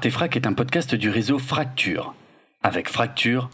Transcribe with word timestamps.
Artefrac 0.00 0.34
est 0.34 0.46
un 0.46 0.54
podcast 0.54 0.94
du 0.94 1.10
réseau 1.10 1.38
Fracture. 1.38 2.14
Avec 2.62 2.88
Fracture, 2.88 3.50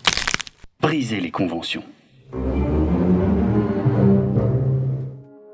brisez 0.81 1.19
les 1.19 1.33
conventions. 1.33 1.83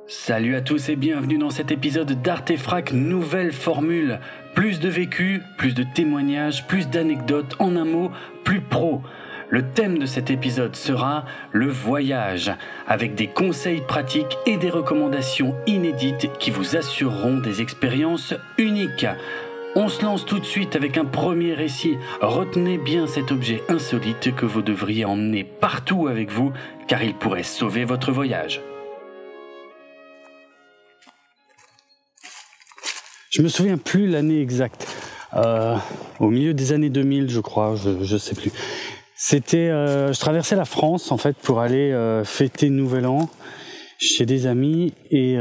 Salut 0.06 0.54
à 0.54 0.60
tous 0.60 0.90
et 0.90 0.96
bienvenue 0.96 1.38
dans 1.38 1.48
cet 1.48 1.70
épisode 1.70 2.20
d'Artefrac 2.20 2.92
Nouvelle 2.92 3.52
Formule. 3.52 4.20
Plus 4.54 4.80
de 4.80 4.90
vécu, 4.90 5.40
plus 5.56 5.72
de 5.72 5.82
témoignages, 5.82 6.66
plus 6.66 6.86
d'anecdotes, 6.90 7.56
en 7.58 7.74
un 7.76 7.86
mot, 7.86 8.10
plus 8.44 8.60
pro. 8.60 9.00
Le 9.48 9.62
thème 9.62 9.98
de 9.98 10.04
cet 10.06 10.30
épisode 10.30 10.76
sera 10.76 11.24
le 11.52 11.68
voyage, 11.68 12.52
avec 12.86 13.14
des 13.14 13.28
conseils 13.28 13.80
pratiques 13.80 14.36
et 14.44 14.58
des 14.58 14.70
recommandations 14.70 15.56
inédites 15.66 16.30
qui 16.38 16.50
vous 16.50 16.76
assureront 16.76 17.38
des 17.38 17.62
expériences 17.62 18.34
uniques. 18.58 19.06
On 19.74 19.88
se 19.88 20.04
lance 20.04 20.26
tout 20.26 20.38
de 20.38 20.44
suite 20.44 20.76
avec 20.76 20.98
un 20.98 21.06
premier 21.06 21.54
récit. 21.54 21.96
Retenez 22.20 22.76
bien 22.76 23.06
cet 23.06 23.32
objet 23.32 23.62
insolite 23.70 24.34
que 24.34 24.44
vous 24.44 24.60
devriez 24.60 25.06
emmener 25.06 25.44
partout 25.44 26.08
avec 26.08 26.30
vous, 26.30 26.52
car 26.88 27.02
il 27.02 27.14
pourrait 27.14 27.42
sauver 27.42 27.84
votre 27.84 28.12
voyage. 28.12 28.60
Je 33.30 33.40
me 33.40 33.48
souviens 33.48 33.78
plus 33.78 34.08
l'année 34.08 34.42
exacte. 34.42 34.86
Euh, 35.34 35.76
au 36.20 36.28
milieu 36.28 36.52
des 36.52 36.72
années 36.74 36.90
2000, 36.90 37.30
je 37.30 37.40
crois, 37.40 37.74
je, 37.74 38.04
je 38.04 38.18
sais 38.18 38.34
plus. 38.34 38.52
C'était, 39.16 39.70
euh, 39.70 40.12
je 40.12 40.20
traversais 40.20 40.54
la 40.54 40.66
France 40.66 41.10
en 41.12 41.16
fait 41.16 41.34
pour 41.38 41.60
aller 41.60 41.92
euh, 41.92 42.24
fêter 42.24 42.68
Nouvel 42.68 43.06
An 43.06 43.30
chez 43.98 44.26
des 44.26 44.46
amis 44.46 44.92
et 45.10 45.38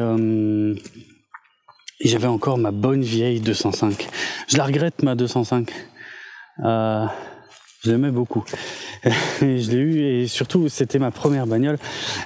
j'avais 2.09 2.27
encore 2.27 2.57
ma 2.57 2.71
bonne 2.71 3.01
vieille 3.01 3.39
205. 3.39 4.07
Je 4.47 4.57
la 4.57 4.65
regrette 4.65 5.03
ma 5.03 5.15
205. 5.15 5.71
Euh, 6.63 7.05
je 7.83 7.91
l'aimais 7.91 8.11
beaucoup. 8.11 8.43
Et 9.41 9.59
je 9.59 9.71
l'ai 9.71 9.77
eu 9.77 10.03
et 10.03 10.27
surtout 10.27 10.69
c'était 10.69 10.99
ma 10.99 11.09
première 11.09 11.47
bagnole 11.47 11.79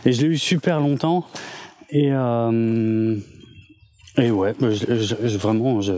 et 0.06 0.12
je 0.12 0.22
l'ai 0.22 0.28
eu 0.28 0.38
super 0.38 0.82
longtemps 0.82 1.26
et 1.90 2.10
euh, 2.12 3.16
et 4.18 4.30
ouais, 4.30 4.54
vraiment 4.60 5.80
je, 5.80 5.94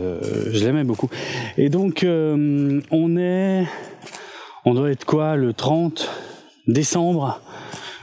je 0.52 0.64
l'aimais 0.64 0.84
beaucoup. 0.84 1.10
Et 1.56 1.68
donc 1.68 2.04
euh, 2.04 2.80
on 2.92 3.16
est 3.16 3.66
on 4.64 4.74
doit 4.74 4.92
être 4.92 5.04
quoi 5.04 5.34
le 5.34 5.52
30 5.52 6.08
décembre 6.68 7.40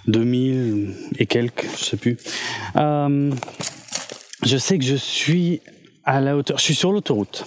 2000 0.08 0.94
et 1.18 1.26
quelques, 1.28 1.68
je 1.78 1.84
sais 1.86 1.98
plus. 1.98 2.18
Je 4.46 4.58
sais 4.58 4.78
que 4.78 4.86
je 4.86 4.96
suis 4.96 5.62
à 6.06 6.22
la 6.22 6.38
hauteur, 6.38 6.58
je 6.58 6.64
suis 6.64 6.76
sur 6.76 6.92
l'autoroute. 6.92 7.46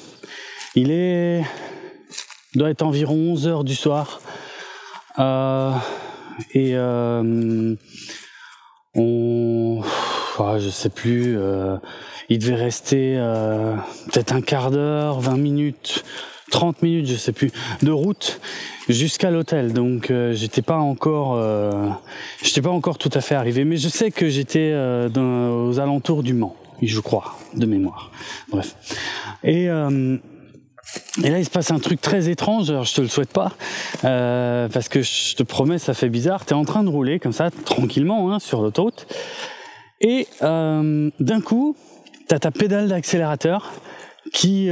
Il 0.74 0.90
est, 0.90 1.42
doit 2.54 2.70
être 2.70 2.82
environ 2.82 3.14
11 3.14 3.46
heures 3.46 3.64
du 3.64 3.74
soir. 3.74 4.20
Euh, 5.18 5.72
et 6.52 6.72
euh, 6.74 7.74
on, 8.94 9.80
oh, 10.38 10.58
je 10.58 10.68
sais 10.68 10.90
plus, 10.90 11.36
euh, 11.38 11.76
il 12.28 12.38
devait 12.38 12.54
rester 12.54 13.14
euh, 13.16 13.74
peut-être 14.12 14.32
un 14.32 14.40
quart 14.40 14.70
d'heure, 14.70 15.20
20 15.20 15.36
minutes, 15.36 16.04
30 16.50 16.82
minutes, 16.82 17.06
je 17.06 17.16
sais 17.16 17.32
plus, 17.32 17.50
de 17.82 17.90
route 17.90 18.40
jusqu'à 18.88 19.30
l'hôtel. 19.30 19.72
Donc 19.72 20.10
euh, 20.10 20.32
j'étais 20.32 20.62
pas 20.62 20.76
encore, 20.76 21.34
euh, 21.36 21.88
j'étais 22.42 22.62
pas 22.62 22.70
encore 22.70 22.98
tout 22.98 23.10
à 23.14 23.20
fait 23.20 23.34
arrivé, 23.34 23.64
mais 23.64 23.76
je 23.76 23.88
sais 23.88 24.10
que 24.10 24.28
j'étais 24.28 24.74
aux 24.74 25.80
alentours 25.80 26.22
du 26.22 26.34
Mans 26.34 26.56
je 26.86 27.00
crois, 27.00 27.36
de 27.54 27.66
mémoire. 27.66 28.10
Bref. 28.48 28.76
Et, 29.42 29.68
euh, 29.68 30.16
et 31.22 31.30
là, 31.30 31.38
il 31.38 31.44
se 31.44 31.50
passe 31.50 31.70
un 31.70 31.78
truc 31.78 32.00
très 32.00 32.28
étrange. 32.28 32.70
Alors, 32.70 32.84
je 32.84 32.94
te 32.94 33.00
le 33.00 33.08
souhaite 33.08 33.32
pas, 33.32 33.52
euh, 34.04 34.68
parce 34.68 34.88
que 34.88 35.02
je 35.02 35.34
te 35.34 35.42
promets, 35.42 35.78
ça 35.78 35.94
fait 35.94 36.08
bizarre. 36.08 36.44
T'es 36.44 36.54
en 36.54 36.64
train 36.64 36.84
de 36.84 36.88
rouler 36.88 37.18
comme 37.18 37.32
ça, 37.32 37.50
tranquillement, 37.50 38.32
hein, 38.32 38.38
sur 38.38 38.62
l'autoroute, 38.62 39.06
et 40.00 40.28
euh, 40.42 41.10
d'un 41.18 41.40
coup, 41.40 41.76
t'as 42.28 42.38
ta 42.38 42.50
pédale 42.50 42.88
d'accélérateur 42.88 43.72
qui 44.32 44.70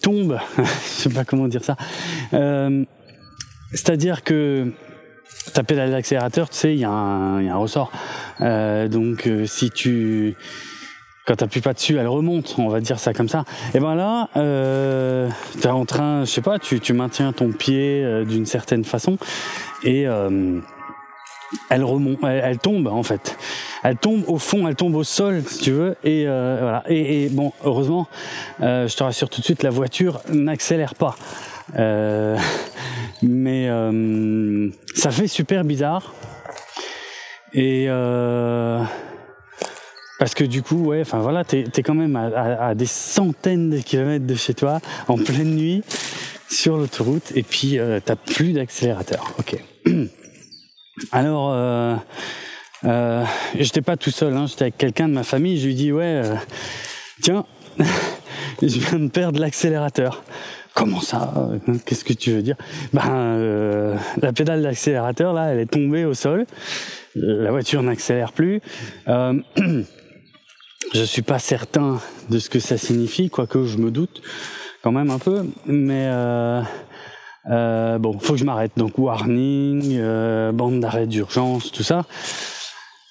tombe. 0.00 0.38
je 0.58 0.62
sais 0.64 1.10
pas 1.10 1.24
comment 1.24 1.48
dire 1.48 1.64
ça. 1.64 1.76
C'est-à-dire 3.72 4.24
que 4.24 4.72
ta 5.52 5.62
pédale 5.62 5.90
d'accélérateur, 5.90 6.48
tu 6.50 6.56
sais, 6.56 6.74
il 6.74 6.80
y, 6.80 6.84
a 6.84 6.90
un 6.90 7.56
ressort. 7.56 7.90
Euh, 8.40 8.88
donc 8.88 9.26
euh, 9.26 9.46
si 9.46 9.70
tu 9.70 10.36
quand 11.26 11.36
t'appuies 11.36 11.60
pas 11.60 11.74
dessus, 11.74 11.98
elle 11.98 12.08
remonte, 12.08 12.54
on 12.56 12.68
va 12.68 12.80
dire 12.80 12.98
ça 12.98 13.12
comme 13.12 13.28
ça. 13.28 13.44
Et 13.74 13.80
ben 13.80 13.94
là, 13.94 14.30
euh, 14.36 15.28
t'es 15.60 15.68
en 15.68 15.84
train, 15.84 16.24
je 16.24 16.30
sais 16.30 16.40
pas, 16.40 16.58
tu, 16.58 16.92
maintiens 16.94 17.32
ton 17.34 17.52
pied 17.52 18.02
euh, 18.02 18.24
d'une 18.24 18.46
certaine 18.46 18.82
façon 18.82 19.18
et 19.84 20.06
elle 21.70 21.84
remonte, 21.84 22.18
elle, 22.24 22.58
tombe 22.58 22.86
en 22.86 23.02
fait. 23.02 23.36
Elle 23.82 23.96
tombe 23.96 24.24
au 24.26 24.38
fond, 24.38 24.68
elle 24.68 24.74
tombe 24.74 24.94
au 24.94 25.04
sol 25.04 25.42
si 25.46 25.58
tu 25.58 25.72
veux. 25.72 25.96
Et 26.02 26.24
voilà. 26.24 26.82
Et, 26.88 27.28
bon, 27.30 27.52
heureusement, 27.64 28.06
je 28.60 28.94
te 28.94 29.02
rassure 29.02 29.28
tout 29.28 29.40
de 29.40 29.44
suite, 29.44 29.62
la 29.62 29.70
voiture 29.70 30.20
n'accélère 30.30 30.94
pas. 30.94 31.14
mais 33.22 33.68
ça 34.94 35.10
fait 35.10 35.28
super 35.28 35.64
bizarre. 35.64 36.14
Et 37.52 37.86
euh, 37.88 38.82
parce 40.18 40.34
que 40.34 40.44
du 40.44 40.62
coup, 40.62 40.86
ouais, 40.86 41.00
enfin 41.00 41.18
voilà, 41.18 41.44
t'es 41.44 41.64
es 41.74 41.82
quand 41.82 41.94
même 41.94 42.16
à, 42.16 42.74
des 42.74 42.86
centaines 42.86 43.70
de 43.70 43.78
kilomètres 43.78 44.26
de 44.26 44.34
chez 44.34 44.54
toi, 44.54 44.80
en 45.06 45.16
pleine 45.16 45.54
nuit, 45.54 45.82
sur 46.50 46.76
l'autoroute, 46.76 47.32
et 47.34 47.42
puis 47.42 47.78
euh, 47.78 48.00
t'as 48.04 48.16
plus 48.16 48.52
d'accélérateur. 48.52 49.34
Ok. 49.38 49.56
Alors, 51.12 51.52
euh, 51.52 51.94
euh, 52.84 53.24
j'étais 53.54 53.82
pas 53.82 53.96
tout 53.96 54.10
seul, 54.10 54.36
hein, 54.36 54.46
j'étais 54.46 54.62
avec 54.62 54.76
quelqu'un 54.76 55.08
de 55.08 55.14
ma 55.14 55.22
famille. 55.22 55.58
Je 55.58 55.66
lui 55.66 55.74
dis 55.74 55.92
ouais, 55.92 56.22
euh, 56.24 56.34
tiens, 57.22 57.46
je 58.62 58.78
viens 58.78 58.98
de 58.98 59.08
perdre 59.08 59.40
l'accélérateur. 59.40 60.22
Comment 60.78 61.00
ça 61.00 61.34
Qu'est-ce 61.84 62.04
que 62.04 62.12
tu 62.12 62.30
veux 62.30 62.42
dire? 62.42 62.56
Ben, 62.92 63.02
euh, 63.10 63.96
la 64.22 64.32
pédale 64.32 64.62
d'accélérateur 64.62 65.32
là, 65.32 65.52
elle 65.52 65.58
est 65.58 65.66
tombée 65.66 66.04
au 66.04 66.14
sol 66.14 66.46
la 67.14 67.50
voiture 67.50 67.82
n'accélère 67.82 68.32
plus. 68.32 68.60
Euh, 69.08 69.34
je 70.94 71.02
suis 71.02 71.22
pas 71.22 71.38
certain 71.38 72.00
de 72.30 72.38
ce 72.38 72.50
que 72.50 72.60
ça 72.60 72.76
signifie, 72.76 73.30
quoique 73.30 73.64
je 73.64 73.78
me 73.78 73.90
doute 73.90 74.22
quand 74.82 74.92
même 74.92 75.10
un 75.10 75.18
peu. 75.18 75.44
Mais 75.66 76.06
euh, 76.06 76.62
euh, 77.50 77.98
bon, 77.98 78.18
faut 78.18 78.34
que 78.34 78.38
je 78.38 78.44
m'arrête. 78.44 78.72
Donc 78.76 78.98
warning, 78.98 79.96
euh, 79.98 80.52
bande 80.52 80.80
d'arrêt 80.80 81.06
d'urgence, 81.06 81.72
tout 81.72 81.82
ça. 81.82 82.04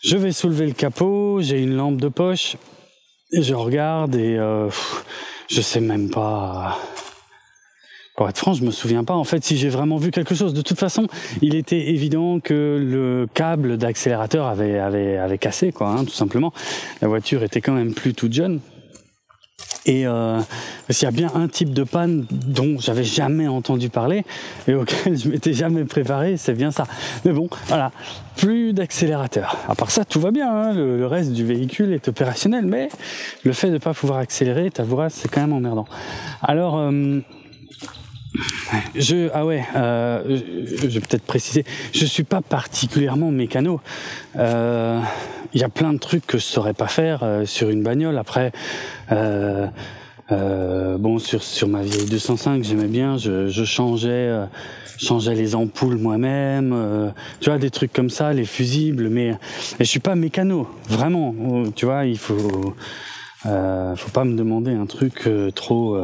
Je 0.04 0.16
vais 0.16 0.32
soulever 0.32 0.68
le 0.68 0.74
capot. 0.74 1.40
J'ai 1.42 1.62
une 1.62 1.76
lampe 1.76 2.00
de 2.00 2.08
poche. 2.08 2.56
Je 3.34 3.54
regarde 3.54 4.16
et 4.16 4.38
euh, 4.38 4.70
je 5.50 5.62
sais 5.62 5.82
même 5.82 6.10
pas. 6.10 6.78
Pour 8.18 8.28
être 8.28 8.40
franc, 8.40 8.54
je 8.54 8.64
me 8.64 8.72
souviens 8.72 9.04
pas 9.04 9.14
en 9.14 9.24
fait 9.24 9.46
si 9.46 9.58
j'ai 9.58 9.70
vraiment 9.70 9.98
vu 9.98 10.10
quelque 10.10 10.34
chose. 10.34 10.56
De 10.56 10.64
toute 10.64 10.80
façon, 10.80 11.06
il 11.44 11.54
était 11.54 11.90
évident 11.90 12.40
que 12.40 12.84
le 12.84 13.28
câble 13.32 13.78
d'accélérateur 13.78 14.48
avait, 14.48 14.80
avait, 14.80 15.18
avait 15.18 15.38
cassé, 15.38 15.72
quoi, 15.72 15.90
hein, 15.90 16.04
tout 16.04 16.16
simplement. 16.16 16.52
La 17.04 17.08
voiture 17.08 17.44
était 17.44 17.62
quand 17.62 17.74
même 17.74 17.94
plus 17.94 18.16
toute 18.16 18.34
jeune. 18.34 18.60
Et 19.86 20.08
euh, 20.08 20.42
qu'il 20.90 21.04
y 21.04 21.06
a 21.06 21.12
bien 21.12 21.32
un 21.36 21.48
type 21.48 21.74
de 21.76 21.84
panne 21.84 22.26
dont 22.32 22.80
j'avais 22.80 23.04
jamais 23.04 23.48
entendu 23.48 23.90
parler 23.90 24.26
et 24.68 24.74
auquel 24.74 25.16
je 25.16 25.30
m'étais 25.30 25.54
jamais 25.54 25.86
préparé, 25.86 26.38
c'est 26.38 26.54
bien 26.54 26.72
ça. 26.72 26.86
Mais 27.24 27.34
bon, 27.34 27.48
voilà, 27.68 27.92
plus 28.36 28.74
d'accélérateur. 28.74 29.58
À 29.70 29.76
part 29.76 29.92
ça, 29.92 30.06
tout 30.06 30.20
va 30.20 30.32
bien. 30.32 30.52
Hein, 30.52 30.74
le, 30.74 30.98
le, 30.98 31.06
reste 31.06 31.34
du 31.34 31.46
véhicule 31.46 31.94
est 31.94 32.08
opérationnel, 32.08 32.66
mais 32.66 32.90
le 33.44 33.54
fait 33.54 33.68
de 33.68 33.74
ne 33.74 33.78
pas 33.78 33.94
pouvoir 33.94 34.18
accélérer, 34.18 34.72
t'avoueras, 34.72 35.10
c'est 35.10 35.30
quand 35.30 35.42
même 35.42 35.54
emmerdant. 35.54 35.86
Alors 36.42 36.78
euh, 36.78 37.20
je 38.96 39.30
ah 39.34 39.46
ouais, 39.46 39.64
euh, 39.76 40.40
je, 40.82 40.88
vais 40.88 41.00
peut-être 41.00 41.26
préciser. 41.26 41.64
Je 41.94 42.06
suis 42.06 42.24
pas 42.24 42.42
particulièrement 42.42 43.32
mécano. 43.32 43.82
Il 44.36 44.42
euh, 44.42 45.02
y 45.54 45.64
a 45.64 45.70
plein 45.70 45.94
de 45.94 46.00
trucs 46.00 46.26
que 46.26 46.38
je 46.38 46.44
saurais 46.44 46.74
pas 46.74 46.88
faire 46.88 47.24
euh, 47.24 47.46
sur 47.46 47.70
une 47.70 47.84
bagnole. 47.84 48.18
Après, 48.18 48.52
bon 50.30 51.20
sur 51.20 51.44
sur 51.44 51.68
ma 51.68 51.82
vieille 51.82 52.06
205, 52.06 52.64
j'aimais 52.64 52.88
bien. 52.88 53.18
Je, 53.18 53.48
je 53.48 53.64
changeais 53.64 54.30
changeais 54.98 55.36
les 55.36 55.54
ampoules 55.54 55.98
moi-même. 55.98 57.14
tu 57.40 57.50
vois 57.50 57.60
des 57.60 57.70
trucs 57.70 57.94
comme 57.94 58.10
ça, 58.10 58.34
les 58.34 58.46
fusibles. 58.46 59.10
Mais 59.10 59.30
et 59.80 59.84
je 59.84 59.90
suis 59.90 60.00
pas 60.00 60.16
mécano, 60.16 60.68
vraiment. 60.90 61.34
Tu 61.76 61.86
vois, 61.86 62.06
il 62.06 62.18
faut 62.18 62.76
faut 63.44 64.12
pas 64.12 64.26
me 64.26 64.36
demander 64.36 64.74
un 64.74 64.86
truc 64.86 65.30
trop 65.56 65.96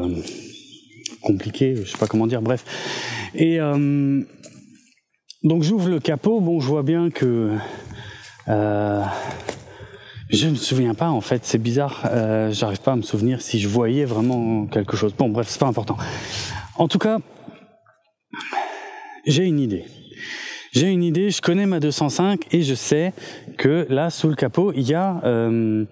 compliqué, 1.24 1.76
je 1.76 1.90
sais 1.90 1.98
pas 1.98 2.08
comment 2.08 2.28
dire, 2.28 2.42
bref. 2.42 2.64
Et 3.34 3.60
euh, 3.60 4.22
donc 5.44 5.64
j'ouvre 5.64 5.90
le 5.90 6.00
capot, 6.00 6.40
bon 6.40 6.60
je 6.60 6.68
vois 6.68 6.84
bien 6.84 7.10
que 7.10 7.56
euh, 8.48 9.04
je 10.30 10.48
me 10.48 10.56
souviens 10.56 10.94
pas 10.94 11.10
en 11.10 11.22
fait, 11.22 11.46
c'est 11.46 11.58
bizarre, 11.58 12.02
euh, 12.06 12.52
j'arrive 12.52 12.82
pas 12.82 12.92
à 12.92 12.96
me 12.96 13.02
souvenir 13.02 13.42
si 13.42 13.60
je 13.60 13.68
voyais 13.68 14.06
vraiment 14.06 14.66
quelque 14.68 14.96
chose. 14.96 15.14
Bon 15.18 15.30
bref, 15.30 15.48
c'est 15.50 15.60
pas 15.60 15.68
important. 15.68 15.98
En 16.76 16.88
tout 16.88 17.00
cas, 17.00 17.20
j'ai 19.26 19.46
une 19.46 19.60
idée. 19.60 19.86
J'ai 20.74 20.88
une 20.88 21.04
idée, 21.04 21.30
je 21.30 21.40
connais 21.40 21.68
ma 21.68 21.80
205 21.80 22.48
et 22.52 22.64
je 22.64 22.74
sais 22.74 23.14
que 23.58 23.86
là, 23.90 24.10
sous 24.10 24.28
le 24.28 24.34
capot, 24.34 24.74
il 24.76 24.90
y 24.90 24.96
a 24.96 25.22
euh, 25.24 25.86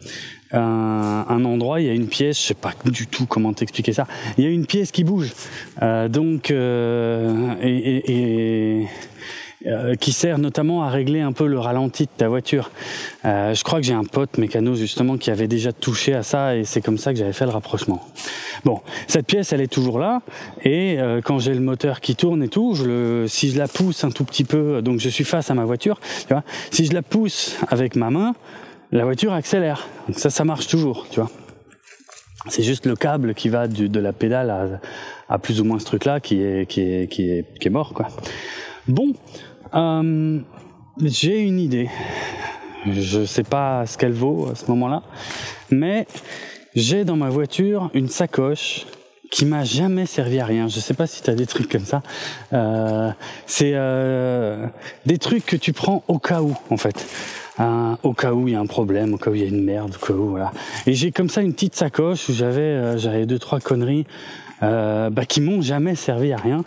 un, 0.52 1.26
un, 1.30 1.46
endroit, 1.46 1.82
il 1.82 1.86
y 1.86 1.90
a 1.92 1.94
une 1.94 2.08
pièce, 2.08 2.42
je 2.42 2.48
sais 2.48 2.54
pas 2.56 2.74
du 2.86 3.06
tout 3.06 3.28
comment 3.28 3.54
t'expliquer 3.54 3.94
ça. 3.94 4.08
Il 4.40 4.44
y 4.44 4.48
a 4.48 4.50
une 4.50 4.66
pièce 4.66 4.92
qui 4.92 5.04
bouge, 5.04 5.34
euh, 5.84 6.08
donc 6.08 6.50
euh, 6.50 7.54
et, 7.62 7.78
et, 7.78 8.80
et 8.82 8.88
euh, 9.68 9.96
qui 9.96 10.12
sert 10.12 10.38
notamment 10.38 10.84
à 10.84 10.90
régler 10.90 11.22
un 11.22 11.34
peu 11.34 11.46
le 11.46 11.60
ralenti 11.60 12.06
de 12.06 12.10
ta 12.18 12.28
voiture. 12.28 12.72
Euh, 13.26 13.54
je 13.54 13.64
crois 13.64 13.80
que 13.80 13.86
j'ai 13.86 13.94
un 13.94 14.04
pote 14.04 14.38
mécano 14.38 14.74
justement 14.74 15.18
qui 15.18 15.30
avait 15.30 15.48
déjà 15.48 15.72
touché 15.72 16.14
à 16.14 16.24
ça 16.24 16.56
et 16.56 16.64
c'est 16.64 16.82
comme 16.82 16.98
ça 16.98 17.14
que 17.14 17.20
j'avais 17.20 17.34
fait 17.34 17.46
le 17.46 17.52
rapprochement. 17.52 18.04
Bon, 18.66 18.82
cette 19.08 19.28
pièce 19.28 19.54
elle 19.54 19.62
est 19.62 19.72
toujours 19.72 20.00
là 20.00 20.22
et 20.64 21.00
euh, 21.00 21.22
quand 21.24 21.40
j'ai 21.40 21.54
le 21.54 21.60
moteur 21.60 22.02
qui 22.02 22.16
tourne 22.16 22.42
et 22.44 22.48
tout, 22.48 22.74
je 22.74 22.86
le, 22.86 23.26
si 23.28 23.52
je 23.52 23.58
la 23.58 23.68
pousse 23.68 24.04
un 24.04 24.12
tout 24.12 24.24
petit 24.24 24.46
peu, 24.46 24.82
donc 24.82 25.00
je 25.00 25.10
suis 25.10 25.24
face 25.24 25.52
à 25.52 25.54
ma 25.54 25.66
voiture, 25.66 26.00
tu 26.28 26.34
vois, 26.34 26.44
si 26.72 26.86
je 26.86 26.94
la 26.94 27.02
pousse 27.02 27.58
avec 27.68 27.96
ma 27.96 28.10
main, 28.10 28.34
la 28.92 29.06
voiture 29.06 29.34
accélère. 29.34 29.88
Donc 30.08 30.20
ça, 30.20 30.30
ça 30.30 30.44
marche 30.44 30.68
toujours, 30.68 31.08
tu 31.10 31.20
vois. 31.20 31.30
C'est 32.48 32.64
juste 32.64 32.86
le 32.86 32.96
câble 32.96 33.36
qui 33.36 33.50
va 33.50 33.68
du, 33.68 33.88
de 33.88 34.00
la 34.00 34.14
pédale 34.14 34.50
à, 34.50 34.66
à, 35.30 35.38
plus 35.38 35.62
ou 35.62 35.64
moins 35.64 35.78
ce 35.80 35.86
truc-là 35.86 36.20
qui 36.20 36.42
est, 36.42 36.68
qui 36.68 36.82
est, 36.82 37.08
qui 37.08 37.30
est, 37.30 37.46
qui 37.60 37.68
est 37.68 37.72
mort, 37.72 37.94
quoi. 37.94 38.08
Bon, 38.88 39.14
euh, 39.74 40.40
j'ai 41.02 41.40
une 41.40 41.60
idée. 41.60 41.90
Je 42.90 43.26
sais 43.26 43.44
pas 43.44 43.86
ce 43.86 43.98
qu'elle 43.98 44.14
vaut 44.14 44.50
à 44.52 44.56
ce 44.56 44.66
moment-là, 44.72 45.04
mais 45.70 46.08
j'ai 46.74 47.06
dans 47.06 47.16
ma 47.16 47.30
voiture 47.30 47.92
une 47.94 48.08
sacoche 48.08 48.86
qui 49.32 49.46
m'a 49.46 49.64
jamais 49.64 50.06
servi 50.06 50.40
à 50.40 50.46
rien. 50.46 50.68
Je 50.68 50.80
sais 50.80 50.94
pas 50.94 51.08
si 51.08 51.24
tu 51.24 51.30
as 51.30 51.36
des 51.36 51.48
trucs 51.48 51.72
comme 51.72 51.86
ça. 51.86 52.04
Euh, 52.54 53.10
c'est 53.46 53.72
euh, 53.74 54.68
des 55.06 55.18
trucs 55.18 55.46
que 55.46 55.56
tu 55.56 55.74
prends 55.74 56.04
au 56.08 56.20
cas 56.20 56.42
où, 56.42 56.56
en 56.70 56.78
fait. 56.78 57.08
Euh, 57.60 57.96
au 58.04 58.14
cas 58.14 58.34
où 58.34 58.48
il 58.48 58.54
y 58.54 58.56
a 58.56 58.60
un 58.60 58.66
problème, 58.66 59.14
au 59.14 59.18
cas 59.18 59.32
où 59.32 59.36
il 59.36 59.42
y 59.42 59.46
a 59.46 59.48
une 59.48 59.64
merde, 59.64 59.96
au 60.02 60.06
cas 60.06 60.14
où 60.14 60.30
voilà. 60.30 60.52
Et 60.86 60.94
j'ai 60.94 61.12
comme 61.12 61.30
ça 61.30 61.42
une 61.42 61.54
petite 61.54 61.76
sacoche 61.76 62.30
où 62.30 62.34
j'avais 62.34 62.62
euh, 62.62 62.98
j'avais 62.98 63.26
deux 63.26 63.40
trois 63.40 63.60
conneries 63.60 64.06
bah, 64.62 65.26
qui 65.28 65.42
m'ont 65.42 65.62
jamais 65.62 65.96
servi 65.96 66.34
à 66.34 66.38
rien. 66.38 66.64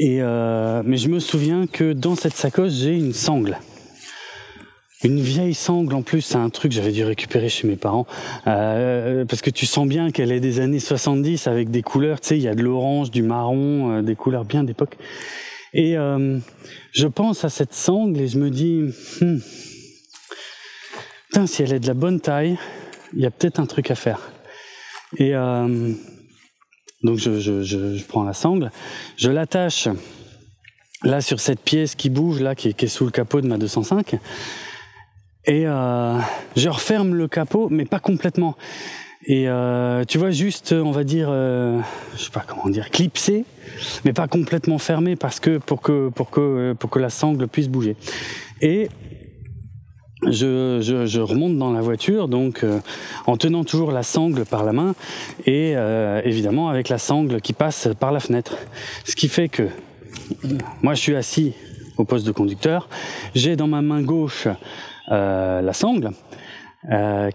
Euh, 0.00 0.82
mais 0.84 0.96
je 0.96 1.08
me 1.08 1.18
souviens 1.18 1.66
que 1.66 1.92
dans 1.92 2.14
cette 2.14 2.34
sacoche, 2.34 2.72
j'ai 2.72 2.96
une 2.96 3.12
sangle. 3.12 3.58
Une 5.04 5.20
vieille 5.20 5.54
sangle 5.54 5.94
en 5.94 6.02
plus, 6.02 6.20
c'est 6.20 6.36
un 6.36 6.48
truc 6.48 6.70
que 6.70 6.76
j'avais 6.76 6.92
dû 6.92 7.04
récupérer 7.04 7.48
chez 7.48 7.66
mes 7.66 7.76
parents. 7.76 8.06
Euh, 8.46 9.24
parce 9.24 9.42
que 9.42 9.50
tu 9.50 9.66
sens 9.66 9.86
bien 9.86 10.10
qu'elle 10.10 10.30
est 10.30 10.40
des 10.40 10.60
années 10.60 10.78
70 10.78 11.48
avec 11.48 11.70
des 11.70 11.82
couleurs, 11.82 12.20
tu 12.20 12.28
sais, 12.28 12.36
il 12.36 12.42
y 12.42 12.48
a 12.48 12.54
de 12.54 12.62
l'orange, 12.62 13.10
du 13.10 13.22
marron, 13.22 13.90
euh, 13.90 14.02
des 14.02 14.14
couleurs 14.14 14.44
bien 14.44 14.62
d'époque. 14.64 14.96
Et 15.74 15.94
je 15.94 17.06
pense 17.06 17.46
à 17.46 17.48
cette 17.48 17.72
sangle 17.72 18.20
et 18.20 18.28
je 18.28 18.36
me 18.38 18.50
dis, 18.50 18.92
hmm, 19.22 19.38
putain, 21.28 21.46
si 21.46 21.62
elle 21.62 21.72
est 21.72 21.80
de 21.80 21.86
la 21.86 21.94
bonne 21.94 22.20
taille, 22.20 22.58
il 23.14 23.20
y 23.20 23.26
a 23.26 23.30
peut-être 23.30 23.58
un 23.58 23.64
truc 23.64 23.90
à 23.90 23.94
faire. 23.94 24.20
Et 25.16 25.32
donc 27.02 27.18
je, 27.18 27.38
je, 27.40 27.62
je, 27.62 28.04
prends 28.04 28.24
la 28.24 28.32
sangle, 28.32 28.70
je 29.16 29.30
l'attache 29.30 29.88
là 31.02 31.20
sur 31.20 31.40
cette 31.40 31.60
pièce 31.60 31.94
qui 31.94 32.10
bouge 32.10 32.40
là, 32.40 32.54
qui 32.54 32.68
est, 32.68 32.72
qui 32.72 32.84
est 32.84 32.88
sous 32.88 33.04
le 33.04 33.10
capot 33.10 33.40
de 33.40 33.46
ma 33.46 33.58
205, 33.58 34.18
et 35.44 35.66
euh, 35.66 36.18
je 36.56 36.68
referme 36.68 37.14
le 37.14 37.26
capot, 37.26 37.68
mais 37.70 37.84
pas 37.84 37.98
complètement. 37.98 38.56
Et 39.24 39.48
euh, 39.48 40.04
tu 40.04 40.18
vois 40.18 40.30
juste, 40.30 40.72
on 40.72 40.90
va 40.90 41.04
dire, 41.04 41.28
euh, 41.30 41.80
je 42.16 42.24
sais 42.24 42.30
pas 42.30 42.44
comment 42.46 42.68
dire, 42.68 42.90
clipsé, 42.90 43.44
mais 44.04 44.12
pas 44.12 44.26
complètement 44.26 44.78
fermé 44.78 45.16
parce 45.16 45.40
que 45.40 45.58
pour 45.58 45.80
que 45.80 46.08
pour 46.08 46.30
que 46.30 46.74
pour 46.78 46.90
que 46.90 46.98
la 46.98 47.10
sangle 47.10 47.46
puisse 47.46 47.68
bouger. 47.68 47.96
Et 48.60 48.88
je, 50.28 50.78
je, 50.80 51.06
je, 51.06 51.20
remonte 51.20 51.56
dans 51.58 51.72
la 51.72 51.80
voiture, 51.80 52.28
donc 52.28 52.62
euh, 52.62 52.78
en 53.26 53.36
tenant 53.36 53.64
toujours 53.64 53.92
la 53.92 54.02
sangle 54.02 54.44
par 54.44 54.64
la 54.64 54.72
main 54.72 54.94
et 55.46 55.74
euh, 55.76 56.20
évidemment 56.24 56.68
avec 56.68 56.88
la 56.88 56.98
sangle 56.98 57.40
qui 57.40 57.52
passe 57.52 57.88
par 57.98 58.12
la 58.12 58.20
fenêtre. 58.20 58.56
Ce 59.04 59.16
qui 59.16 59.28
fait 59.28 59.48
que 59.48 59.68
moi 60.82 60.94
je 60.94 61.00
suis 61.00 61.16
assis 61.16 61.54
au 61.96 62.04
poste 62.04 62.26
de 62.26 62.32
conducteur, 62.32 62.88
j'ai 63.34 63.56
dans 63.56 63.66
ma 63.66 63.82
main 63.82 64.02
gauche 64.02 64.48
euh, 65.10 65.60
la 65.60 65.72
sangle 65.72 66.10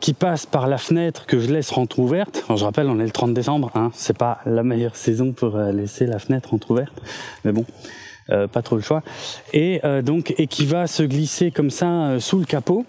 qui 0.02 0.14
passe 0.14 0.46
par 0.46 0.68
la 0.68 0.78
fenêtre 0.78 1.26
que 1.26 1.40
je 1.40 1.48
laisse 1.50 1.72
rentrouverte. 1.72 2.44
Alors, 2.50 2.58
je 2.58 2.66
rappelle, 2.66 2.90
on 2.90 3.00
est 3.00 3.06
le 3.06 3.12
30 3.12 3.34
décembre, 3.34 3.72
hein, 3.76 3.92
c'est 3.94 4.18
pas 4.18 4.40
la 4.46 4.62
meilleure 4.62 4.98
saison 4.98 5.32
pour 5.32 5.58
laisser 5.58 6.06
la 6.06 6.20
fenêtre 6.20 6.54
entrouverte, 6.54 6.92
mais 7.46 7.54
bon. 7.54 7.64
Euh, 8.30 8.48
pas 8.48 8.62
trop 8.62 8.76
le 8.76 8.82
choix, 8.82 9.04
et 9.54 9.80
euh, 9.86 10.02
donc 10.02 10.34
et 10.38 10.48
qui 10.48 10.66
va 10.66 10.86
se 10.88 11.02
glisser 11.02 11.50
comme 11.50 11.70
ça 11.70 11.88
euh, 11.88 12.20
sous 12.20 12.40
le 12.40 12.46
capot. 12.46 12.86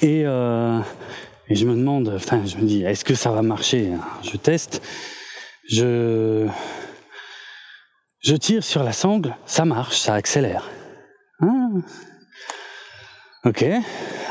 Et, 0.00 0.22
je 1.50 1.66
me 1.66 1.76
demande, 1.76 2.10
enfin 2.16 2.40
je 2.46 2.56
me 2.56 2.62
dis, 2.62 2.82
est-ce 2.82 3.04
que 3.04 3.14
ça 3.14 3.30
va 3.30 3.42
marcher 3.42 3.90
Je 4.22 4.38
teste, 4.38 4.80
je 5.68 6.48
je 8.20 8.34
tire 8.34 8.64
sur 8.64 8.82
la 8.82 8.92
sangle, 8.92 9.36
ça 9.44 9.66
marche, 9.66 9.98
ça 9.98 10.14
accélère. 10.14 10.70
Ah. 11.42 11.68
Ok, 13.44 13.66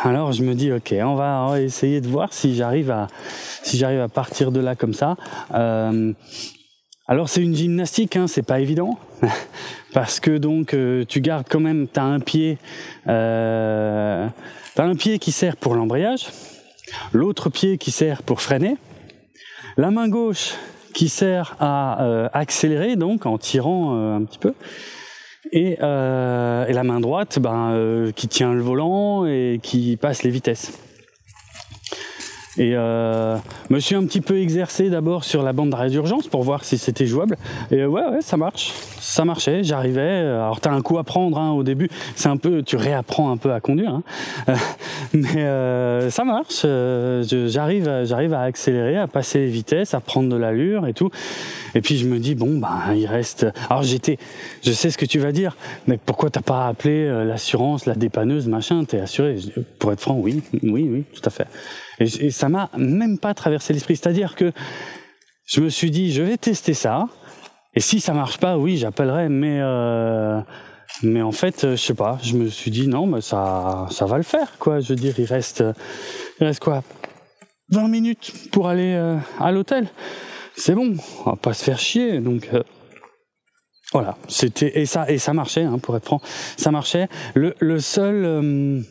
alors 0.04 0.32
je 0.32 0.42
me 0.42 0.56
dis 0.56 0.72
ok, 0.72 0.96
on 1.04 1.14
va, 1.14 1.62
essayer 1.62 2.02
de 2.02 2.08
voir 2.08 2.34
si 2.34 2.56
j'arrive 2.56 2.90
à 2.90 3.08
si 3.62 3.78
j'arrive 3.78 4.00
à 4.00 4.10
partir 4.10 4.52
de 4.52 4.60
là 4.60 4.76
comme 4.76 4.96
ça. 4.96 5.18
Alors 7.12 7.28
c'est 7.28 7.42
une 7.42 7.54
gymnastique, 7.54 8.16
hein, 8.16 8.28
c'est 8.28 8.42
pas 8.42 8.62
évident, 8.62 8.98
parce 9.94 10.22
que 10.22 10.38
donc 10.38 10.74
euh, 10.74 11.04
tu 11.04 11.20
gardes 11.20 11.46
quand 11.50 11.60
même, 11.60 11.90
t'as 11.90 12.04
un 12.04 12.22
pied, 12.22 12.58
euh, 13.10 14.30
t'as 14.76 14.86
un 14.86 14.96
pied 14.96 15.20
qui 15.20 15.34
sert 15.34 15.58
pour 15.58 15.76
l'embrayage, 15.76 16.30
l'autre 17.12 17.50
pied 17.50 17.78
qui 17.78 17.92
sert 17.92 18.24
pour 18.24 18.40
freiner, 18.40 18.78
la 19.76 19.92
main 19.92 20.08
gauche 20.08 20.54
qui 20.94 21.10
sert 21.10 21.58
à 21.60 22.02
euh, 22.02 22.30
accélérer 22.32 22.96
donc 22.96 23.26
en 23.26 23.38
tirant 23.38 23.94
euh, 23.94 24.16
un 24.16 24.24
petit 24.24 24.40
peu, 24.40 24.54
et, 25.52 25.76
la 25.82 26.84
main 26.86 27.02
droite 27.02 27.40
ben, 27.40 28.14
qui 28.16 28.30
tient 28.30 28.54
le 28.54 28.62
volant 28.62 29.26
et 29.26 29.60
qui 29.62 29.98
passe 29.98 30.24
les 30.24 30.30
vitesses. 30.30 30.72
Et 32.58 32.74
euh, 32.76 33.38
me 33.70 33.80
suis 33.80 33.96
un 33.96 34.04
petit 34.06 34.20
peu 34.20 34.40
exercé 34.40 34.90
d'abord 34.90 35.24
sur 35.24 35.42
la 35.42 35.54
bande 35.54 35.70
d'arrêt 35.70 35.90
d'urgence 35.90 36.28
pour 36.28 36.44
voir 36.44 36.66
si 36.66 36.78
c'était 36.78 37.06
jouable. 37.06 37.38
Et 37.72 37.86
ouais, 37.86 38.04
ouais, 38.04 38.22
ça 38.22 38.36
marche. 38.36 38.74
Ça 39.00 39.24
marchait, 39.24 39.64
j'arrivais. 39.64 40.20
Alors 40.20 40.60
t'as 40.60 40.72
un 40.72 40.82
coup 40.82 40.98
à 40.98 41.04
prendre 41.06 41.38
hein, 41.38 41.52
au 41.52 41.64
début. 41.64 41.90
C'est 42.16 42.28
un 42.28 42.36
peu, 42.36 42.62
tu 42.62 42.76
réapprends 42.76 43.32
un 43.32 43.38
peu 43.38 43.54
à 43.54 43.62
conduire. 43.62 43.94
Hein. 43.94 44.04
Euh, 44.50 44.56
mais 45.14 45.38
euh, 45.38 46.10
ça 46.10 46.26
marche. 46.26 46.64
Euh, 46.66 47.24
j'arrive, 47.48 47.90
j'arrive 48.04 48.34
à 48.34 48.42
accélérer, 48.42 48.98
à 48.98 49.08
passer 49.08 49.40
les 49.40 49.48
vitesses, 49.48 49.94
à 49.94 50.02
prendre 50.02 50.28
de 50.28 50.36
l'allure 50.36 50.88
et 50.88 50.94
tout. 50.94 51.10
Et 51.74 51.80
puis 51.80 51.98
je 51.98 52.06
me 52.06 52.20
dis 52.20 52.36
bon, 52.36 52.58
ben 52.58 52.94
il 52.94 53.06
reste. 53.06 53.48
Alors 53.70 53.84
j'étais, 53.84 54.18
je 54.62 54.74
sais 54.74 54.90
ce 54.90 54.98
que 54.98 55.06
tu 55.06 55.20
vas 55.20 55.32
dire, 55.32 55.56
mais 55.88 55.98
pourquoi 55.98 56.30
t'as 56.30 56.42
pas 56.42 56.68
appelé 56.68 57.08
l'assurance, 57.26 57.86
la 57.86 57.96
dépanneuse, 57.96 58.48
machin? 58.50 58.84
T'es 58.84 59.00
assuré 59.00 59.38
Pour 59.80 59.94
être 59.94 60.02
franc, 60.02 60.18
oui, 60.18 60.42
oui, 60.64 60.90
oui, 60.92 61.06
tout 61.14 61.22
à 61.26 61.30
fait. 61.30 61.48
Et, 62.02 62.26
et 62.26 62.32
ça 62.32 62.50
m'a 62.50 62.70
même 62.78 63.18
pas 63.18 63.34
traversé 63.34 63.74
l'esprit. 63.74 63.96
C'est-à-dire 63.96 64.36
que 64.36 64.52
je 65.46 65.62
me 65.62 65.70
suis 65.70 65.92
dit, 65.92 66.12
je 66.12 66.22
vais 66.22 66.38
tester 66.38 66.74
ça. 66.74 67.08
Et 67.74 67.80
si 67.80 68.00
ça 68.00 68.14
marche 68.14 68.38
pas, 68.38 68.58
oui, 68.58 68.78
j'appellerai. 68.78 69.30
Mais 69.30 69.60
euh, 69.62 70.42
mais 71.04 71.22
en 71.22 71.32
fait, 71.32 71.72
je 71.72 71.76
sais 71.76 71.94
pas. 71.94 72.18
Je 72.22 72.36
me 72.36 72.48
suis 72.48 72.72
dit 72.72 72.88
non, 72.88 73.06
mais 73.08 73.22
ça 73.22 73.88
ça 73.92 74.06
va 74.06 74.18
le 74.18 74.24
faire, 74.24 74.58
quoi. 74.60 74.80
Je 74.80 74.90
veux 74.90 74.96
dire, 74.96 75.14
il 75.18 75.26
reste 75.26 75.64
il 76.40 76.46
reste 76.46 76.62
quoi? 76.62 76.84
20 77.72 77.88
minutes 77.88 78.34
pour 78.52 78.68
aller 78.68 78.94
euh, 78.94 79.16
à 79.40 79.52
l'hôtel. 79.52 79.88
C'est 80.56 80.76
bon, 80.76 80.96
on 81.26 81.32
va 81.32 81.36
pas 81.38 81.54
se 81.54 81.64
faire 81.64 81.80
chier. 81.80 82.20
Donc 82.20 82.50
euh, 82.54 82.64
voilà, 83.94 84.18
c'était 84.28 84.80
et 84.80 84.86
ça 84.86 85.10
et 85.10 85.18
ça 85.18 85.34
marchait, 85.34 85.64
hein, 85.64 85.80
pour 85.80 85.96
être 85.96 86.06
franc, 86.06 86.22
ça 86.58 86.72
marchait. 86.72 87.08
Le, 87.34 87.80
seul 87.80 88.26
euh, 88.26 88.82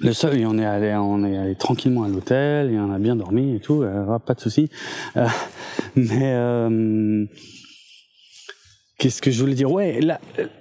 le 0.00 0.12
seul, 0.12 0.44
on 0.46 0.58
est 0.58 0.64
allé, 0.64 0.94
on 0.94 1.24
est 1.24 1.36
allé 1.36 1.54
tranquillement 1.54 2.04
à 2.04 2.08
l'hôtel, 2.08 2.70
et 2.70 2.78
on 2.78 2.92
a 2.92 2.98
bien 2.98 3.16
dormi 3.16 3.54
et 3.54 3.60
tout, 3.60 3.82
euh, 3.82 4.18
pas 4.18 4.34
de 4.34 4.40
souci. 4.40 4.68
Euh, 5.16 5.26
mais 5.94 6.34
euh, 6.34 7.24
qu'est-ce 8.98 9.22
que 9.22 9.30
je 9.30 9.40
voulais 9.40 9.54
dire? 9.54 9.70
Ouais, 9.70 10.00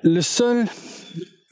le 0.04 0.22
seul, 0.22 0.65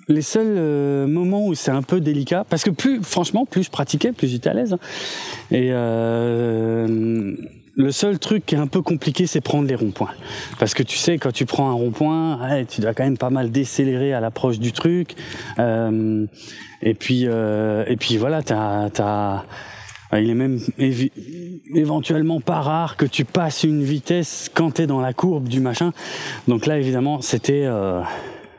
les 0.07 0.21
seuls 0.21 0.55
euh, 0.57 1.07
moments 1.07 1.45
où 1.47 1.55
c'est 1.55 1.71
un 1.71 1.81
peu 1.81 1.99
délicat, 1.99 2.45
parce 2.49 2.63
que 2.63 2.69
plus, 2.69 3.03
franchement, 3.03 3.45
plus 3.45 3.63
je 3.63 3.71
pratiquais, 3.71 4.11
plus 4.11 4.27
j'étais 4.27 4.49
à 4.49 4.53
l'aise. 4.53 4.77
Et 5.51 5.71
le 7.75 7.91
seul 7.91 8.19
truc 8.19 8.45
qui 8.45 8.55
est 8.55 8.59
un 8.59 8.67
peu 8.67 8.81
compliqué, 8.81 9.25
c'est 9.25 9.41
prendre 9.41 9.67
les 9.67 9.75
ronds-points. 9.75 10.11
Parce 10.59 10.73
que 10.73 10.83
tu 10.83 10.97
sais, 10.97 11.17
quand 11.17 11.31
tu 11.31 11.45
prends 11.45 11.69
un 11.69 11.73
rond-point, 11.73 12.65
tu 12.65 12.81
dois 12.81 12.93
quand 12.93 13.03
même 13.03 13.17
pas 13.17 13.29
mal 13.29 13.51
décélérer 13.51 14.13
à 14.13 14.19
l'approche 14.19 14.59
du 14.59 14.71
truc. 14.71 15.15
Euh, 15.59 16.25
et 16.81 16.93
puis, 16.93 17.23
euh, 17.25 17.83
et 17.87 17.95
puis 17.95 18.17
voilà, 18.17 18.43
t'as, 18.43 18.89
t'as, 18.89 19.43
il 20.13 20.29
est 20.29 20.35
même 20.35 20.59
éventuellement 21.73 22.41
pas 22.41 22.61
rare 22.61 22.95
que 22.97 23.05
tu 23.05 23.25
passes 23.25 23.63
une 23.63 23.83
vitesse 23.83 24.51
quand 24.53 24.71
t'es 24.71 24.85
dans 24.85 25.01
la 25.01 25.13
courbe 25.13 25.47
du 25.47 25.59
machin. 25.59 25.93
Donc 26.47 26.67
là, 26.67 26.77
évidemment, 26.77 27.21
c'était, 27.21 27.63
euh, 27.65 28.01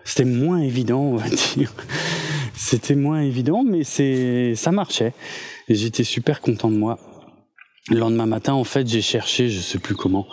c'était 0.04 0.24
moins 0.24 0.58
évident, 0.58 1.00
on 1.00 1.16
va 1.16 1.28
dire. 1.28 1.72
C'était 2.56 2.94
moins 2.94 3.20
évident, 3.20 3.62
mais 3.64 3.84
c'est, 3.84 4.54
ça 4.54 4.72
marchait. 4.72 5.12
J'étais 5.68 6.04
super 6.04 6.40
content 6.40 6.70
de 6.70 6.76
moi. 6.76 6.98
Le 7.90 7.98
lendemain 7.98 8.24
matin, 8.24 8.54
en 8.54 8.64
fait, 8.64 8.86
j'ai 8.88 9.02
cherché, 9.02 9.50
je 9.50 9.60
sais 9.60 9.78
plus 9.78 9.94
comment, 9.94 10.26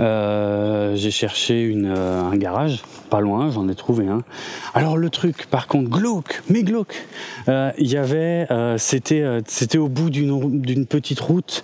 euh, 0.00 0.96
j'ai 0.96 1.12
cherché 1.12 1.62
une, 1.62 1.86
euh, 1.86 2.20
un 2.20 2.36
garage, 2.36 2.82
pas 3.10 3.20
loin, 3.20 3.48
j'en 3.52 3.68
ai 3.68 3.76
trouvé 3.76 4.08
un. 4.08 4.24
Alors 4.74 4.96
le 4.96 5.08
truc, 5.08 5.46
par 5.46 5.68
contre, 5.68 5.88
glauque, 5.88 6.42
mais 6.48 6.64
glauque. 6.64 7.06
Euh, 7.46 7.70
il 7.78 7.86
y 7.86 7.96
avait, 7.96 8.48
euh, 8.50 8.76
c'était, 8.76 9.24
c'était 9.46 9.78
au 9.78 9.88
bout 9.88 10.10
d'une, 10.10 10.60
d'une 10.62 10.84
petite 10.84 11.20
route. 11.20 11.62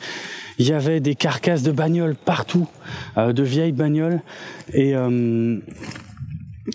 Il 0.60 0.68
y 0.68 0.72
avait 0.72 1.00
des 1.00 1.16
carcasses 1.16 1.64
de 1.64 1.72
bagnoles 1.72 2.14
partout, 2.14 2.68
de 3.16 3.42
vieilles 3.42 3.72
bagnoles, 3.72 4.22
et 4.72 4.94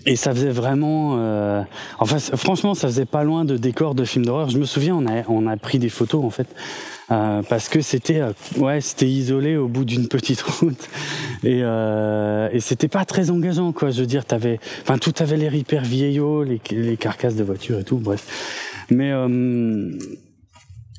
et 0.06 0.16
ça 0.16 0.32
faisait 0.34 0.50
vraiment, 0.50 1.16
euh, 1.18 1.62
enfin 1.98 2.18
franchement, 2.18 2.74
ça 2.74 2.88
faisait 2.88 3.04
pas 3.04 3.24
loin 3.24 3.44
de 3.44 3.56
décors 3.56 3.94
de 3.94 4.04
films 4.04 4.24
d'horreur. 4.24 4.50
Je 4.50 4.58
me 4.58 4.64
souviens, 4.64 4.96
on 4.96 5.06
a 5.06 5.22
on 5.28 5.46
a 5.46 5.56
pris 5.56 5.78
des 5.78 5.88
photos 5.88 6.24
en 6.24 6.30
fait 6.30 6.48
euh, 7.12 7.42
parce 7.48 7.68
que 7.68 7.80
c'était 7.80 8.20
euh, 8.20 8.32
ouais 8.56 8.80
c'était 8.80 9.08
isolé 9.08 9.56
au 9.56 9.68
bout 9.68 9.84
d'une 9.84 10.08
petite 10.08 10.40
route 10.42 10.88
et 11.44 11.60
euh, 11.62 12.48
et 12.52 12.60
c'était 12.60 12.88
pas 12.88 13.04
très 13.04 13.30
engageant 13.30 13.72
quoi. 13.72 13.90
Je 13.90 14.00
veux 14.00 14.06
dire, 14.06 14.24
t'avais, 14.24 14.58
enfin 14.82 14.98
tout 14.98 15.12
avait 15.18 15.36
l'air 15.36 15.54
hyper 15.54 15.82
vieillot, 15.82 16.42
les, 16.42 16.60
les 16.70 16.96
carcasses 16.96 17.36
de 17.36 17.44
voitures 17.44 17.80
et 17.80 17.84
tout, 17.84 17.98
bref. 17.98 18.86
Mais 18.90 19.12
euh, 19.12 19.90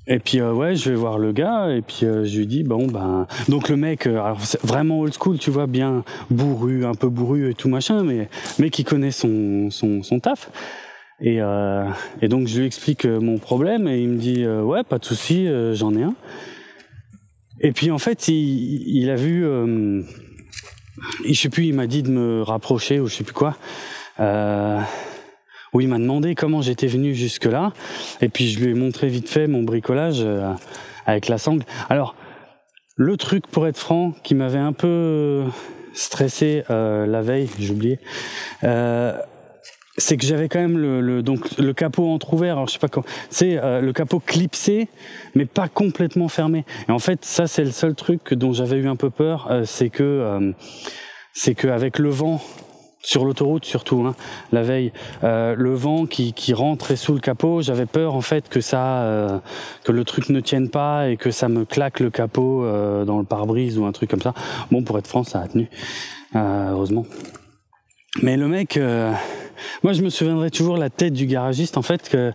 et 0.06 0.20
puis 0.20 0.42
ouais, 0.42 0.76
je 0.76 0.90
vais 0.90 0.96
voir 0.96 1.18
le 1.18 1.32
gars 1.32 1.70
et 1.70 1.82
puis 1.82 2.02
je 2.02 2.38
lui 2.38 2.46
dis 2.46 2.64
bon 2.64 2.88
ben 2.88 3.26
donc 3.48 3.70
le 3.70 3.78
mec 3.78 4.06
alors 4.06 4.40
vraiment 4.64 5.00
old 5.00 5.14
school, 5.14 5.40
tu 5.40 5.50
vois 5.50 5.66
bien 5.66 6.04
bourru, 6.30 6.86
un 6.86 6.94
peu 6.94 7.10
bourru 7.10 7.50
et 7.50 7.54
tout 7.54 7.70
machin 7.70 8.04
mais 8.04 8.28
mais 8.60 8.70
qui 8.70 8.84
connaît 8.84 9.12
son 9.12 9.70
son 9.72 10.04
son 10.04 10.20
taf. 10.20 10.52
Et 11.22 11.40
et 12.22 12.28
donc 12.28 12.48
je 12.48 12.60
lui 12.60 12.66
explique 12.66 13.06
mon 13.06 13.38
problème 13.38 13.88
et 13.88 14.02
il 14.02 14.10
me 14.10 14.18
dit 14.18 14.46
ouais, 14.46 14.84
pas 14.84 14.98
de 14.98 15.06
souci, 15.06 15.48
j'en 15.74 15.96
ai 15.96 16.04
un. 16.04 16.16
Et 17.62 17.72
puis 17.72 17.92
en 17.92 18.00
fait, 18.00 18.28
il, 18.28 18.84
il 18.88 19.10
a 19.10 19.16
vu 19.16 19.46
je 21.26 21.34
sais 21.34 21.50
plus, 21.50 21.66
il 21.66 21.74
m'a 21.74 21.88
dit 21.88 22.04
de 22.04 22.10
me 22.10 22.42
rapprocher 22.42 23.00
ou 23.00 23.08
je 23.08 23.16
sais 23.16 23.24
plus 23.24 23.34
quoi. 23.34 23.56
Euh, 24.20 24.80
où 25.74 25.82
il 25.82 25.88
m'a 25.88 25.98
demandé 25.98 26.36
comment 26.36 26.62
j'étais 26.62 26.86
venu 26.86 27.16
jusque 27.16 27.46
là, 27.46 27.74
et 28.22 28.30
puis 28.30 28.48
je 28.48 28.60
lui 28.60 28.72
ai 28.72 28.74
montré 28.76 29.08
vite 29.08 29.28
fait 29.28 29.48
mon 29.48 29.64
bricolage 29.64 30.22
euh, 30.22 30.54
avec 31.08 31.28
la 31.30 31.40
sangle. 31.40 31.64
Alors 31.90 32.16
le 32.96 33.18
truc, 33.18 33.48
pour 33.48 33.66
être 33.66 33.80
franc, 33.80 34.14
qui 34.24 34.36
m'avait 34.36 34.60
un 34.60 34.74
peu 34.74 35.46
stressé 35.94 36.64
euh, 36.70 37.08
la 37.08 37.24
veille, 37.24 37.50
j'ai 37.58 37.72
oublié. 37.72 38.00
C'est 39.98 40.18
que 40.18 40.26
j'avais 40.26 40.50
quand 40.50 40.60
même 40.60 40.78
le, 40.78 41.02
le, 41.02 41.22
donc 41.22 41.58
le 41.58 41.72
capot 41.72 42.10
entrouvert 42.10 42.54
alors 42.54 42.68
je 42.68 42.74
sais 42.74 42.80
pas 42.80 42.88
comment 42.88 43.06
c'est 43.30 43.58
euh, 43.58 43.80
le 43.80 43.94
capot 43.94 44.20
clipsé 44.20 44.88
mais 45.36 45.46
pas 45.46 45.68
complètement 45.68 46.30
fermé. 46.30 46.66
Et 46.90 46.92
en 46.92 47.00
fait 47.00 47.24
ça 47.24 47.46
c'est 47.46 47.64
le 47.64 47.72
seul 47.72 47.94
truc 47.94 48.34
dont 48.34 48.54
j'avais 48.54 48.78
eu 48.78 48.88
un 48.88 48.96
peu 48.96 49.12
peur 49.12 49.48
euh, 49.52 49.66
c'est 49.66 49.90
que 49.90 50.04
euh, 50.04 50.52
c'est 51.34 51.54
que 51.54 51.68
avec 51.68 52.00
le 52.00 52.10
vent 52.10 52.42
sur 53.04 53.26
l'autoroute 53.26 53.66
surtout 53.66 54.04
hein, 54.08 54.16
la 54.52 54.64
veille 54.64 54.94
euh, 55.24 55.56
le 55.56 55.74
vent 55.76 56.06
qui, 56.06 56.34
qui 56.34 56.54
rentrait 56.54 56.96
sous 56.96 57.14
le 57.14 57.20
capot 57.20 57.62
j'avais 57.62 57.86
peur 57.86 58.16
en 58.16 58.22
fait 58.22 58.50
que 58.50 58.62
ça 58.62 59.04
euh, 59.04 59.40
que 59.84 59.92
le 59.92 60.06
truc 60.06 60.30
ne 60.30 60.40
tienne 60.40 60.70
pas 60.70 61.10
et 61.10 61.18
que 61.18 61.30
ça 61.30 61.50
me 61.50 61.66
claque 61.66 62.00
le 62.00 62.10
capot 62.10 62.64
euh, 62.64 63.06
dans 63.06 63.20
le 63.20 63.26
pare-brise 63.26 63.78
ou 63.78 63.86
un 63.86 63.92
truc 63.92 64.10
comme 64.10 64.22
ça. 64.22 64.34
Bon 64.72 64.84
pour 64.84 64.98
être 64.98 65.08
franc 65.08 65.24
ça 65.24 65.42
a 65.42 65.48
tenu 65.48 65.70
heureusement 66.34 67.06
mais 68.22 68.38
le 68.38 68.48
mec 68.48 68.78
euh, 68.78 69.12
moi 69.84 69.94
je 69.94 70.02
me 70.02 70.10
souviendrai 70.10 70.52
toujours 70.52 70.78
la 70.78 70.90
tête 70.90 71.14
du 71.14 71.26
garagiste 71.26 71.78
en 71.78 71.82
fait 71.82 72.10
que 72.10 72.32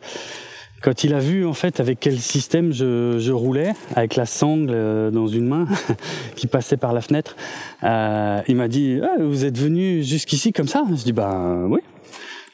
quand 0.82 1.02
il 1.04 1.14
a 1.14 1.18
vu 1.18 1.44
en 1.44 1.54
fait 1.54 1.80
avec 1.80 1.98
quel 2.00 2.18
système 2.18 2.72
je, 2.72 3.18
je 3.18 3.32
roulais, 3.32 3.72
avec 3.96 4.14
la 4.14 4.26
sangle 4.26 4.70
euh, 4.72 5.10
dans 5.10 5.26
une 5.26 5.46
main 5.46 5.66
qui 6.36 6.46
passait 6.46 6.76
par 6.76 6.92
la 6.92 7.00
fenêtre, 7.00 7.36
euh, 7.82 8.40
il 8.46 8.54
m'a 8.54 8.68
dit 8.68 9.00
ah, 9.02 9.20
"Vous 9.20 9.44
êtes 9.44 9.58
venu 9.58 10.04
jusqu'ici 10.04 10.52
comme 10.52 10.68
ça? 10.68 10.84
Je 10.88 11.02
dis 11.02 11.12
"Bah 11.12 11.64
oui." 11.66 11.80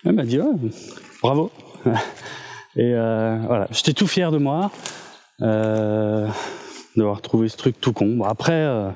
Il 0.04 0.12
m'a 0.12 0.24
dit 0.24 0.38
"Bravo." 1.22 1.50
Et 2.76 2.92
euh, 2.94 3.38
voilà, 3.46 3.68
j'étais 3.70 3.92
tout 3.92 4.06
fier 4.06 4.32
de 4.32 4.38
moi 4.38 4.70
euh, 5.42 6.26
d'avoir 6.96 7.20
trouvé 7.20 7.48
ce 7.48 7.56
truc 7.56 7.80
tout 7.80 7.92
con. 7.92 8.16
Bon, 8.16 8.24
après, 8.24 8.52
euh, 8.52 8.88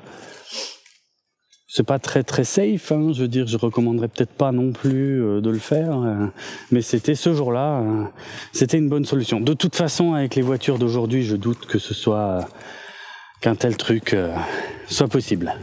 c'est 1.69 1.85
pas 1.85 1.99
très 1.99 2.23
très 2.23 2.43
safe. 2.43 2.91
Hein, 2.91 3.11
je 3.13 3.21
veux 3.21 3.27
dire, 3.27 3.47
je 3.47 3.57
recommanderais 3.57 4.07
peut-être 4.07 4.33
pas 4.33 4.51
non 4.51 4.71
plus 4.71 5.23
euh, 5.23 5.39
de 5.39 5.49
le 5.49 5.59
faire, 5.59 6.01
euh, 6.01 6.25
mais 6.71 6.81
c'était 6.81 7.15
ce 7.15 7.33
jour-là, 7.33 7.81
euh, 7.81 8.03
c'était 8.51 8.79
une 8.79 8.89
bonne 8.89 9.05
solution. 9.05 9.39
De 9.39 9.53
toute 9.53 9.75
façon, 9.75 10.13
avec 10.13 10.35
les 10.35 10.41
voitures 10.41 10.79
d'aujourd'hui, 10.79 11.23
je 11.23 11.35
doute 11.35 11.67
que 11.67 11.77
ce 11.77 11.93
soit 11.93 12.47
qu'un 13.39 13.55
tel 13.55 13.77
truc 13.77 14.15
soit 14.87 15.07
possible. 15.07 15.53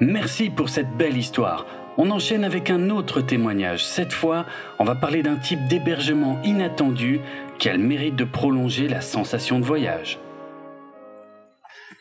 Merci 0.00 0.50
pour 0.50 0.68
cette 0.68 0.96
belle 0.96 1.16
histoire. 1.16 1.66
On 1.96 2.10
enchaîne 2.10 2.42
avec 2.42 2.70
un 2.70 2.90
autre 2.90 3.20
témoignage. 3.20 3.84
Cette 3.84 4.12
fois, 4.12 4.46
on 4.80 4.84
va 4.84 4.96
parler 4.96 5.22
d'un 5.22 5.36
type 5.36 5.64
d'hébergement 5.68 6.42
inattendu 6.42 7.20
qui 7.60 7.68
a 7.68 7.72
le 7.76 7.78
mérite 7.78 8.16
de 8.16 8.24
prolonger 8.24 8.88
la 8.88 9.00
sensation 9.00 9.60
de 9.60 9.64
voyage. 9.64 10.18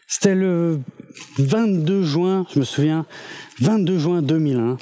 C'était 0.08 0.36
le 0.36 0.80
22 1.38 2.04
juin, 2.04 2.46
je 2.54 2.60
me 2.60 2.66
souviens, 2.66 3.06
22 3.62 3.98
juin 3.98 4.22
2001. 4.22 4.78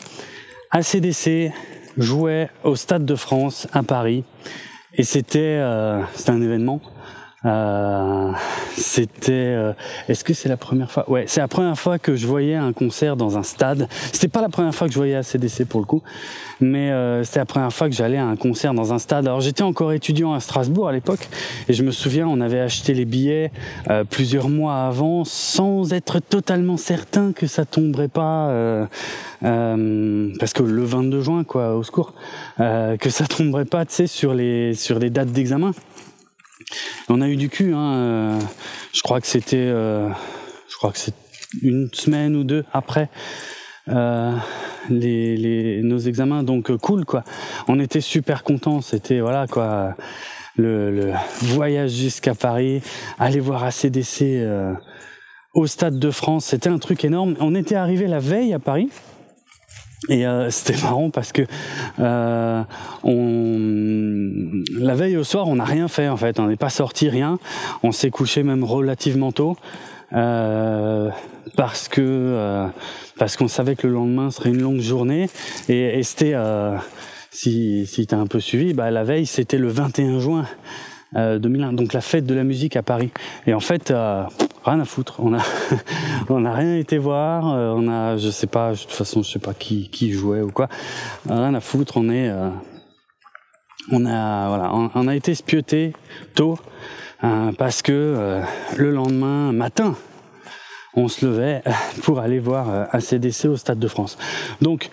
ACDC 0.72 1.52
jouait 1.98 2.50
au 2.64 2.76
Stade 2.76 3.06
de 3.06 3.16
France 3.16 3.68
à 3.74 3.84
Paris 3.84 4.24
et 4.94 5.04
c'était 5.04 5.58
euh, 5.60 6.02
un 6.28 6.42
événement. 6.42 6.82
Euh, 7.44 8.32
c'était. 8.76 9.32
Euh, 9.32 9.74
Est-ce 10.08 10.24
que 10.24 10.34
c'est 10.34 10.50
la 10.50 10.58
première 10.58 10.92
fois? 10.92 11.10
Ouais, 11.10 11.26
c'est 11.28 11.42
la 11.42 11.48
première 11.48 11.78
fois 11.78 11.98
que 11.98 12.16
je 12.16 12.28
voyais 12.28 12.56
un 12.56 12.72
concert 12.72 13.16
dans 13.16 13.38
un 13.38 13.44
stade. 13.44 13.88
C'était 14.12 14.28
pas 14.28 14.42
la 14.42 14.50
première 14.50 14.76
fois 14.76 14.88
que 14.88 14.94
je 14.94 15.00
voyais 15.00 15.16
ACDC 15.16 15.66
pour 15.66 15.80
le 15.80 15.88
coup, 15.88 16.04
mais 16.60 16.92
euh, 16.92 17.24
c'était 17.24 17.40
la 17.40 17.46
première 17.46 17.74
fois 17.74 17.90
que 17.90 17.96
j'allais 17.96 18.18
à 18.18 18.26
un 18.26 18.36
concert 18.36 18.76
dans 18.76 18.94
un 18.94 19.00
stade. 19.00 19.26
Alors 19.26 19.42
j'étais 19.42 19.64
encore 19.64 19.92
étudiant 19.92 20.34
à 20.34 20.40
Strasbourg 20.40 20.88
à 20.88 20.92
l'époque, 20.92 21.30
et 21.68 21.74
je 21.74 21.84
me 21.84 21.92
souviens, 21.92 22.28
on 22.28 22.42
avait 22.42 22.60
acheté 22.60 22.94
les 22.94 23.06
billets 23.06 23.52
euh, 23.90 24.04
plusieurs 24.04 24.50
mois 24.50 24.86
avant, 24.86 25.24
sans 25.26 25.94
être 25.94 26.20
totalement 26.20 26.78
certain 26.78 27.32
que 27.34 27.48
ça 27.48 27.66
tomberait 27.66 28.08
pas, 28.08 28.88
parce 29.42 30.54
que 30.54 30.62
le 30.62 30.84
22 30.84 31.22
juin, 31.22 31.44
quoi, 31.44 31.76
au 31.76 31.82
secours, 31.82 32.14
que 32.58 33.10
ça 33.10 33.26
tomberait 33.26 33.66
pas, 33.66 33.86
tu 33.86 33.96
sais, 33.96 34.08
sur 34.08 34.36
les 34.36 34.76
sur 34.76 35.00
les 35.00 35.10
dates 35.10 35.32
d'examen. 35.32 35.72
On 37.10 37.22
a 37.22 37.28
eu 37.28 37.36
du 37.36 37.50
cul, 37.50 37.74
hein. 37.74 37.94
euh, 37.94 38.40
je 38.94 39.02
crois 39.02 39.22
que 39.22 39.28
c'était, 39.28 39.58
euh, 39.58 40.10
je 40.70 41.12
une 41.62 41.90
semaine 41.94 42.36
ou 42.36 42.44
deux 42.44 42.64
après 42.72 43.10
euh, 43.90 44.36
nos 44.90 45.98
examens, 46.00 46.44
donc 46.44 46.76
cool 46.78 47.06
quoi. 47.06 47.24
On 47.68 47.80
était 47.80 48.02
super 48.02 48.44
contents, 48.44 48.82
c'était 48.82 49.20
voilà 49.20 49.48
quoi, 49.48 49.96
le, 50.56 51.12
voyage 51.42 51.92
jusqu'à 51.92 52.36
Paris, 52.36 52.82
aller 53.20 53.40
voir 53.40 53.64
ACDC 53.64 54.24
au 55.54 55.68
Stade 55.68 56.00
de 56.00 56.12
France, 56.12 56.46
c'était 56.46 56.70
un 56.70 56.80
truc 56.80 57.04
énorme. 57.04 57.36
On 57.42 57.54
était 57.56 57.76
arrivé 57.76 58.08
la 58.08 58.20
veille 58.20 58.54
à 58.54 58.60
Paris. 58.60 58.90
Et 60.10 60.26
euh, 60.26 60.50
c'était 60.50 60.82
marrant 60.82 61.10
parce 61.10 61.32
que 61.32 61.44
euh, 62.00 62.64
on... 63.04 64.64
la 64.78 64.96
veille 64.96 65.18
au 65.18 65.24
soir, 65.24 65.48
on 65.48 65.56
n'a 65.56 65.64
rien 65.64 65.88
fait 65.88 66.08
en 66.08 66.18
fait. 66.18 66.40
On 66.40 66.48
n'est 66.48 66.56
pas 66.56 66.70
sorti, 66.70 67.10
rien. 67.10 67.38
On 67.84 67.92
s'est 67.92 68.10
couché 68.10 68.44
même 68.44 68.64
relativement 68.64 69.32
tôt 69.32 69.58
euh, 70.14 71.10
parce 71.56 71.88
que 71.88 72.02
euh, 72.02 72.68
parce 73.18 73.38
qu'on 73.38 73.48
savait 73.48 73.76
que 73.76 73.88
le 73.88 73.94
lendemain 73.94 74.32
serait 74.32 74.50
une 74.50 74.62
longue 74.62 74.82
journée. 74.82 75.30
Et, 75.70 76.00
et 76.00 76.04
c'était 76.04 76.34
euh, 76.34 76.76
si 77.30 77.86
si 77.86 78.08
t'as 78.08 78.18
un 78.18 78.28
peu 78.28 78.40
suivi, 78.40 78.74
bah 78.74 78.92
la 78.92 79.04
veille 79.04 79.26
c'était 79.26 79.58
le 79.58 79.70
21 79.70 80.20
juin. 80.20 80.46
2001, 81.14 81.74
donc 81.74 81.94
la 81.94 82.02
fête 82.02 82.26
de 82.26 82.34
la 82.34 82.44
musique 82.44 82.76
à 82.76 82.84
Paris. 82.84 83.12
Et 83.46 83.54
en 83.54 83.60
fait, 83.60 83.92
euh, 83.92 84.24
rien 84.64 84.80
à 84.80 84.86
foutre. 84.86 85.20
On 85.20 85.34
a, 85.34 85.42
on 86.30 86.42
n'a 86.42 86.54
rien 86.54 86.78
été 86.78 86.98
voir. 86.98 87.54
Euh, 87.54 87.74
on 87.76 87.88
a, 87.90 88.18
je 88.18 88.30
sais 88.30 88.48
pas, 88.48 88.72
de 88.72 88.78
toute 88.78 88.92
façon, 88.92 89.22
je 89.24 89.32
sais 89.32 89.40
pas 89.40 89.54
qui, 89.54 89.90
qui 89.90 90.12
jouait 90.12 90.42
ou 90.42 90.50
quoi. 90.50 90.70
Rien 91.28 91.54
à 91.54 91.60
foutre. 91.60 91.98
On 91.98 92.10
est, 92.10 92.30
euh, 92.30 92.50
on 93.92 94.06
a, 94.06 94.48
voilà, 94.48 94.72
on, 94.74 95.08
a 95.08 95.16
été 95.16 95.36
spioté 95.36 95.94
tôt 96.36 96.58
parce 97.58 97.82
que 97.82 98.42
le 98.78 98.92
lendemain 98.92 99.52
matin, 99.52 99.96
on 100.96 101.08
se 101.08 101.26
levait 101.26 101.62
pour 102.04 102.20
aller 102.20 102.40
voir 102.40 102.88
ACDC 102.92 103.46
au 103.46 103.58
Stade 103.58 103.80
de 103.80 103.88
France. 103.88 104.18
Donc, 104.62 104.90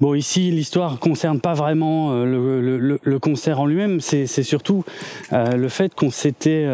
Bon, 0.00 0.14
ici, 0.14 0.50
l'histoire 0.50 0.98
concerne 0.98 1.40
pas 1.40 1.52
vraiment 1.52 2.24
le, 2.24 3.18
concert 3.18 3.60
en 3.60 3.66
lui-même, 3.66 4.00
c'est 4.00 4.26
surtout 4.26 4.84
le 5.30 5.68
fait 5.68 5.94
qu'on 5.94 6.10
s'était 6.10 6.66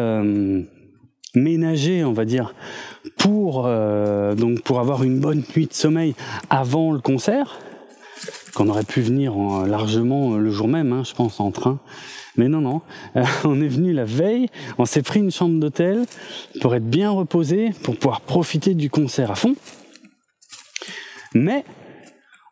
ménagé, 1.35 2.05
on 2.05 2.13
va 2.13 2.23
dire, 2.23 2.55
pour 3.17 3.63
donc 3.63 4.61
pour 4.61 4.79
avoir 4.79 5.03
une 5.03 5.19
bonne 5.19 5.43
nuit 5.55 5.67
de 5.67 5.73
sommeil 5.73 6.15
avant 6.49 6.93
le 6.93 6.99
concert 6.99 7.59
qu'on 8.53 8.69
aurait 8.69 8.83
pu 8.83 9.01
venir 9.01 9.35
largement 9.67 10.37
le 10.37 10.49
jour 10.49 10.67
même, 10.67 10.93
hein, 10.93 11.03
je 11.03 11.13
pense, 11.13 11.39
en 11.39 11.51
train. 11.51 11.79
Mais 12.37 12.49
non, 12.49 12.61
non, 12.61 12.81
euh, 13.15 13.23
on 13.43 13.59
est 13.61 13.67
venu 13.67 13.93
la 13.93 14.05
veille, 14.05 14.47
on 14.77 14.85
s'est 14.85 15.01
pris 15.01 15.19
une 15.19 15.31
chambre 15.31 15.59
d'hôtel 15.59 16.05
pour 16.61 16.75
être 16.75 16.87
bien 16.87 17.09
reposé, 17.09 17.71
pour 17.83 17.97
pouvoir 17.97 18.21
profiter 18.21 18.75
du 18.75 18.89
concert 18.89 19.31
à 19.31 19.35
fond. 19.35 19.55
Mais 21.33 21.65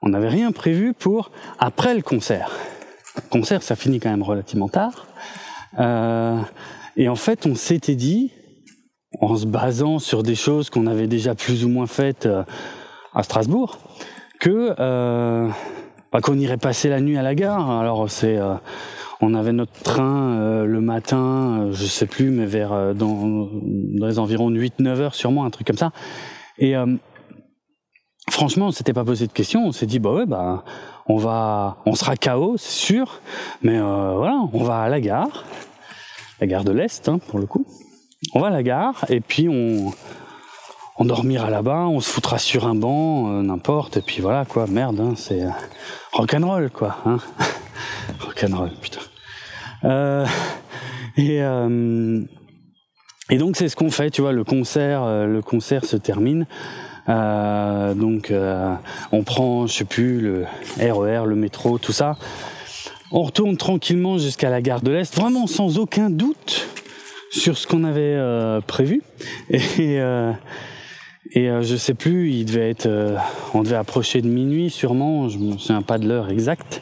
on 0.06 0.10
n'avait 0.10 0.30
rien 0.30 0.52
prévu 0.52 0.94
pour 0.94 1.32
après 1.60 1.94
le 1.94 2.02
concert. 2.02 2.52
Le 3.16 3.30
concert, 3.30 3.64
ça 3.64 3.76
finit 3.76 4.00
quand 4.00 4.10
même 4.10 4.24
relativement 4.24 4.70
tard. 4.70 5.08
Euh, 5.80 6.40
et 6.96 7.10
en 7.10 7.16
fait, 7.16 7.46
on 7.46 7.56
s'était 7.56 7.96
dit, 7.96 8.32
en 9.20 9.36
se 9.36 9.46
basant 9.46 10.00
sur 10.00 10.24
des 10.24 10.36
choses 10.36 10.70
qu'on 10.70 10.88
avait 10.88 11.08
déjà 11.08 11.36
plus 11.36 11.66
ou 11.66 11.70
moins 11.70 11.88
faites 11.88 12.26
euh, 12.26 12.44
à 13.14 13.24
Strasbourg, 13.24 13.80
que 14.40 14.74
bah, 16.16 16.22
qu'on 16.22 16.40
irait 16.40 16.56
passer 16.56 16.88
la 16.88 17.02
nuit 17.02 17.18
à 17.18 17.24
la 17.24 17.36
gare. 17.36 17.70
Alors 17.70 18.10
c'est 18.10 18.38
euh, 18.38 18.54
on 19.20 19.34
avait 19.34 19.52
notre 19.52 19.74
train 19.84 20.40
euh, 20.40 20.66
le 20.66 20.80
matin, 20.80 21.60
euh, 21.60 21.72
je 21.74 21.86
sais 21.86 22.06
plus, 22.06 22.30
mais 22.30 22.46
vers 22.46 22.96
dans, 22.96 23.50
les 23.62 24.18
environs 24.18 24.50
8-9 24.50 24.88
heures 25.02 25.14
sûrement, 25.14 25.44
un 25.44 25.50
truc 25.50 25.68
comme 25.68 25.78
ça. 25.78 25.92
Franchement, 28.30 28.68
on 28.68 28.72
s'était 28.72 28.94
pas 28.94 29.04
posé 29.04 29.28
de 29.28 29.32
questions. 29.32 29.66
On 29.66 29.72
s'est 29.72 29.86
dit 29.86 30.00
bah 30.00 30.12
ouais 30.12 30.26
bah 30.26 30.64
on 31.08 31.18
va, 31.18 31.78
on 31.86 31.96
sera 31.96 32.16
KO, 32.16 32.56
c'est 32.58 32.72
sûr, 32.72 33.22
mais 33.62 33.80
voilà, 33.80 34.40
on 34.54 34.64
va 34.64 34.82
à 34.82 34.90
la 34.90 35.00
gare, 35.00 35.46
la 36.42 36.48
gare 36.48 36.64
de 36.64 36.72
l'est 36.72 37.08
hein, 37.08 37.20
pour 37.28 37.40
le 37.40 37.46
coup. 37.46 37.66
On 38.34 38.40
va 38.40 38.48
à 38.48 38.52
la 38.52 38.64
gare 38.64 39.06
et 39.10 39.20
puis 39.20 39.48
on 39.50 39.94
on 40.98 41.06
dormira 41.06 41.50
là-bas, 41.50 41.88
on 41.88 42.00
se 42.00 42.10
foutra 42.10 42.38
sur 42.38 42.66
un 42.66 42.76
banc, 42.76 43.30
euh, 43.30 43.42
n'importe, 43.42 43.98
et 43.98 44.02
puis 44.02 44.22
voilà 44.22 44.46
quoi, 44.46 44.66
merde, 44.68 45.00
hein, 45.00 45.14
c'est 45.16 45.44
euh, 45.44 45.50
rock'n'roll 46.14 46.70
quoi, 46.70 46.98
hein 47.06 47.18
rock'n'roll, 48.20 48.72
putain. 48.82 49.02
Euh, 49.84 50.26
et 51.18 51.44
euh, 51.44 52.22
et 53.30 53.38
donc 53.38 53.58
c'est 53.58 53.68
ce 53.68 53.76
qu'on 53.76 53.92
fait, 53.92 54.10
tu 54.10 54.22
vois, 54.22 54.32
le 54.32 54.44
concert, 54.44 55.04
euh, 55.04 55.26
le 55.26 55.42
concert 55.42 55.84
se 55.84 55.98
termine. 55.98 56.48
Donc 57.08 58.34
on 59.12 59.24
prend, 59.24 59.68
je 59.68 59.74
sais 59.74 59.86
plus, 59.86 60.22
le 60.22 60.46
RER, 60.80 61.24
e 61.24 61.26
le 61.26 61.36
métro, 61.36 61.78
tout 61.78 61.92
ça. 61.92 62.18
On 63.12 63.22
retourne 63.22 63.58
tranquillement 63.58 64.18
jusqu'à 64.18 64.50
la 64.50 64.62
gare 64.62 64.82
de 64.82 64.92
l'Est, 64.92 65.16
vraiment 65.16 65.48
sans 65.48 65.78
aucun 65.78 66.10
doute 66.10 66.68
sur 67.32 67.58
ce 67.58 67.68
qu'on 67.68 67.84
avait 67.84 68.20
prévu. 68.68 69.02
Et 69.50 70.00
et 71.32 71.50
euh, 71.50 71.62
je 71.62 71.76
sais 71.76 71.94
plus, 71.94 72.32
il 72.32 72.46
devait 72.46 72.70
être, 72.70 72.86
euh, 72.86 73.18
on 73.54 73.64
devait 73.64 73.76
approcher 73.76 74.22
de 74.22 74.28
minuit 74.28 74.70
sûrement, 74.70 75.28
je 75.28 75.38
me 75.38 75.58
souviens 75.58 75.82
pas 75.82 75.98
de 75.98 76.08
l'heure 76.08 76.30
exacte. 76.30 76.82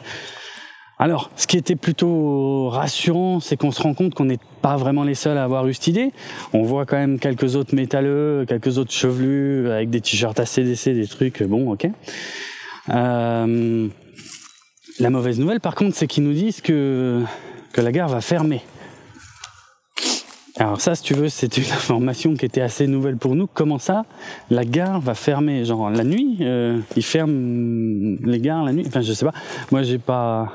Alors, 0.98 1.30
ce 1.34 1.46
qui 1.46 1.56
était 1.56 1.74
plutôt 1.74 2.68
rassurant, 2.68 3.40
c'est 3.40 3.56
qu'on 3.56 3.72
se 3.72 3.82
rend 3.82 3.94
compte 3.94 4.14
qu'on 4.14 4.26
n'est 4.26 4.38
pas 4.62 4.76
vraiment 4.76 5.02
les 5.02 5.14
seuls 5.14 5.36
à 5.36 5.44
avoir 5.44 5.66
eu 5.66 5.74
cette 5.74 5.88
idée. 5.88 6.12
On 6.52 6.62
voit 6.62 6.86
quand 6.86 6.96
même 6.96 7.18
quelques 7.18 7.56
autres 7.56 7.74
métalleux, 7.74 8.44
quelques 8.48 8.78
autres 8.78 8.92
chevelus 8.92 9.70
avec 9.70 9.90
des 9.90 10.00
t-shirts 10.00 10.38
ACDC, 10.38 10.90
des 10.90 11.06
trucs, 11.08 11.42
bon, 11.42 11.72
ok. 11.72 11.88
Euh, 12.90 13.88
la 15.00 15.10
mauvaise 15.10 15.40
nouvelle, 15.40 15.60
par 15.60 15.74
contre, 15.74 15.96
c'est 15.96 16.06
qu'ils 16.06 16.22
nous 16.22 16.32
disent 16.32 16.60
que, 16.60 17.22
que 17.72 17.80
la 17.80 17.90
gare 17.90 18.08
va 18.08 18.20
fermer. 18.20 18.62
Alors 20.56 20.80
ça, 20.80 20.94
si 20.94 21.02
tu 21.02 21.14
veux, 21.14 21.28
c'est 21.28 21.56
une 21.56 21.64
information 21.72 22.34
qui 22.34 22.46
était 22.46 22.60
assez 22.60 22.86
nouvelle 22.86 23.16
pour 23.16 23.34
nous. 23.34 23.48
Comment 23.48 23.78
ça, 23.78 24.04
la 24.50 24.64
gare 24.64 25.00
va 25.00 25.14
fermer? 25.14 25.64
Genre 25.64 25.90
la 25.90 26.04
nuit, 26.04 26.38
euh, 26.42 26.78
ils 26.96 27.02
ferment 27.02 28.16
les 28.22 28.38
gares 28.38 28.64
la 28.64 28.72
nuit? 28.72 28.84
Enfin, 28.86 29.00
je 29.00 29.12
sais 29.12 29.24
pas. 29.24 29.34
Moi, 29.72 29.82
j'ai 29.82 29.98
pas. 29.98 30.52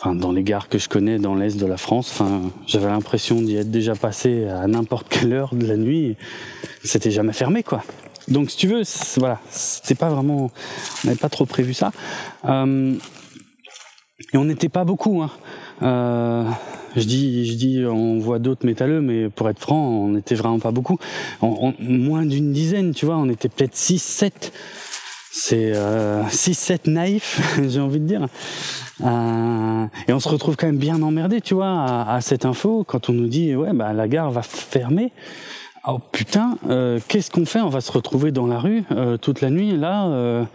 Enfin, 0.00 0.14
dans 0.14 0.32
les 0.32 0.42
gares 0.42 0.70
que 0.70 0.78
je 0.78 0.88
connais 0.88 1.18
dans 1.18 1.34
l'est 1.34 1.60
de 1.60 1.66
la 1.66 1.76
France, 1.76 2.10
enfin, 2.14 2.40
j'avais 2.66 2.86
l'impression 2.86 3.42
d'y 3.42 3.56
être 3.56 3.70
déjà 3.70 3.94
passé 3.94 4.46
à 4.46 4.66
n'importe 4.66 5.10
quelle 5.10 5.34
heure 5.34 5.54
de 5.54 5.66
la 5.66 5.76
nuit. 5.76 6.16
C'était 6.82 7.10
jamais 7.10 7.34
fermé, 7.34 7.62
quoi. 7.62 7.82
Donc, 8.26 8.50
si 8.50 8.56
tu 8.56 8.66
veux, 8.66 8.80
voilà, 9.18 9.40
c'était 9.50 9.94
pas 9.94 10.08
vraiment. 10.08 10.50
On 11.04 11.08
n'avait 11.08 11.18
pas 11.18 11.28
trop 11.28 11.44
prévu 11.44 11.74
ça. 11.74 11.92
Euh, 12.46 12.94
et 14.32 14.38
on 14.38 14.46
n'était 14.46 14.70
pas 14.70 14.84
beaucoup. 14.84 15.20
Hein. 15.20 15.30
Euh, 15.82 16.48
je 16.96 17.04
dis, 17.04 17.44
je 17.44 17.54
dis, 17.56 17.84
on 17.84 18.18
voit 18.20 18.38
d'autres 18.38 18.64
métalleux, 18.64 19.02
mais 19.02 19.28
pour 19.28 19.50
être 19.50 19.60
franc, 19.60 19.86
on 19.86 20.08
n'était 20.08 20.34
vraiment 20.34 20.60
pas 20.60 20.70
beaucoup. 20.70 20.98
moins 21.42 22.24
d'une 22.24 22.52
dizaine, 22.54 22.94
tu 22.94 23.04
vois, 23.04 23.18
on 23.18 23.28
était 23.28 23.50
peut-être 23.50 23.76
6, 23.76 23.98
7. 23.98 24.52
C'est 25.32 25.76
euh, 25.76 26.28
6, 26.28 26.54
7 26.54 26.86
naïfs, 26.88 27.40
j'ai 27.68 27.80
envie 27.80 28.00
de 28.00 28.06
dire. 28.06 28.26
Euh, 29.02 29.86
et 30.08 30.12
on 30.12 30.20
se 30.20 30.28
retrouve 30.28 30.56
quand 30.56 30.66
même 30.66 30.78
bien 30.78 31.00
emmerdé, 31.02 31.40
tu 31.40 31.54
vois, 31.54 32.04
à, 32.08 32.20
cette 32.20 32.44
info, 32.44 32.84
quand 32.84 33.08
on 33.08 33.12
nous 33.12 33.28
dit, 33.28 33.54
ouais, 33.54 33.72
bah, 33.72 33.92
la 33.92 34.08
gare 34.08 34.30
va 34.30 34.42
fermer. 34.42 35.12
Oh 35.86 35.98
putain, 35.98 36.58
euh, 36.68 36.98
qu'est-ce 37.08 37.30
qu'on 37.30 37.46
fait? 37.46 37.60
On 37.60 37.68
va 37.68 37.80
se 37.80 37.92
retrouver 37.92 38.32
dans 38.32 38.46
la 38.46 38.58
rue 38.58 38.82
euh, 38.90 39.16
toute 39.16 39.40
la 39.40 39.50
nuit. 39.50 39.76
Là, 39.76 40.46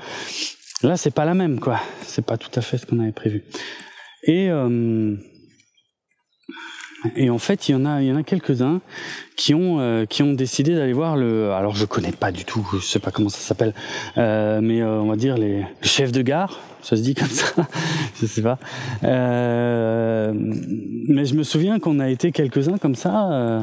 là, 0.83 0.97
c'est 0.97 1.13
pas 1.13 1.25
la 1.25 1.33
même, 1.33 1.59
quoi. 1.59 1.79
C'est 2.01 2.25
pas 2.25 2.38
tout 2.38 2.51
à 2.55 2.61
fait 2.61 2.77
ce 2.77 2.85
qu'on 2.85 2.99
avait 2.99 3.11
prévu. 3.11 3.43
Et 4.23 4.49
et 7.15 7.30
en 7.30 7.38
fait, 7.38 7.70
il 7.70 7.74
y 7.74 7.76
en 7.76 7.86
a, 7.86 8.02
il 8.02 8.08
y 8.08 8.12
en 8.12 8.15
a 8.15 8.24
quelques-uns 8.24 8.82
qui 9.36 9.54
ont 9.54 9.80
euh, 9.80 10.06
qui 10.06 10.24
ont 10.24 10.34
décidé 10.34 10.76
d'aller 10.76 10.94
voir 10.94 11.15
le. 11.15 11.52
Alors, 11.52 11.76
je 11.76 11.86
connais 11.86 12.12
pas 12.12 12.32
du 12.32 12.46
tout, 12.46 12.68
je 12.74 12.86
sais 12.86 13.00
pas 13.00 13.12
comment 13.12 13.30
ça 13.30 13.39
s'appelle, 13.39 13.74
euh, 14.18 14.60
mais 14.62 14.82
euh, 14.82 15.02
on 15.02 15.08
va 15.08 15.15
dire 15.15 15.38
les 15.38 15.60
le 15.60 15.88
chef 15.88 16.12
de 16.12 16.22
gare. 16.22 16.60
Ça 16.82 16.96
se 16.96 17.02
dit 17.02 17.15
comme 17.15 17.30
ça, 17.30 17.48
je 18.22 18.26
sais 18.26 18.41
pas. 18.41 18.60
Euh, 19.04 20.32
mais 20.36 21.26
je 21.26 21.36
me 21.36 21.44
souviens 21.44 21.80
qu'on 21.80 22.00
a 22.00 22.10
été 22.10 22.32
quelques-uns 22.32 22.78
comme 22.78 22.96
ça. 22.96 23.62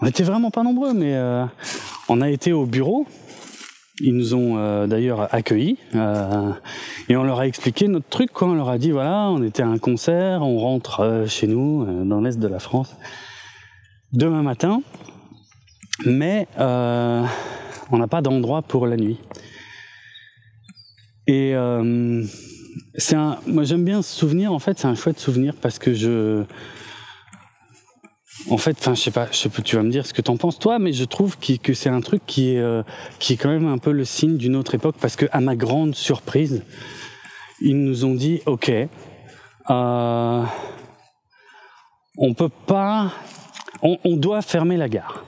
on 0.00 0.06
était 0.06 0.24
vraiment 0.24 0.50
pas 0.50 0.64
nombreux, 0.64 0.92
mais 0.92 1.16
on 2.08 2.20
a 2.20 2.28
été 2.28 2.52
au 2.52 2.66
bureau 2.66 3.06
ils 4.00 4.14
nous 4.14 4.34
ont 4.34 4.58
euh, 4.58 4.86
d'ailleurs 4.86 5.32
accueillis 5.34 5.76
euh, 5.94 6.52
et 7.08 7.16
on 7.16 7.24
leur 7.24 7.40
a 7.40 7.46
expliqué 7.46 7.88
notre 7.88 8.08
truc. 8.08 8.32
Quoi. 8.32 8.48
On 8.48 8.54
leur 8.54 8.68
a 8.68 8.78
dit 8.78 8.90
voilà, 8.90 9.28
on 9.30 9.42
était 9.42 9.62
à 9.62 9.68
un 9.68 9.78
concert, 9.78 10.42
on 10.42 10.58
rentre 10.58 11.00
euh, 11.00 11.26
chez 11.26 11.46
nous 11.46 12.04
dans 12.04 12.20
l'est 12.20 12.38
de 12.38 12.48
la 12.48 12.58
France 12.58 12.96
demain 14.12 14.42
matin, 14.42 14.82
mais 16.06 16.46
on 16.56 17.98
n'a 17.98 18.06
pas 18.08 18.22
d'endroit 18.22 18.62
pour 18.62 18.86
la 18.86 18.96
nuit. 18.96 19.18
Et 21.26 21.52
c'est 22.94 23.16
un, 23.16 23.38
moi 23.46 23.64
j'aime 23.64 23.84
bien 23.84 24.00
ce 24.00 24.16
souvenir. 24.16 24.52
En 24.52 24.58
fait, 24.58 24.78
c'est 24.78 24.86
un 24.86 24.94
chouette 24.94 25.18
souvenir 25.18 25.54
parce 25.60 25.78
que 25.78 25.92
je 25.92 26.44
en 28.50 28.56
fait, 28.56 28.90
je 28.90 28.94
sais 28.94 29.10
pas, 29.10 29.26
tu 29.26 29.76
vas 29.76 29.82
me 29.82 29.90
dire 29.90 30.06
ce 30.06 30.14
que 30.14 30.22
t'en 30.22 30.36
penses 30.36 30.58
toi, 30.58 30.78
mais 30.78 30.92
je 30.92 31.04
trouve 31.04 31.36
que 31.38 31.74
c'est 31.74 31.88
un 31.88 32.00
truc 32.00 32.22
qui 32.26 32.54
est, 32.54 32.58
euh, 32.58 32.82
qui 33.18 33.34
est 33.34 33.36
quand 33.36 33.50
même 33.50 33.66
un 33.66 33.78
peu 33.78 33.92
le 33.92 34.04
signe 34.04 34.36
d'une 34.36 34.56
autre 34.56 34.74
époque, 34.74 34.96
parce 35.00 35.16
que 35.16 35.26
à 35.32 35.40
ma 35.40 35.56
grande 35.56 35.94
surprise, 35.94 36.62
ils 37.60 37.76
nous 37.76 38.04
ont 38.04 38.14
dit, 38.14 38.40
ok, 38.46 38.70
euh, 39.70 40.42
on 42.16 42.34
peut 42.34 42.50
pas, 42.66 43.12
on, 43.82 43.98
on, 44.04 44.16
doit 44.16 44.42
fermer 44.42 44.76
la 44.76 44.88
gare. 44.88 45.24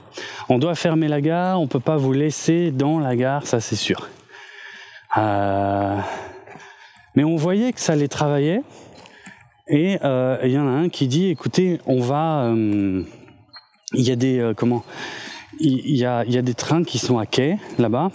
On 0.49 0.57
doit 0.57 0.75
fermer 0.75 1.07
la 1.07 1.21
gare, 1.21 1.61
on 1.61 1.67
peut 1.67 1.79
pas 1.79 1.97
vous 1.97 2.13
laisser 2.13 2.71
dans 2.71 2.99
la 2.99 3.15
gare, 3.15 3.45
ça 3.45 3.59
c'est 3.59 3.75
sûr. 3.75 4.09
Euh, 5.17 5.99
mais 7.15 7.23
on 7.23 7.35
voyait 7.35 7.73
que 7.73 7.79
ça 7.79 7.95
les 7.95 8.07
travaillait. 8.07 8.63
Et 9.67 9.97
euh, 10.03 10.37
il 10.43 10.51
y 10.51 10.57
en 10.57 10.67
a 10.67 10.71
un 10.71 10.89
qui 10.89 11.07
dit, 11.07 11.27
écoutez, 11.29 11.79
on 11.85 12.01
va, 12.01 12.45
euh, 12.45 13.03
il 13.93 14.01
y 14.01 14.11
a 14.11 14.15
des 14.15 14.39
euh, 14.39 14.53
comment, 14.53 14.83
il 15.59 15.95
y 15.95 16.05
a, 16.05 16.25
y 16.25 16.37
a 16.37 16.41
des 16.41 16.53
trains 16.53 16.83
qui 16.83 16.97
sont 16.97 17.19
à 17.19 17.25
quai 17.25 17.57
là-bas. 17.77 18.11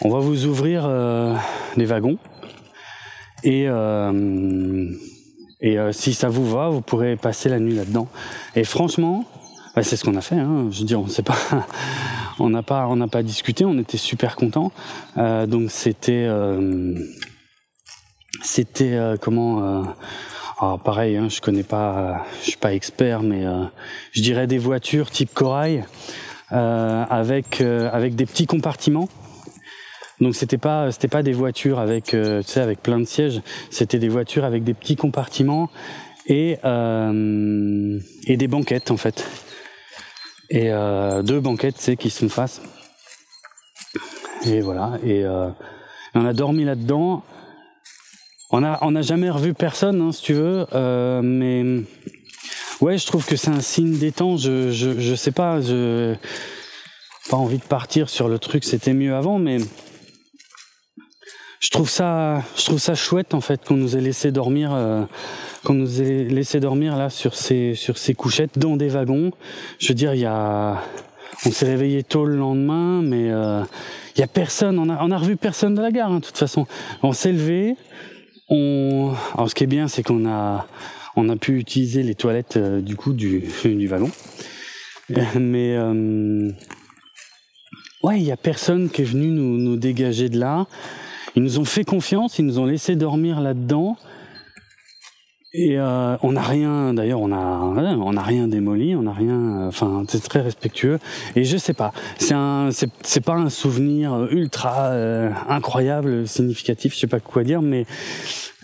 On 0.00 0.08
va 0.08 0.18
vous 0.18 0.46
ouvrir 0.46 0.88
les 1.76 1.84
wagons 1.84 2.18
et 3.44 3.68
et 5.60 5.76
si 5.92 6.12
ça 6.12 6.28
vous 6.28 6.50
va, 6.50 6.70
vous 6.70 6.80
pourrez 6.80 7.14
passer 7.14 7.48
la 7.48 7.60
nuit 7.60 7.74
là-dedans. 7.74 8.08
Et 8.56 8.64
franchement, 8.64 9.24
bah, 9.76 9.84
c'est 9.84 9.94
ce 9.94 10.02
qu'on 10.02 10.16
a 10.16 10.20
fait. 10.20 10.34
Hein. 10.34 10.68
Je 10.72 10.80
veux 10.80 10.86
dire, 10.86 10.98
on 10.98 11.06
sait 11.06 11.22
pas, 11.22 11.36
on 12.40 12.48
n'a 12.48 12.64
pas, 12.64 12.88
on 12.88 12.96
n'a 12.96 13.06
pas 13.06 13.22
discuté. 13.22 13.64
On 13.64 13.78
était 13.78 13.98
super 13.98 14.34
contents. 14.34 14.72
donc 15.16 15.70
c'était 15.70 16.26
c'était 18.42 18.94
euh, 18.94 19.16
comment 19.20 19.62
euh, 19.62 19.82
alors 20.60 20.80
pareil, 20.80 21.16
hein, 21.16 21.28
je 21.28 21.40
connais 21.40 21.62
pas, 21.62 22.24
je 22.40 22.50
suis 22.50 22.58
pas 22.58 22.74
expert, 22.74 23.22
mais 23.22 23.46
euh, 23.46 23.64
je 24.12 24.22
dirais 24.22 24.46
des 24.46 24.58
voitures 24.58 25.10
type 25.10 25.32
corail, 25.32 25.84
avec 26.50 27.60
avec 27.60 28.14
des 28.14 28.26
petits 28.26 28.46
compartiments. 28.46 29.08
Donc 30.20 30.36
c'était 30.36 30.58
pas 30.58 30.92
c'était 30.92 31.08
pas 31.08 31.22
des 31.22 31.32
voitures 31.32 31.78
avec 31.78 32.06
tu 32.06 32.42
sais 32.44 32.60
avec 32.60 32.82
plein 32.82 33.00
de 33.00 33.06
sièges, 33.06 33.40
c'était 33.70 33.98
des 33.98 34.08
voitures 34.08 34.44
avec 34.44 34.62
des 34.62 34.74
petits 34.74 34.96
compartiments 34.96 35.70
et 36.26 36.58
et 38.26 38.36
des 38.36 38.48
banquettes 38.48 38.90
en 38.90 38.96
fait. 38.98 39.26
Et 40.50 40.70
deux 41.24 41.40
banquettes, 41.40 41.78
sais, 41.78 41.96
qui 41.96 42.10
se 42.10 42.28
face. 42.28 42.60
Et 44.44 44.60
voilà. 44.60 44.98
Et 45.02 45.24
on 46.14 46.26
a 46.26 46.32
dormi 46.34 46.64
là-dedans. 46.64 47.24
On 48.54 48.62
a, 48.62 48.78
on 48.82 48.94
a 48.94 49.00
jamais 49.00 49.30
revu 49.30 49.54
personne, 49.54 50.02
hein, 50.02 50.12
si 50.12 50.22
tu 50.22 50.34
veux, 50.34 50.66
euh, 50.74 51.22
mais 51.22 51.82
ouais, 52.82 52.98
je 52.98 53.06
trouve 53.06 53.24
que 53.24 53.34
c'est 53.34 53.50
un 53.50 53.60
signe 53.60 53.96
des 53.96 54.12
temps. 54.12 54.36
Je, 54.36 54.70
je, 54.70 55.00
je 55.00 55.14
sais 55.14 55.30
pas, 55.32 55.62
je 55.62 56.14
pas 57.30 57.38
envie 57.38 57.56
de 57.56 57.64
partir 57.64 58.10
sur 58.10 58.28
le 58.28 58.38
truc. 58.38 58.64
C'était 58.64 58.92
mieux 58.92 59.14
avant, 59.14 59.38
mais 59.38 59.56
je 61.60 61.70
trouve 61.70 61.88
ça, 61.88 62.42
je 62.56 62.64
trouve 62.66 62.78
ça 62.78 62.94
chouette 62.94 63.32
en 63.32 63.40
fait 63.40 63.64
qu'on 63.64 63.76
nous 63.76 63.96
ait 63.96 64.00
laissé 64.02 64.32
dormir, 64.32 64.72
euh, 64.74 65.04
qu'on 65.64 65.74
nous 65.74 66.02
ait 66.02 66.24
laissé 66.24 66.60
dormir 66.60 66.96
là 66.96 67.08
sur 67.08 67.34
ces, 67.34 67.74
sur 67.74 67.96
ces 67.96 68.12
couchettes 68.12 68.58
dans 68.58 68.76
des 68.76 68.88
wagons. 68.88 69.30
Je 69.78 69.88
veux 69.88 69.94
dire, 69.94 70.12
il 70.12 70.20
y 70.20 70.26
a, 70.26 70.82
on 71.46 71.50
s'est 71.50 71.66
réveillé 71.66 72.02
tôt 72.02 72.26
le 72.26 72.36
lendemain, 72.36 73.00
mais 73.00 73.30
euh, 73.30 73.62
il 74.14 74.20
y 74.20 74.24
a 74.24 74.26
personne. 74.26 74.78
On 74.78 74.90
a, 74.90 75.02
on 75.02 75.10
a 75.10 75.16
revu 75.16 75.36
personne 75.36 75.74
de 75.74 75.80
la 75.80 75.90
gare, 75.90 76.12
hein, 76.12 76.18
de 76.18 76.24
toute 76.26 76.36
façon. 76.36 76.66
On 77.02 77.12
s'est 77.12 77.32
levé, 77.32 77.76
Alors 78.52 79.48
ce 79.48 79.54
qui 79.54 79.64
est 79.64 79.68
bien, 79.68 79.88
c'est 79.88 80.02
qu'on 80.02 80.28
a, 80.28 80.66
on 81.16 81.28
a 81.28 81.36
pu 81.36 81.58
utiliser 81.58 82.02
les 82.02 82.14
toilettes 82.14 82.56
euh, 82.56 82.80
du 82.80 82.96
coup 82.96 83.12
du, 83.12 83.44
du 83.64 83.86
vallon. 83.86 84.10
Mais 85.08 85.76
euh, 85.76 86.50
ouais, 88.02 88.18
il 88.18 88.24
y 88.24 88.32
a 88.32 88.36
personne 88.36 88.88
qui 88.90 89.02
est 89.02 89.06
venu 89.06 89.28
nous, 89.28 89.58
nous 89.58 89.76
dégager 89.76 90.28
de 90.28 90.38
là. 90.38 90.66
Ils 91.34 91.42
nous 91.42 91.58
ont 91.58 91.64
fait 91.64 91.84
confiance, 91.84 92.38
ils 92.38 92.46
nous 92.46 92.58
ont 92.58 92.66
laissé 92.66 92.96
dormir 92.96 93.40
là-dedans. 93.40 93.96
Et 95.54 95.78
euh, 95.78 96.16
on 96.22 96.32
n'a 96.32 96.40
rien, 96.40 96.94
d'ailleurs, 96.94 97.20
on 97.20 97.30
a, 97.30 97.36
on 97.36 98.12
n'a 98.14 98.22
rien 98.22 98.48
démoli, 98.48 98.96
on 98.96 99.02
n'a 99.02 99.12
rien. 99.12 99.66
Enfin, 99.66 100.02
c'est 100.08 100.22
très 100.26 100.40
respectueux. 100.40 100.98
Et 101.36 101.44
je 101.44 101.58
sais 101.58 101.74
pas, 101.74 101.92
c'est 102.16 102.32
un, 102.32 102.70
c'est, 102.70 103.20
pas 103.20 103.34
un 103.34 103.50
souvenir 103.50 104.28
ultra 104.30 104.92
euh, 104.92 105.30
incroyable, 105.50 106.26
significatif. 106.26 106.94
Je 106.94 107.00
sais 107.00 107.06
pas 107.06 107.20
quoi 107.20 107.44
dire, 107.44 107.60
mais 107.60 107.84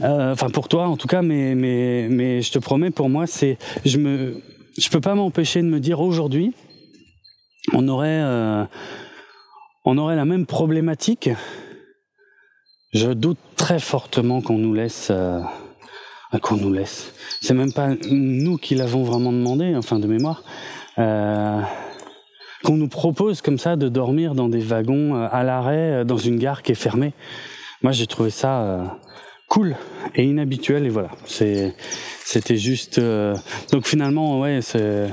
euh, 0.01 0.33
enfin 0.33 0.49
pour 0.49 0.69
toi 0.69 0.87
en 0.87 0.97
tout 0.97 1.09
cas, 1.09 1.21
mais 1.21 1.55
mais 1.55 2.09
mais 2.09 2.41
je 2.41 2.53
te 2.53 2.59
promets, 2.59 2.91
pour 2.91 3.11
moi, 3.11 3.27
c'est, 3.27 3.59
je 3.85 3.99
me, 3.99 4.41
je 4.79 4.89
peux 4.89 5.03
pas 5.03 5.15
m'empêcher 5.15 5.61
de 5.61 5.69
me 5.69 5.81
dire 5.81 6.01
aujourd'hui, 6.01 6.55
on 7.75 7.87
aurait, 7.89 8.23
euh, 8.23 8.65
on 9.85 9.99
aurait 9.99 10.17
la 10.17 10.25
même 10.25 10.47
problématique. 10.47 11.29
Je 12.95 13.11
doute 13.11 13.39
très 13.57 13.79
fortement 13.79 14.41
qu'on 14.41 14.57
nous 14.57 14.73
laisse 14.73 15.13
qu'on 16.43 16.57
nous 16.57 16.73
laisse. 16.73 17.13
C'est 17.41 17.55
même 17.55 17.73
pas 17.73 17.89
nous 18.11 18.57
qui 18.57 18.75
l'avons 18.75 19.03
vraiment 19.03 19.33
demandé, 19.33 19.75
enfin 19.77 19.99
de 19.99 20.07
mémoire. 20.07 20.43
Euh, 20.99 21.61
qu'on 22.65 22.77
nous 22.77 22.89
propose 22.89 23.41
comme 23.41 23.59
ça 23.59 23.77
de 23.77 23.89
dormir 23.89 24.35
dans 24.35 24.49
des 24.49 24.61
wagons 24.61 25.15
euh, 25.15 25.29
à 25.31 25.45
l'arrêt 25.45 26.01
euh, 26.01 26.05
dans 26.05 26.17
une 26.17 26.39
gare 26.39 26.63
qui 26.63 26.73
est 26.73 26.77
fermée. 26.77 27.13
Moi 27.83 27.93
j'ai 27.93 28.07
trouvé 28.07 28.31
ça 28.31 28.61
euh, 28.63 28.85
cool 29.49 29.77
et 30.15 30.25
inhabituel 30.25 30.87
et 30.87 30.89
voilà. 30.89 31.11
C'est 31.27 31.75
c'était 32.25 32.57
juste 32.57 33.01
donc 33.73 33.87
finalement 33.87 34.41
ouais 34.41 34.61
c'est 34.61 35.09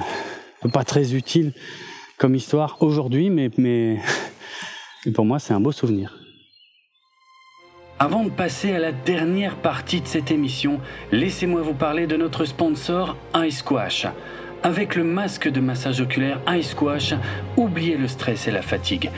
pas 0.73 0.83
très 0.83 1.13
utile 1.13 1.53
comme 2.17 2.35
histoire 2.35 2.77
aujourd'hui 2.81 3.29
mais 3.29 3.49
mais 3.57 3.99
pour 5.13 5.23
moi 5.23 5.39
c'est 5.39 5.53
un 5.53 5.59
beau 5.59 5.71
souvenir. 5.71 6.24
Avant 7.97 8.25
de 8.25 8.29
passer 8.29 8.73
à 8.73 8.79
la 8.79 8.91
dernière 8.91 9.55
partie 9.55 10.01
de 10.01 10.07
cette 10.07 10.29
émission, 10.29 10.81
laissez-moi 11.13 11.61
vous 11.61 11.73
parler 11.73 12.07
de 12.07 12.17
notre 12.17 12.43
sponsor 12.43 13.15
iSquash. 13.33 14.05
Avec 14.63 14.95
le 14.95 15.05
masque 15.05 15.47
de 15.47 15.61
massage 15.61 16.01
oculaire 16.01 16.41
iSquash, 16.45 17.13
oubliez 17.55 17.95
le 17.95 18.09
stress 18.09 18.49
et 18.49 18.51
la 18.51 18.61
fatigue. 18.61 19.11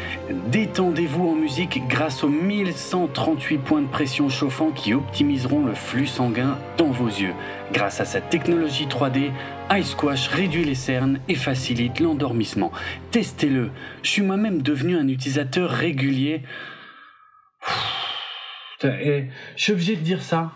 Détendez-vous 0.51 1.27
en 1.27 1.33
musique 1.33 1.87
grâce 1.87 2.23
aux 2.23 2.29
1138 2.29 3.57
points 3.57 3.81
de 3.81 3.87
pression 3.87 4.29
chauffants 4.29 4.69
qui 4.69 4.93
optimiseront 4.93 5.65
le 5.65 5.73
flux 5.73 6.05
sanguin 6.05 6.59
dans 6.77 6.91
vos 6.91 7.07
yeux. 7.07 7.33
Grâce 7.73 7.99
à 7.99 8.05
sa 8.05 8.21
technologie 8.21 8.85
3D, 8.85 9.31
iSquash 9.71 10.27
réduit 10.27 10.65
les 10.65 10.75
cernes 10.75 11.19
et 11.27 11.35
facilite 11.35 11.99
l'endormissement. 11.99 12.71
Testez-le. 13.09 13.71
Je 14.03 14.09
suis 14.11 14.21
moi-même 14.21 14.61
devenu 14.61 14.95
un 14.95 15.07
utilisateur 15.07 15.71
régulier. 15.71 16.43
Je 18.81 19.29
suis 19.55 19.71
obligé 19.73 19.95
de 19.95 20.01
dire 20.01 20.21
ça. 20.21 20.53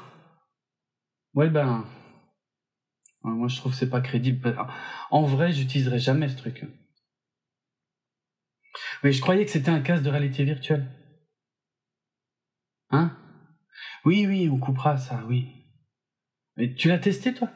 Ouais, 1.33 1.49
ben. 1.49 1.85
Moi, 3.23 3.47
je 3.47 3.57
trouve 3.57 3.71
que 3.71 3.77
c'est 3.77 3.89
pas 3.89 4.01
crédible. 4.01 4.55
En 5.11 5.23
vrai, 5.23 5.53
j'utiliserai 5.53 5.99
jamais 5.99 6.27
ce 6.29 6.37
truc. 6.37 6.65
Mais 9.03 9.11
je 9.11 9.21
croyais 9.21 9.45
que 9.45 9.51
c'était 9.51 9.69
un 9.69 9.81
casque 9.81 10.03
de 10.03 10.09
réalité 10.09 10.43
virtuelle. 10.43 10.89
Hein? 12.89 13.17
Oui, 14.05 14.25
oui, 14.27 14.49
on 14.49 14.57
coupera 14.59 14.97
ça, 14.97 15.23
oui. 15.27 15.47
Mais 16.57 16.73
tu 16.73 16.87
l'as 16.87 16.99
testé, 16.99 17.33
toi? 17.33 17.49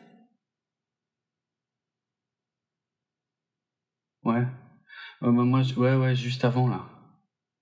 Ouais. 4.23 4.45
Euh, 5.23 5.31
moi, 5.31 5.61
ouais, 5.77 5.95
ouais, 5.95 6.15
juste 6.15 6.45
avant, 6.45 6.67
là. 6.67 6.87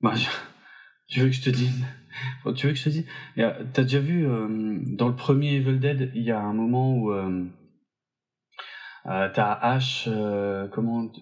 Bah, 0.01 0.15
je... 0.15 0.27
Tu 1.07 1.19
veux 1.19 1.27
que 1.27 1.33
je 1.33 1.41
te 1.43 1.49
dise? 1.49 1.85
Tu 2.55 2.67
veux 2.67 2.73
que 2.73 2.79
je 2.79 2.83
te 2.83 2.89
dise? 2.89 3.05
T'as 3.35 3.83
déjà 3.83 3.99
vu 3.99 4.27
euh, 4.27 4.79
dans 4.97 5.07
le 5.07 5.15
premier 5.15 5.55
Evil 5.55 5.79
Dead, 5.79 6.11
il 6.15 6.23
y 6.23 6.31
a 6.31 6.39
un 6.39 6.53
moment 6.53 6.95
où 6.95 7.11
euh, 7.11 7.45
euh, 9.05 9.29
t'as 9.33 9.51
Ash, 9.51 10.05
euh, 10.07 10.67
comment 10.67 11.07
Tu 11.09 11.21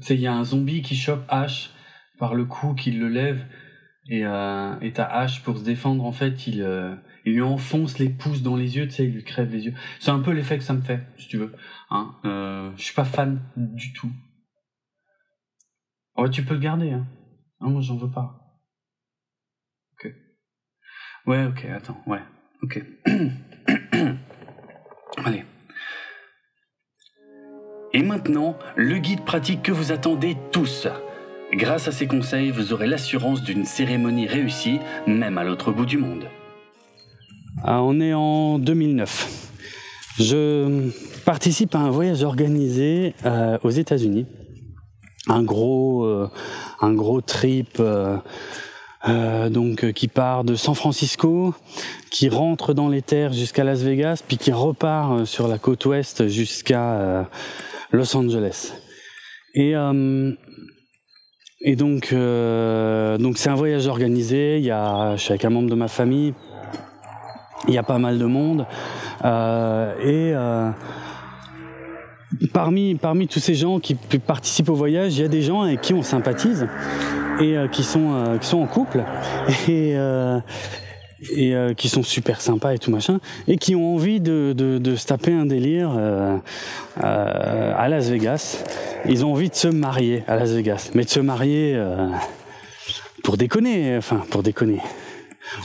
sais, 0.00 0.14
il 0.14 0.20
y 0.20 0.26
a 0.26 0.34
un 0.34 0.44
zombie 0.44 0.82
qui 0.82 0.96
chope 0.96 1.24
Ash 1.28 1.70
par 2.18 2.34
le 2.34 2.44
cou, 2.44 2.74
qui 2.74 2.92
le 2.92 3.08
lève, 3.08 3.46
et 4.08 4.20
et 4.20 4.92
t'as 4.92 5.04
Ash 5.04 5.42
pour 5.42 5.58
se 5.58 5.64
défendre. 5.64 6.04
En 6.04 6.12
fait, 6.12 6.46
il 6.46 6.66
il 7.24 7.34
lui 7.34 7.42
enfonce 7.42 7.98
les 7.98 8.08
pouces 8.08 8.42
dans 8.42 8.56
les 8.56 8.76
yeux, 8.76 8.86
tu 8.86 8.94
sais, 8.94 9.04
il 9.04 9.12
lui 9.12 9.24
crève 9.24 9.52
les 9.52 9.66
yeux. 9.66 9.74
C'est 10.00 10.10
un 10.10 10.18
peu 10.18 10.32
l'effet 10.32 10.58
que 10.58 10.64
ça 10.64 10.74
me 10.74 10.82
fait, 10.82 11.06
si 11.18 11.28
tu 11.28 11.38
veux. 11.38 11.52
Hein 11.90 12.16
je 12.76 12.82
suis 12.82 12.94
pas 12.94 13.04
fan 13.04 13.40
du 13.56 13.92
tout. 13.92 14.10
Oh, 16.16 16.28
tu 16.28 16.44
peux 16.44 16.54
le 16.54 16.60
garder, 16.60 16.90
hein. 16.90 17.06
Non, 17.60 17.70
moi 17.70 17.80
j'en 17.80 17.96
veux 17.96 18.10
pas. 18.10 18.41
Ouais, 21.26 21.46
ok, 21.46 21.64
attends, 21.74 21.98
ouais, 22.06 22.18
ok. 22.62 22.82
Allez. 25.24 25.44
Et 27.92 28.02
maintenant, 28.02 28.58
le 28.74 28.98
guide 28.98 29.24
pratique 29.24 29.62
que 29.62 29.70
vous 29.70 29.92
attendez 29.92 30.36
tous. 30.50 30.88
Grâce 31.52 31.86
à 31.86 31.92
ces 31.92 32.06
conseils, 32.06 32.50
vous 32.50 32.72
aurez 32.72 32.86
l'assurance 32.86 33.42
d'une 33.42 33.64
cérémonie 33.64 34.26
réussie, 34.26 34.80
même 35.06 35.38
à 35.38 35.44
l'autre 35.44 35.70
bout 35.70 35.86
du 35.86 35.98
monde. 35.98 36.24
Ah, 37.62 37.82
on 37.82 38.00
est 38.00 38.14
en 38.14 38.58
2009. 38.58 39.52
Je 40.18 40.90
participe 41.24 41.74
à 41.76 41.78
un 41.78 41.90
voyage 41.90 42.24
organisé 42.24 43.14
euh, 43.24 43.58
aux 43.62 43.70
États-Unis. 43.70 44.26
Un 45.28 45.44
gros, 45.44 46.04
euh, 46.04 46.28
un 46.80 46.94
gros 46.94 47.20
trip. 47.20 47.76
Euh, 47.78 48.16
euh, 49.08 49.48
donc 49.48 49.82
euh, 49.82 49.90
qui 49.90 50.06
part 50.06 50.44
de 50.44 50.54
San 50.54 50.76
Francisco, 50.76 51.54
qui 52.10 52.28
rentre 52.28 52.72
dans 52.72 52.88
les 52.88 53.02
terres 53.02 53.32
jusqu'à 53.32 53.64
Las 53.64 53.80
Vegas, 53.82 54.22
puis 54.26 54.36
qui 54.36 54.52
repart 54.52 55.12
euh, 55.12 55.24
sur 55.24 55.48
la 55.48 55.58
côte 55.58 55.84
ouest 55.86 56.28
jusqu'à 56.28 57.28
Los 57.90 58.16
Angeles. 58.16 58.74
Et 59.54 59.74
donc 61.76 62.06
c'est 62.06 63.50
un 63.50 63.54
voyage 63.54 63.88
organisé. 63.88 64.60
Y 64.60 64.70
a, 64.70 65.16
je 65.16 65.22
suis 65.22 65.32
avec 65.32 65.44
un 65.44 65.50
membre 65.50 65.68
de 65.68 65.74
ma 65.74 65.88
famille. 65.88 66.32
Il 67.66 67.74
y 67.74 67.78
a 67.78 67.82
pas 67.82 67.98
mal 67.98 68.18
de 68.18 68.24
monde 68.24 68.66
et 69.24 70.32
parmi 72.52 72.94
parmi 72.94 73.28
tous 73.28 73.40
ces 73.40 73.54
gens 73.54 73.80
qui 73.80 73.94
participent 73.94 74.70
au 74.70 74.74
voyage, 74.74 75.16
il 75.16 75.22
y 75.22 75.24
a 75.24 75.28
des 75.28 75.42
gens 75.42 75.62
avec 75.62 75.80
qui 75.80 75.94
on 75.94 76.02
sympathise 76.02 76.66
et 77.40 77.56
euh, 77.56 77.68
qui 77.68 77.82
sont 77.82 78.12
euh, 78.12 78.38
qui 78.38 78.46
sont 78.46 78.60
en 78.60 78.66
couple 78.66 79.04
et 79.68 79.94
euh, 79.96 80.38
et 81.36 81.54
qui 81.76 81.88
sont 81.88 82.02
super 82.02 82.40
sympas 82.40 82.74
et 82.74 82.78
tout 82.80 82.90
machin, 82.90 83.20
et 83.46 83.56
qui 83.56 83.76
ont 83.76 83.94
envie 83.94 84.20
de, 84.20 84.52
de, 84.56 84.78
de 84.78 84.96
se 84.96 85.06
taper 85.06 85.32
un 85.32 85.46
délire 85.46 85.96
à 86.96 87.88
Las 87.88 88.08
Vegas. 88.08 88.64
Ils 89.08 89.24
ont 89.24 89.30
envie 89.30 89.48
de 89.48 89.54
se 89.54 89.68
marier 89.68 90.24
à 90.26 90.34
Las 90.34 90.50
Vegas, 90.50 90.90
mais 90.94 91.04
de 91.04 91.08
se 91.08 91.20
marier 91.20 91.80
pour 93.22 93.36
déconner, 93.36 93.96
enfin 93.96 94.24
pour 94.30 94.42
déconner. 94.42 94.80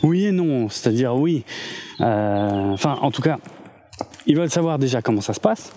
Oui 0.04 0.26
et 0.26 0.32
non, 0.32 0.70
c'est-à-dire 0.70 1.16
oui. 1.16 1.44
Enfin, 1.98 3.00
en 3.02 3.10
tout 3.10 3.24
cas, 3.24 3.40
ils 4.28 4.38
veulent 4.38 4.52
savoir 4.52 4.78
déjà 4.78 5.02
comment 5.02 5.22
ça 5.22 5.34
se 5.34 5.40
passe. 5.40 5.72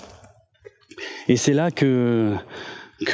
Et 1.28 1.36
c'est 1.36 1.52
là 1.52 1.70
que 1.70 2.36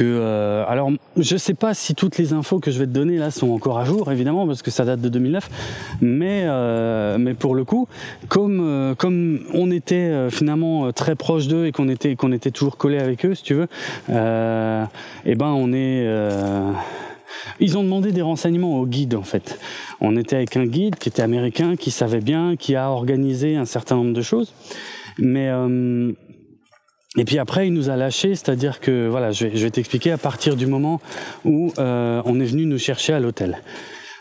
euh, 0.01 0.65
alors 0.67 0.91
je 1.17 1.37
sais 1.37 1.55
pas 1.55 1.73
si 1.73 1.95
toutes 1.95 2.19
les 2.19 2.33
infos 2.33 2.59
que 2.59 2.71
je 2.71 2.79
vais 2.79 2.87
te 2.87 2.91
donner 2.91 3.19
là 3.19 3.31
sont 3.31 3.51
encore 3.51 3.79
à 3.79 3.85
jour 3.85 4.11
évidemment 4.11 4.47
parce 4.47 4.63
que 4.63 4.71
ça 4.71 4.85
date 4.85 5.01
de 5.01 5.09
2009 5.09 5.49
mais 6.01 6.43
euh, 6.45 7.19
mais 7.19 7.35
pour 7.35 7.55
le 7.55 7.65
coup 7.65 7.87
comme 8.29 8.61
euh, 8.61 8.95
comme 8.97 9.41
on 9.55 9.71
était 9.71 10.29
finalement 10.31 10.93
très 10.93 11.15
proche 11.15 11.47
d'eux 11.47 11.67
et 11.67 11.73
qu'on 11.73 11.89
était 11.89 12.17
qu'on 12.17 12.33
était 12.33 12.51
toujours 12.51 12.77
collé 12.77 12.99
avec 12.99 13.25
eux 13.25 13.35
si 13.35 13.45
tu 13.45 13.55
veux 13.55 13.69
et 14.09 15.35
ben 15.35 15.47
on 15.47 15.73
est 15.73 16.07
ils 17.61 17.79
ont 17.79 17.85
demandé 17.85 18.13
des 18.13 18.23
renseignements 18.23 18.81
au 18.81 18.87
guide 18.87 19.15
en 19.15 19.23
fait. 19.23 19.59
On 20.01 20.17
était 20.17 20.37
avec 20.37 20.57
un 20.57 20.65
guide 20.65 20.97
qui 20.97 21.09
était 21.09 21.23
américain, 21.23 21.77
qui 21.77 21.91
savait 21.91 22.21
bien, 22.21 22.57
qui 22.57 22.75
a 22.77 22.91
organisé 22.91 23.57
un 23.57 23.67
certain 23.67 23.97
nombre 23.97 24.13
de 24.13 24.23
choses. 24.23 24.53
Mais 25.19 25.51
et 27.17 27.25
puis 27.25 27.39
après, 27.39 27.67
il 27.67 27.73
nous 27.73 27.89
a 27.89 27.97
lâchés, 27.97 28.35
c'est-à-dire 28.35 28.81
que, 28.81 29.07
voilà, 29.09 29.33
je 29.33 29.47
vais, 29.47 29.71
t'expliquer 29.71 30.13
à 30.13 30.19
partir 30.19 30.57
du 30.57 30.67
moment 30.67 31.01
où 31.45 31.73
euh, 31.79 32.21
on 32.27 32.39
est 32.41 32.45
venu 32.45 32.67
nous 32.67 32.79
chercher 32.79 33.15
à 33.15 33.21
l'hôtel. 33.21 33.63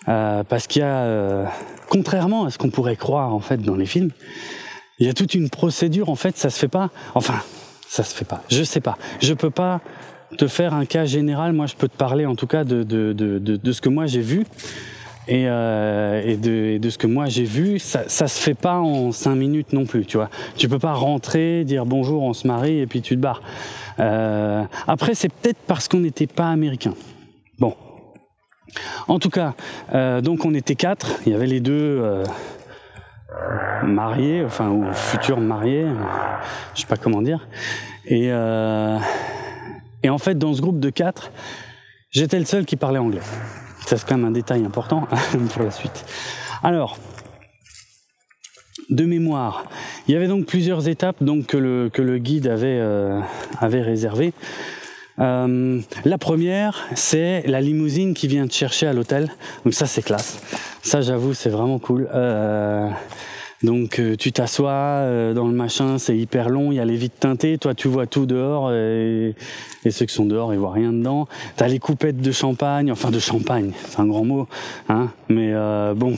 Euh, 0.07 0.43
parce 0.43 0.67
qu'il 0.67 0.81
y 0.81 0.85
a, 0.85 1.03
euh, 1.03 1.45
contrairement 1.89 2.45
à 2.45 2.51
ce 2.51 2.57
qu'on 2.57 2.69
pourrait 2.69 2.95
croire 2.95 3.33
en 3.33 3.39
fait 3.39 3.57
dans 3.57 3.75
les 3.75 3.85
films, 3.85 4.11
il 4.99 5.07
y 5.07 5.09
a 5.09 5.13
toute 5.13 5.33
une 5.33 5.49
procédure. 5.49 6.09
En 6.09 6.15
fait, 6.15 6.37
ça 6.37 6.49
se 6.49 6.57
fait 6.57 6.69
pas. 6.69 6.89
Enfin, 7.15 7.41
ça 7.87 8.03
se 8.03 8.15
fait 8.15 8.25
pas. 8.25 8.43
Je 8.49 8.63
sais 8.63 8.81
pas. 8.81 8.97
Je 9.19 9.33
peux 9.33 9.49
pas 9.49 9.81
te 10.37 10.47
faire 10.47 10.73
un 10.73 10.85
cas 10.85 11.05
général. 11.05 11.53
Moi, 11.53 11.65
je 11.65 11.75
peux 11.75 11.87
te 11.87 11.97
parler 11.97 12.25
en 12.25 12.35
tout 12.35 12.47
cas 12.47 12.63
de, 12.63 12.83
de, 12.83 13.13
de, 13.13 13.39
de 13.39 13.71
ce 13.71 13.81
que 13.81 13.89
moi 13.89 14.05
j'ai 14.05 14.21
vu 14.21 14.45
et, 15.27 15.45
euh, 15.47 16.21
et, 16.23 16.37
de, 16.37 16.77
de, 16.77 16.89
ce 16.89 16.97
que 16.97 17.07
moi 17.07 17.25
j'ai 17.25 17.43
vu, 17.43 17.79
ça, 17.79 18.03
ça 18.07 18.27
se 18.27 18.39
fait 18.41 18.53
pas 18.53 18.77
en 18.77 19.11
cinq 19.11 19.35
minutes 19.35 19.73
non 19.73 19.85
plus, 19.85 20.05
tu 20.05 20.17
vois. 20.17 20.29
Tu 20.55 20.69
peux 20.69 20.79
pas 20.79 20.93
rentrer, 20.93 21.63
dire 21.63 21.85
bonjour, 21.85 22.23
on 22.23 22.33
se 22.33 22.47
marie 22.47 22.79
et 22.79 22.87
puis 22.87 23.01
tu 23.01 23.15
te 23.15 23.21
barres. 23.21 23.41
Euh, 23.99 24.63
après, 24.87 25.15
c'est 25.15 25.29
peut-être 25.29 25.59
parce 25.67 25.87
qu'on 25.87 25.99
n'était 25.99 26.27
pas 26.27 26.49
américain. 26.49 26.93
Bon. 27.59 27.75
En 29.07 29.19
tout 29.19 29.29
cas, 29.29 29.53
euh, 29.93 30.21
donc 30.21 30.45
on 30.45 30.53
était 30.53 30.75
quatre. 30.75 31.19
Il 31.25 31.31
y 31.31 31.35
avait 31.35 31.47
les 31.47 31.59
deux 31.59 32.01
euh, 32.03 32.23
mariés, 33.83 34.43
enfin 34.45 34.69
ou 34.69 34.85
futurs 34.93 35.39
mariés, 35.39 35.87
je 36.73 36.81
sais 36.81 36.87
pas 36.87 36.97
comment 36.97 37.21
dire. 37.21 37.47
Et 38.05 38.31
euh, 38.31 38.99
et 40.03 40.09
en 40.09 40.19
fait, 40.19 40.37
dans 40.37 40.53
ce 40.53 40.61
groupe 40.61 40.79
de 40.79 40.91
quatre, 40.91 41.31
j'étais 42.11 42.37
le 42.37 42.45
seul 42.45 42.65
qui 42.65 42.75
parlait 42.75 42.99
anglais. 42.99 43.21
C'est 43.85 44.03
quand 44.05 44.17
même 44.17 44.25
un 44.25 44.31
détail 44.31 44.65
important 44.65 45.07
pour 45.53 45.63
la 45.63 45.71
suite. 45.71 46.05
Alors, 46.63 46.97
de 48.89 49.05
mémoire, 49.05 49.65
il 50.07 50.13
y 50.13 50.17
avait 50.17 50.27
donc 50.27 50.45
plusieurs 50.45 50.87
étapes 50.87 51.23
donc, 51.23 51.47
que, 51.47 51.57
le, 51.57 51.89
que 51.91 52.01
le 52.01 52.17
guide 52.17 52.47
avait, 52.47 52.79
euh, 52.79 53.21
réservées. 53.61 54.33
Euh, 55.19 55.79
la 56.03 56.17
première, 56.17 56.85
c'est 56.93 57.43
la 57.47 57.61
limousine 57.61 58.13
qui 58.13 58.27
vient 58.27 58.47
te 58.47 58.53
chercher 58.53 58.87
à 58.87 58.93
l'hôtel. 58.93 59.31
Donc 59.63 59.73
ça, 59.73 59.85
c'est 59.85 60.01
classe. 60.01 60.39
Ça, 60.81 61.01
j'avoue, 61.01 61.33
c'est 61.33 61.49
vraiment 61.49 61.79
cool. 61.79 62.09
Euh, 62.13 62.89
donc 63.63 63.99
euh, 63.99 64.15
tu 64.15 64.31
t'assois 64.31 64.71
euh, 64.71 65.33
dans 65.33 65.47
le 65.47 65.53
machin, 65.53 65.97
c'est 65.97 66.17
hyper 66.17 66.49
long, 66.49 66.71
il 66.71 66.75
y 66.75 66.79
a 66.79 66.85
les 66.85 66.97
vitres 66.97 67.19
teintées, 67.19 67.57
toi 67.57 67.73
tu 67.73 67.87
vois 67.87 68.05
tout 68.05 68.25
dehors 68.25 68.71
et, 68.71 69.33
ceux 69.89 70.05
qui 70.05 70.13
sont 70.13 70.25
dehors 70.25 70.53
ils 70.53 70.59
voient 70.59 70.73
rien 70.73 70.91
dedans. 70.91 71.27
T'as 71.55 71.67
les 71.67 71.79
coupettes 71.79 72.19
de 72.19 72.31
champagne, 72.31 72.91
enfin 72.91 73.11
de 73.11 73.19
champagne, 73.19 73.71
c'est 73.87 73.99
un 73.99 74.07
grand 74.07 74.25
mot, 74.25 74.47
hein. 74.89 75.09
Mais 75.29 75.51
euh, 75.53 75.93
bon, 75.93 76.17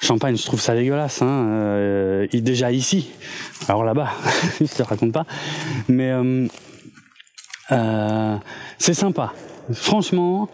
champagne, 0.00 0.36
je 0.36 0.44
trouve 0.44 0.60
ça 0.60 0.74
dégueulasse, 0.74 1.20
hein. 1.22 2.26
déjà 2.32 2.72
ici, 2.72 3.10
alors 3.68 3.84
là-bas, 3.84 4.10
je 4.60 4.66
te 4.66 4.82
raconte 4.82 5.12
pas, 5.12 5.26
mais 5.88 6.12
c'est 8.78 8.94
sympa. 8.94 9.32
Franchement, 9.72 10.48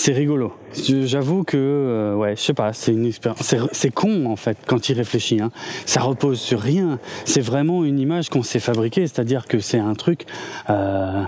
c'est 0.00 0.12
rigolo. 0.12 0.52
J'avoue 0.76 1.42
que, 1.42 1.56
euh, 1.56 2.14
ouais, 2.14 2.36
je 2.36 2.40
sais 2.40 2.54
pas, 2.54 2.72
c'est 2.72 2.92
une 2.92 3.04
expérience. 3.04 3.52
C'est 3.72 3.90
con 3.90 4.26
en 4.26 4.36
fait 4.36 4.56
quand 4.64 4.88
il 4.88 4.92
réfléchit. 4.96 5.40
Hein. 5.40 5.50
Ça 5.86 6.02
repose 6.02 6.40
sur 6.40 6.60
rien. 6.60 7.00
C'est 7.24 7.40
vraiment 7.40 7.84
une 7.84 7.98
image 7.98 8.28
qu'on 8.28 8.44
s'est 8.44 8.60
fabriquée, 8.60 9.08
c'est-à-dire 9.08 9.48
que 9.48 9.58
c'est 9.58 9.80
un 9.80 9.94
truc. 9.94 10.24
Euh, 10.70 11.24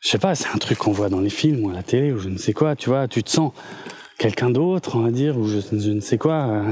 je 0.00 0.08
sais 0.08 0.18
pas, 0.18 0.34
c'est 0.34 0.48
un 0.52 0.58
truc 0.58 0.78
qu'on 0.78 0.90
voit 0.90 1.10
dans 1.10 1.20
les 1.20 1.30
films 1.30 1.64
ou 1.64 1.70
à 1.70 1.74
la 1.74 1.84
télé 1.84 2.10
ou 2.10 2.18
je 2.18 2.28
ne 2.28 2.38
sais 2.38 2.52
quoi. 2.52 2.74
Tu 2.74 2.88
vois, 2.88 3.06
tu 3.06 3.22
te 3.22 3.30
sens 3.30 3.52
quelqu'un 4.18 4.50
d'autre, 4.50 4.96
on 4.96 5.02
va 5.02 5.12
dire, 5.12 5.38
ou 5.38 5.46
je, 5.46 5.60
ne 5.72 6.00
sais 6.00 6.18
quoi, 6.18 6.48
euh, 6.48 6.62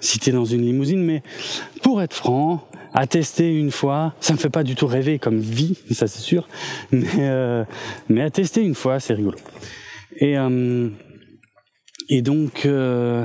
si 0.00 0.18
t'es 0.18 0.32
dans 0.32 0.46
une 0.46 0.62
limousine. 0.62 1.04
Mais 1.04 1.22
pour 1.82 2.00
être 2.00 2.14
franc, 2.14 2.66
à 2.94 3.06
tester 3.06 3.54
une 3.54 3.72
fois, 3.72 4.14
ça 4.20 4.32
me 4.32 4.38
fait 4.38 4.48
pas 4.48 4.64
du 4.64 4.74
tout 4.74 4.86
rêver 4.86 5.18
comme 5.18 5.38
vie, 5.38 5.76
ça 5.90 6.06
c'est 6.06 6.22
sûr, 6.22 6.48
mais 6.92 7.06
euh, 7.18 7.64
mais 8.08 8.22
à 8.22 8.30
tester 8.30 8.62
une 8.62 8.74
fois, 8.74 9.00
c'est 9.00 9.12
rigolo. 9.12 9.36
Et, 10.18 10.36
euh, 10.36 10.88
et 12.08 12.22
donc, 12.22 12.66
euh, 12.66 13.24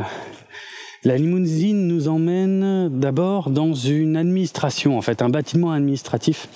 la 1.03 1.17
limousine 1.17 1.87
nous 1.87 2.07
emmène 2.07 2.99
d'abord 2.99 3.49
dans 3.49 3.73
une 3.73 4.15
administration, 4.15 4.97
en 4.97 5.01
fait, 5.01 5.21
un 5.21 5.29
bâtiment 5.29 5.71
administratif. 5.71 6.47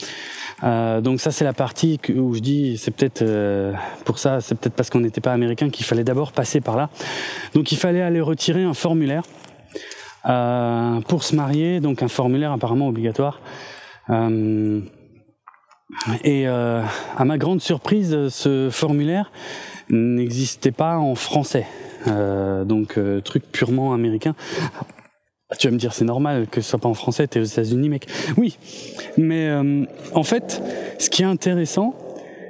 Euh, 0.63 1.01
donc 1.01 1.21
ça 1.21 1.29
c'est 1.29 1.43
la 1.43 1.53
partie 1.53 1.99
où 2.15 2.33
je 2.33 2.39
dis 2.39 2.79
c'est 2.79 2.89
peut-être 2.89 3.23
pour 4.05 4.17
ça 4.17 4.41
c'est 4.41 4.55
peut-être 4.55 4.73
parce 4.73 4.89
qu'on 4.89 5.01
n'était 5.01 5.21
pas 5.21 5.31
américain 5.31 5.69
qu'il 5.69 5.85
fallait 5.85 6.03
d'abord 6.03 6.31
passer 6.31 6.61
par 6.61 6.75
là. 6.75 6.89
Donc 7.53 7.71
il 7.71 7.77
fallait 7.77 8.01
aller 8.01 8.21
retirer 8.21 8.63
un 8.63 8.73
formulaire 8.73 9.21
pour 10.23 11.23
se 11.23 11.35
marier, 11.35 11.79
donc 11.79 12.01
un 12.01 12.07
formulaire 12.07 12.51
apparemment 12.51 12.87
obligatoire. 12.87 13.39
Et 16.23 16.47
à 16.47 17.25
ma 17.25 17.37
grande 17.37 17.61
surprise, 17.61 18.29
ce 18.29 18.69
formulaire 18.71 19.31
n'existait 19.89 20.71
pas 20.71 20.97
en 20.97 21.15
français. 21.15 21.65
Euh, 22.07 22.63
donc 22.63 22.97
euh, 22.97 23.21
truc 23.21 23.43
purement 23.51 23.93
américain. 23.93 24.35
Tu 25.59 25.67
vas 25.67 25.71
me 25.71 25.79
dire 25.79 25.93
c'est 25.93 26.05
normal 26.05 26.47
que 26.51 26.59
ce 26.59 26.69
soit 26.69 26.79
pas 26.79 26.89
en 26.89 26.93
français, 26.93 27.25
t'es 27.25 27.39
aux 27.39 27.45
États-Unis, 27.45 27.87
mec. 27.87 28.07
Oui, 28.35 28.57
mais 29.17 29.47
euh, 29.47 29.85
en 30.13 30.23
fait, 30.23 30.61
ce 30.99 31.09
qui 31.09 31.21
est 31.21 31.25
intéressant, 31.25 31.95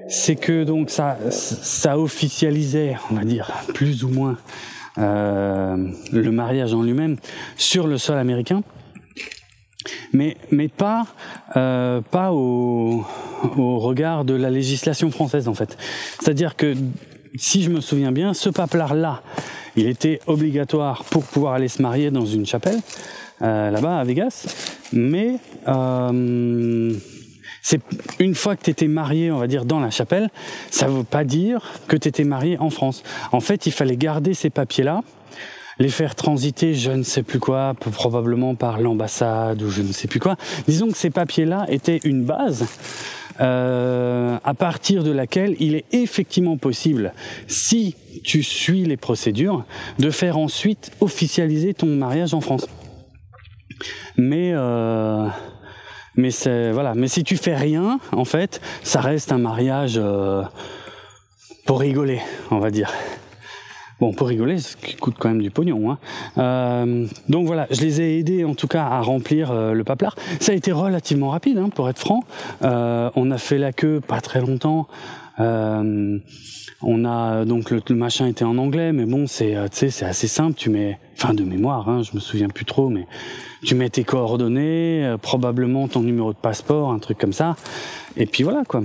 c'est 0.10 0.36
que 0.36 0.64
donc 0.64 0.90
ça, 0.90 1.18
ça 1.30 2.00
officialisait, 2.00 2.96
on 3.12 3.16
va 3.16 3.24
dire, 3.24 3.52
plus 3.74 4.04
ou 4.04 4.10
moins 4.10 4.38
euh, 4.98 5.92
le 6.12 6.32
mariage 6.32 6.74
en 6.74 6.82
lui-même 6.82 7.18
sur 7.56 7.86
le 7.86 8.00
sol 8.00 8.18
américain, 8.18 8.64
mais 10.12 10.38
mais 10.50 10.68
pas 10.68 11.06
euh, 11.56 12.02
pas 12.02 12.32
au, 12.32 13.06
au 13.58 13.80
regard 13.80 14.26
de 14.26 14.34
la 14.34 14.50
législation 14.50 15.12
française 15.12 15.48
en 15.48 15.54
fait. 15.54 15.78
C'est-à-dire 16.20 16.56
que 16.56 16.74
si 17.36 17.64
je 17.64 17.70
me 17.70 17.82
souviens 17.82 18.12
bien, 18.12 18.34
ce 18.34 18.50
paplard-là, 18.50 19.22
il 19.76 19.88
était 19.88 20.20
obligatoire 20.28 21.04
pour 21.06 21.24
pouvoir 21.24 21.54
aller 21.54 21.68
se 21.68 21.82
marier 21.82 22.12
dans 22.12 22.26
une 22.26 22.46
chapelle, 22.46 22.80
euh, 23.42 23.70
là-bas 23.70 24.00
à 24.00 24.04
Vegas. 24.04 24.48
Mais 24.92 25.36
euh, 25.68 26.94
c'est 27.62 27.82
une 28.20 28.34
fois 28.34 28.56
que 28.56 28.64
tu 28.64 28.72
étais 28.72 28.88
marié, 28.88 29.32
on 29.32 29.38
va 29.38 29.48
dire, 29.48 29.66
dans 29.66 29.80
la 29.80 29.90
chapelle, 29.90 30.30
ça 30.72 30.88
ne 30.88 30.98
veut 30.98 31.04
pas 31.04 31.24
dire 31.24 31.74
que 31.88 31.98
tu 31.98 32.08
étais 32.08 32.24
marié 32.24 32.58
en 32.60 32.70
France. 32.70 33.04
En 33.32 33.40
fait, 33.40 33.66
il 33.66 33.72
fallait 33.72 33.98
garder 33.98 34.34
ces 34.34 34.50
papiers-là, 34.50 35.02
les 35.78 35.90
faire 35.90 36.16
transiter, 36.16 36.74
je 36.74 36.92
ne 36.92 37.04
sais 37.04 37.24
plus 37.24 37.40
quoi, 37.40 37.76
probablement 37.76 38.56
par 38.56 38.80
l'ambassade 38.80 39.62
ou 39.62 39.70
je 39.70 39.82
ne 39.82 39.92
sais 39.92 40.08
plus 40.08 40.20
quoi. 40.20 40.36
Disons 40.68 40.88
que 40.88 40.98
ces 40.98 41.12
papiers-là 41.12 41.66
étaient 41.70 42.00
une 42.04 42.24
base 42.24 42.66
euh, 43.40 44.38
à 44.44 44.54
partir 44.54 45.04
de 45.04 45.12
laquelle 45.12 45.56
il 45.60 45.76
est 45.76 45.86
effectivement 45.92 46.58
possible, 46.58 47.14
si 47.48 47.96
tu 48.24 48.44
suis 48.44 48.84
les 48.84 48.98
procédures, 48.98 49.66
de 50.00 50.10
faire 50.10 50.38
ensuite 50.38 50.92
officialiser 51.02 51.74
ton 51.74 51.88
mariage 51.88 52.34
en 52.34 52.42
France. 52.42 52.68
Mais 54.18 54.52
euh, 54.54 55.28
mais 56.16 56.32
c'est 56.32 56.72
voilà. 56.72 56.96
Mais 56.96 57.08
si 57.08 57.24
tu 57.24 57.38
fais 57.38 57.56
rien, 57.56 58.00
en 58.12 58.26
fait, 58.26 58.60
ça 58.84 59.02
reste 59.02 59.32
un 59.32 59.38
mariage 59.38 59.96
euh, 59.98 60.44
pour 61.66 61.80
rigoler, 61.80 62.22
on 62.50 62.58
va 62.58 62.72
dire. 62.72 62.92
Bon, 64.00 64.14
pour 64.14 64.28
rigoler, 64.28 64.60
ce 64.60 64.78
qui 64.78 64.96
coûte 64.96 65.16
quand 65.18 65.30
même 65.30 65.42
du 65.42 65.50
pognon. 65.50 65.92
Hein. 65.92 65.98
Euh, 66.38 67.08
donc 67.30 67.48
voilà, 67.48 67.66
je 67.72 67.82
les 67.82 68.00
ai 68.00 68.20
aidés 68.20 68.46
en 68.46 68.54
tout 68.54 68.68
cas 68.68 68.84
à 68.84 69.02
remplir 69.02 69.50
euh, 69.50 69.74
le 69.74 69.84
paplard. 69.84 70.16
Ça 70.40 70.52
a 70.52 70.56
été 70.56 70.72
relativement 70.72 71.30
rapide, 71.30 71.58
hein, 71.58 71.70
pour 71.70 71.90
être 71.90 71.98
franc. 71.98 72.24
Euh, 72.62 73.10
on 73.16 73.32
a 73.32 73.40
fait 73.40 73.58
la 73.58 73.74
queue 73.74 74.00
pas 74.00 74.22
très 74.22 74.40
longtemps. 74.40 74.88
Euh, 75.40 76.20
on 76.84 77.06
a 77.06 77.44
donc 77.44 77.72
le, 77.72 77.82
machin 77.96 78.28
était 78.28 78.46
en 78.46 78.60
anglais, 78.60 78.94
mais 78.94 79.06
bon, 79.06 79.26
c'est 79.26 79.56
euh, 79.56 79.68
c'est 79.72 80.06
assez 80.06 80.28
simple. 80.28 80.54
Tu 80.56 80.70
mets, 80.70 81.00
fin 81.16 81.34
de 81.34 81.44
mémoire, 81.44 81.90
hein, 81.90 82.04
je 82.04 82.12
me 82.14 82.20
souviens 82.20 82.50
plus 82.50 82.66
trop, 82.66 82.90
mais 82.90 83.08
tu 83.64 83.74
mets 83.74 83.90
tes 83.90 84.04
coordonnées, 84.04 85.16
probablement 85.24 85.88
ton 85.88 86.02
numéro 86.02 86.34
de 86.34 86.38
passeport, 86.38 86.92
un 86.92 87.00
truc 87.00 87.18
comme 87.18 87.34
ça, 87.34 87.56
et 88.16 88.28
puis 88.28 88.44
voilà 88.44 88.64
quoi 88.64 88.84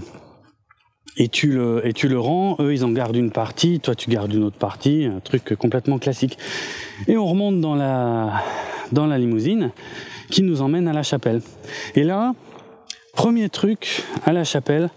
et 1.17 1.29
tu 1.29 1.49
le 1.49 1.87
et 1.87 1.93
tu 1.93 2.09
le 2.09 2.19
rends. 2.19 2.57
Eux, 2.61 2.73
ils 2.73 2.85
en 2.85 2.91
gardent 2.91 3.17
une 3.17 3.31
partie, 3.31 3.81
toi 3.81 3.95
tu 3.95 4.11
gardes 4.11 4.33
une 4.33 4.45
autre 4.45 4.59
partie, 4.59 5.05
un 5.05 5.21
truc 5.21 5.55
complètement 5.57 5.99
classique. 5.99 6.39
Et 7.09 7.17
on 7.17 7.27
remonte 7.27 7.61
dans 7.61 7.75
la 7.75 8.43
dans 8.93 9.07
la 9.07 9.19
limousine 9.19 9.71
qui 10.31 10.43
nous 10.43 10.63
emmène 10.63 10.89
à 10.89 10.93
la 10.93 11.03
chapelle. 11.03 11.43
Et 11.95 12.05
là, 12.05 12.35
premier 13.15 13.49
truc 13.49 14.03
à 14.25 14.33
la 14.33 14.45
chapelle, 14.45 14.91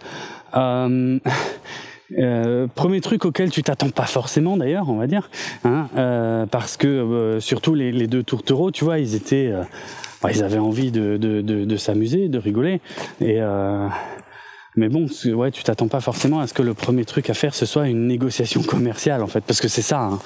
euh, 0.55 1.19
Euh, 2.17 2.67
premier 2.73 3.01
truc 3.01 3.25
auquel 3.25 3.49
tu 3.49 3.63
t'attends 3.63 3.89
pas 3.89 4.05
forcément 4.05 4.57
d'ailleurs, 4.57 4.89
on 4.89 4.95
va 4.95 5.07
dire, 5.07 5.29
hein, 5.63 5.87
euh, 5.97 6.45
parce 6.45 6.77
que 6.77 6.87
euh, 6.87 7.39
surtout 7.39 7.73
les, 7.73 8.07
deux 8.07 8.21
tourtereaux, 8.21 8.69
tu 8.69 8.83
vois, 8.83 8.99
ils 8.99 9.15
étaient, 9.15 9.49
euh, 9.51 9.63
bah, 10.21 10.29
ils 10.31 10.43
avaient 10.43 10.59
envie 10.59 10.91
de, 10.91 11.17
de, 11.17 11.41
de, 11.41 11.65
de 11.65 11.77
s'amuser, 11.77 12.29
de 12.29 12.37
rigoler, 12.37 12.79
et 13.21 13.41
euh, 13.41 13.87
mais 14.75 14.89
bon, 14.89 15.07
ouais, 15.33 15.51
tu 15.51 15.63
t'attends 15.63 15.87
pas 15.87 16.01
forcément 16.01 16.39
à 16.39 16.47
ce 16.47 16.53
que 16.53 16.61
le 16.61 16.73
premier 16.73 17.05
truc 17.05 17.29
à 17.29 17.33
faire 17.33 17.55
ce 17.55 17.65
soit 17.65 17.87
une 17.87 18.07
négociation 18.07 18.61
commerciale 18.63 19.23
en 19.23 19.27
fait, 19.27 19.41
parce 19.41 19.61
que 19.61 19.67
c'est 19.67 19.81
ça, 19.81 20.01
hein, 20.01 20.19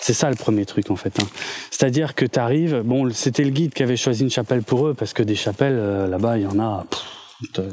c'est 0.00 0.14
ça 0.14 0.30
le 0.30 0.36
premier 0.36 0.66
truc 0.66 0.90
en 0.90 0.96
fait. 0.96 1.20
Hein. 1.20 1.26
C'est-à-dire 1.70 2.14
que 2.14 2.24
tu 2.24 2.82
bon, 2.82 3.10
c'était 3.12 3.44
le 3.44 3.50
guide 3.50 3.74
qui 3.74 3.82
avait 3.82 3.96
choisi 3.96 4.22
une 4.22 4.30
chapelle 4.30 4.62
pour 4.62 4.86
eux, 4.86 4.94
parce 4.94 5.12
que 5.12 5.22
des 5.22 5.36
chapelles 5.36 6.08
là-bas, 6.08 6.38
il 6.38 6.44
y 6.44 6.46
en 6.46 6.58
a. 6.58 6.86
Pff, 6.90 7.00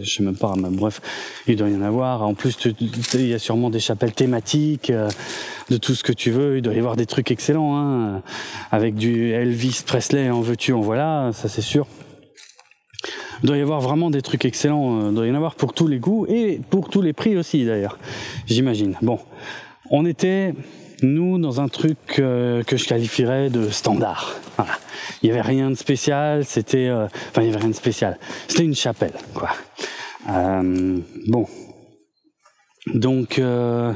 je 0.01 0.09
sais 0.09 0.23
même 0.23 0.35
pas, 0.35 0.53
mais 0.55 0.69
bref, 0.69 1.01
il 1.47 1.55
doit 1.55 1.69
y 1.69 1.75
en 1.75 1.81
avoir. 1.81 2.23
En 2.23 2.33
plus, 2.33 2.57
il 3.13 3.27
y 3.27 3.33
a 3.33 3.39
sûrement 3.39 3.69
des 3.69 3.79
chapelles 3.79 4.13
thématiques 4.13 4.89
euh, 4.89 5.09
de 5.69 5.77
tout 5.77 5.95
ce 5.95 6.03
que 6.03 6.13
tu 6.13 6.31
veux. 6.31 6.57
Il 6.57 6.61
doit 6.61 6.73
y 6.73 6.79
avoir 6.79 6.95
des 6.95 7.05
trucs 7.05 7.31
excellents, 7.31 7.77
hein, 7.77 8.21
avec 8.71 8.95
du 8.95 9.31
Elvis 9.31 9.81
Presley 9.85 10.29
en 10.29 10.41
veux-tu, 10.41 10.73
en 10.73 10.81
voilà, 10.81 11.31
ça 11.33 11.49
c'est 11.49 11.61
sûr. 11.61 11.87
Il 13.43 13.47
doit 13.47 13.57
y 13.57 13.61
avoir 13.61 13.81
vraiment 13.81 14.09
des 14.09 14.21
trucs 14.21 14.45
excellents. 14.45 15.01
Euh, 15.01 15.09
il 15.09 15.15
doit 15.15 15.27
y 15.27 15.31
en 15.31 15.35
avoir 15.35 15.55
pour 15.55 15.73
tous 15.73 15.87
les 15.87 15.99
goûts 15.99 16.25
et 16.27 16.59
pour 16.69 16.89
tous 16.89 17.01
les 17.01 17.13
prix 17.13 17.37
aussi 17.37 17.65
d'ailleurs, 17.65 17.97
j'imagine. 18.47 18.95
Bon, 19.01 19.19
on 19.91 20.05
était 20.05 20.53
nous 21.03 21.37
dans 21.37 21.61
un 21.61 21.67
truc 21.67 21.97
euh, 22.19 22.63
que 22.63 22.77
je 22.77 22.85
qualifierais 22.85 23.49
de 23.49 23.69
standard. 23.69 24.35
Voilà. 24.57 24.73
Il 25.21 25.29
y 25.29 25.31
avait 25.31 25.41
rien 25.41 25.69
de 25.69 25.75
spécial, 25.75 26.45
c'était 26.45 26.87
euh, 26.87 27.07
il 27.37 27.43
y 27.43 27.49
avait 27.49 27.59
rien 27.59 27.69
de 27.69 27.73
spécial. 27.73 28.17
C'était 28.47 28.63
une 28.63 28.75
chapelle 28.75 29.13
quoi. 29.33 29.49
Bon. 31.27 31.47
Donc 32.93 33.39
en 33.39 33.95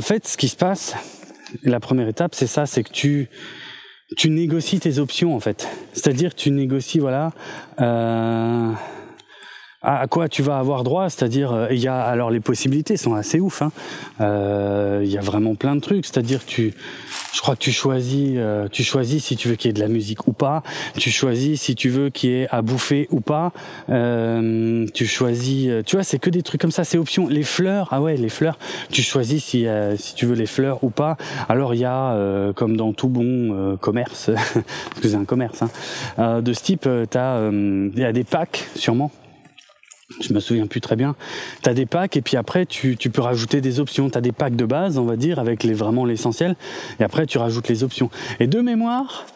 fait 0.00 0.26
ce 0.26 0.36
qui 0.36 0.48
se 0.48 0.56
passe 0.56 0.94
la 1.62 1.80
première 1.80 2.08
étape 2.08 2.34
c'est 2.34 2.46
ça, 2.46 2.66
c'est 2.66 2.82
que 2.82 2.90
tu 2.90 3.28
tu 4.16 4.30
négocies 4.30 4.80
tes 4.80 4.98
options 4.98 5.34
en 5.34 5.40
fait. 5.40 5.68
C'est-à-dire 5.92 6.34
tu 6.34 6.50
négocies 6.50 6.98
voilà 6.98 7.32
à 9.80 10.08
quoi 10.08 10.28
tu 10.28 10.42
vas 10.42 10.58
avoir 10.58 10.82
droit, 10.82 11.08
c'est-à-dire 11.08 11.52
euh, 11.52 11.68
il 11.70 11.78
y 11.78 11.86
a 11.86 12.00
alors 12.00 12.30
les 12.30 12.40
possibilités 12.40 12.96
sont 12.96 13.14
assez 13.14 13.38
ouf. 13.38 13.62
Hein. 13.62 13.70
Euh, 14.20 15.02
il 15.04 15.10
y 15.10 15.16
a 15.16 15.20
vraiment 15.20 15.54
plein 15.54 15.76
de 15.76 15.80
trucs, 15.80 16.04
c'est-à-dire 16.04 16.44
tu, 16.44 16.74
je 17.32 17.40
crois 17.40 17.54
que 17.54 17.60
tu 17.60 17.70
choisis, 17.70 18.32
euh, 18.34 18.66
tu 18.66 18.82
choisis 18.82 19.24
si 19.24 19.36
tu 19.36 19.48
veux 19.48 19.54
qu'il 19.54 19.68
y 19.68 19.70
ait 19.70 19.74
de 19.74 19.80
la 19.80 19.86
musique 19.86 20.26
ou 20.26 20.32
pas, 20.32 20.64
tu 20.96 21.10
choisis 21.10 21.60
si 21.60 21.76
tu 21.76 21.90
veux 21.90 22.10
qu'il 22.10 22.30
y 22.30 22.32
ait 22.34 22.48
à 22.50 22.60
bouffer 22.60 23.06
ou 23.12 23.20
pas, 23.20 23.52
tu 23.86 25.06
choisis, 25.06 25.70
tu 25.86 25.94
vois, 25.94 26.02
c'est 26.02 26.18
que 26.18 26.30
des 26.30 26.42
trucs 26.42 26.60
comme 26.60 26.72
ça, 26.72 26.82
c'est 26.82 26.98
option. 26.98 27.28
Les 27.28 27.44
fleurs, 27.44 27.88
ah 27.92 28.02
ouais, 28.02 28.16
les 28.16 28.30
fleurs, 28.30 28.58
tu 28.90 29.02
choisis 29.02 29.44
si 29.44 29.66
si 29.96 30.14
tu 30.14 30.26
veux 30.26 30.34
les 30.34 30.46
fleurs 30.46 30.82
ou 30.82 30.90
pas. 30.90 31.16
Alors 31.48 31.74
il 31.74 31.80
y 31.80 31.84
a 31.84 32.52
comme 32.54 32.76
dans 32.76 32.92
tout 32.92 33.08
bon 33.08 33.76
commerce, 33.80 34.30
parce 34.34 35.00
que 35.00 35.08
c'est 35.08 35.14
un 35.14 35.24
commerce, 35.24 35.62
hein, 36.18 36.42
de 36.42 36.52
ce 36.52 36.62
type, 36.62 36.88
t'as, 37.10 37.48
il 37.48 37.98
y 37.98 38.04
a 38.04 38.12
des 38.12 38.24
packs 38.24 38.66
sûrement 38.74 39.12
je 40.20 40.32
me 40.32 40.40
souviens 40.40 40.66
plus 40.66 40.80
très 40.80 40.96
bien. 40.96 41.16
Tu 41.62 41.68
as 41.68 41.74
des 41.74 41.86
packs 41.86 42.16
et 42.16 42.22
puis 42.22 42.36
après 42.36 42.66
tu, 42.66 42.96
peux 42.96 43.22
rajouter 43.22 43.60
des 43.60 43.80
options. 43.80 44.08
Tu 44.10 44.18
as 44.18 44.20
des 44.20 44.32
packs 44.32 44.56
de 44.56 44.64
base, 44.64 44.98
on 44.98 45.04
va 45.04 45.16
dire, 45.16 45.38
avec 45.38 45.64
vraiment 45.66 46.04
l'essentiel, 46.04 46.56
et 47.00 47.04
après 47.04 47.26
tu 47.26 47.38
rajoutes 47.38 47.68
les 47.68 47.84
options. 47.84 48.10
Et 48.40 48.46
de 48.46 48.60
mémoire, 48.60 49.26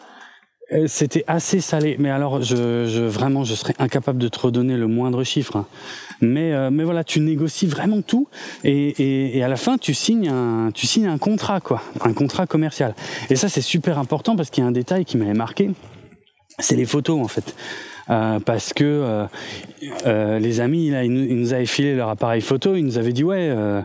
euh, 0.71 0.87
c'était 0.87 1.23
assez 1.27 1.61
salé. 1.61 1.95
Mais 1.99 2.09
alors, 2.09 2.41
je, 2.41 3.05
vraiment, 3.05 3.43
je 3.43 3.53
serais 3.53 3.75
incapable 3.79 4.17
de 4.17 4.27
te 4.27 4.39
redonner 4.39 4.77
le 4.77 4.87
moindre 4.87 5.23
chiffre. 5.23 5.57
Hein. 5.57 5.67
Mais, 6.21 6.53
euh, 6.53 6.71
mais 6.71 6.83
voilà, 6.83 7.03
tu 7.03 7.19
négocies 7.19 7.67
vraiment 7.67 8.01
tout, 8.01 8.27
et, 8.63 8.71
et, 8.71 9.37
et, 9.37 9.43
à 9.43 9.47
la 9.47 9.57
fin, 9.57 9.77
tu 9.77 9.93
signes 9.93 10.29
un, 10.29 10.71
tu 10.73 10.87
signes 10.87 11.07
un 11.07 11.17
contrat, 11.17 11.59
quoi, 11.59 11.81
un 12.01 12.13
contrat 12.13 12.47
commercial. 12.47 12.95
Et 13.29 13.35
ça, 13.35 13.49
c'est 13.49 13.61
super 13.61 13.99
important 13.99 14.35
parce 14.35 14.49
qu'il 14.49 14.63
y 14.63 14.65
a 14.65 14.67
un 14.67 14.71
détail 14.71 15.05
qui 15.05 15.17
m'avait 15.17 15.33
marqué. 15.33 15.69
C'est 16.59 16.75
les 16.75 16.85
photos, 16.85 17.19
en 17.19 17.27
fait. 17.27 17.55
Euh, 18.09 18.39
parce 18.39 18.73
que 18.73 18.83
euh, 18.83 19.25
euh, 20.05 20.39
les 20.39 20.59
amis, 20.59 20.89
là, 20.89 21.03
ils 21.03 21.11
nous, 21.11 21.53
avaient 21.53 21.65
filé 21.65 21.95
leur 21.95 22.09
appareil 22.09 22.41
photo, 22.41 22.75
ils 22.75 22.83
nous 22.83 22.97
avaient 22.97 23.13
dit 23.13 23.23
ouais, 23.23 23.49
euh, 23.49 23.81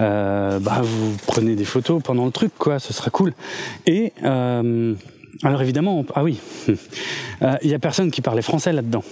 euh, 0.00 0.58
bah 0.58 0.80
vous 0.82 1.16
prenez 1.26 1.54
des 1.54 1.64
photos 1.64 2.02
pendant 2.02 2.24
le 2.24 2.32
truc, 2.32 2.52
quoi, 2.58 2.78
ce 2.78 2.92
sera 2.92 3.10
cool. 3.10 3.34
Et 3.86 4.12
alors 4.24 5.62
évidemment, 5.62 6.04
ah 6.14 6.24
oui, 6.24 6.40
il 6.68 7.70
y 7.70 7.74
a 7.74 7.78
personne 7.78 8.10
qui 8.10 8.22
parlait 8.22 8.42
français 8.42 8.72
là-dedans. 8.72 9.04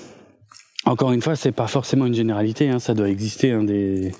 Encore 0.84 1.10
une 1.10 1.20
fois, 1.20 1.34
c'est 1.34 1.50
pas 1.52 1.66
forcément 1.66 2.06
une 2.06 2.14
généralité, 2.14 2.68
hein, 2.68 2.78
ça 2.78 2.94
doit 2.94 3.08
exister 3.08 3.50
hein, 3.50 3.64
des, 3.64 4.12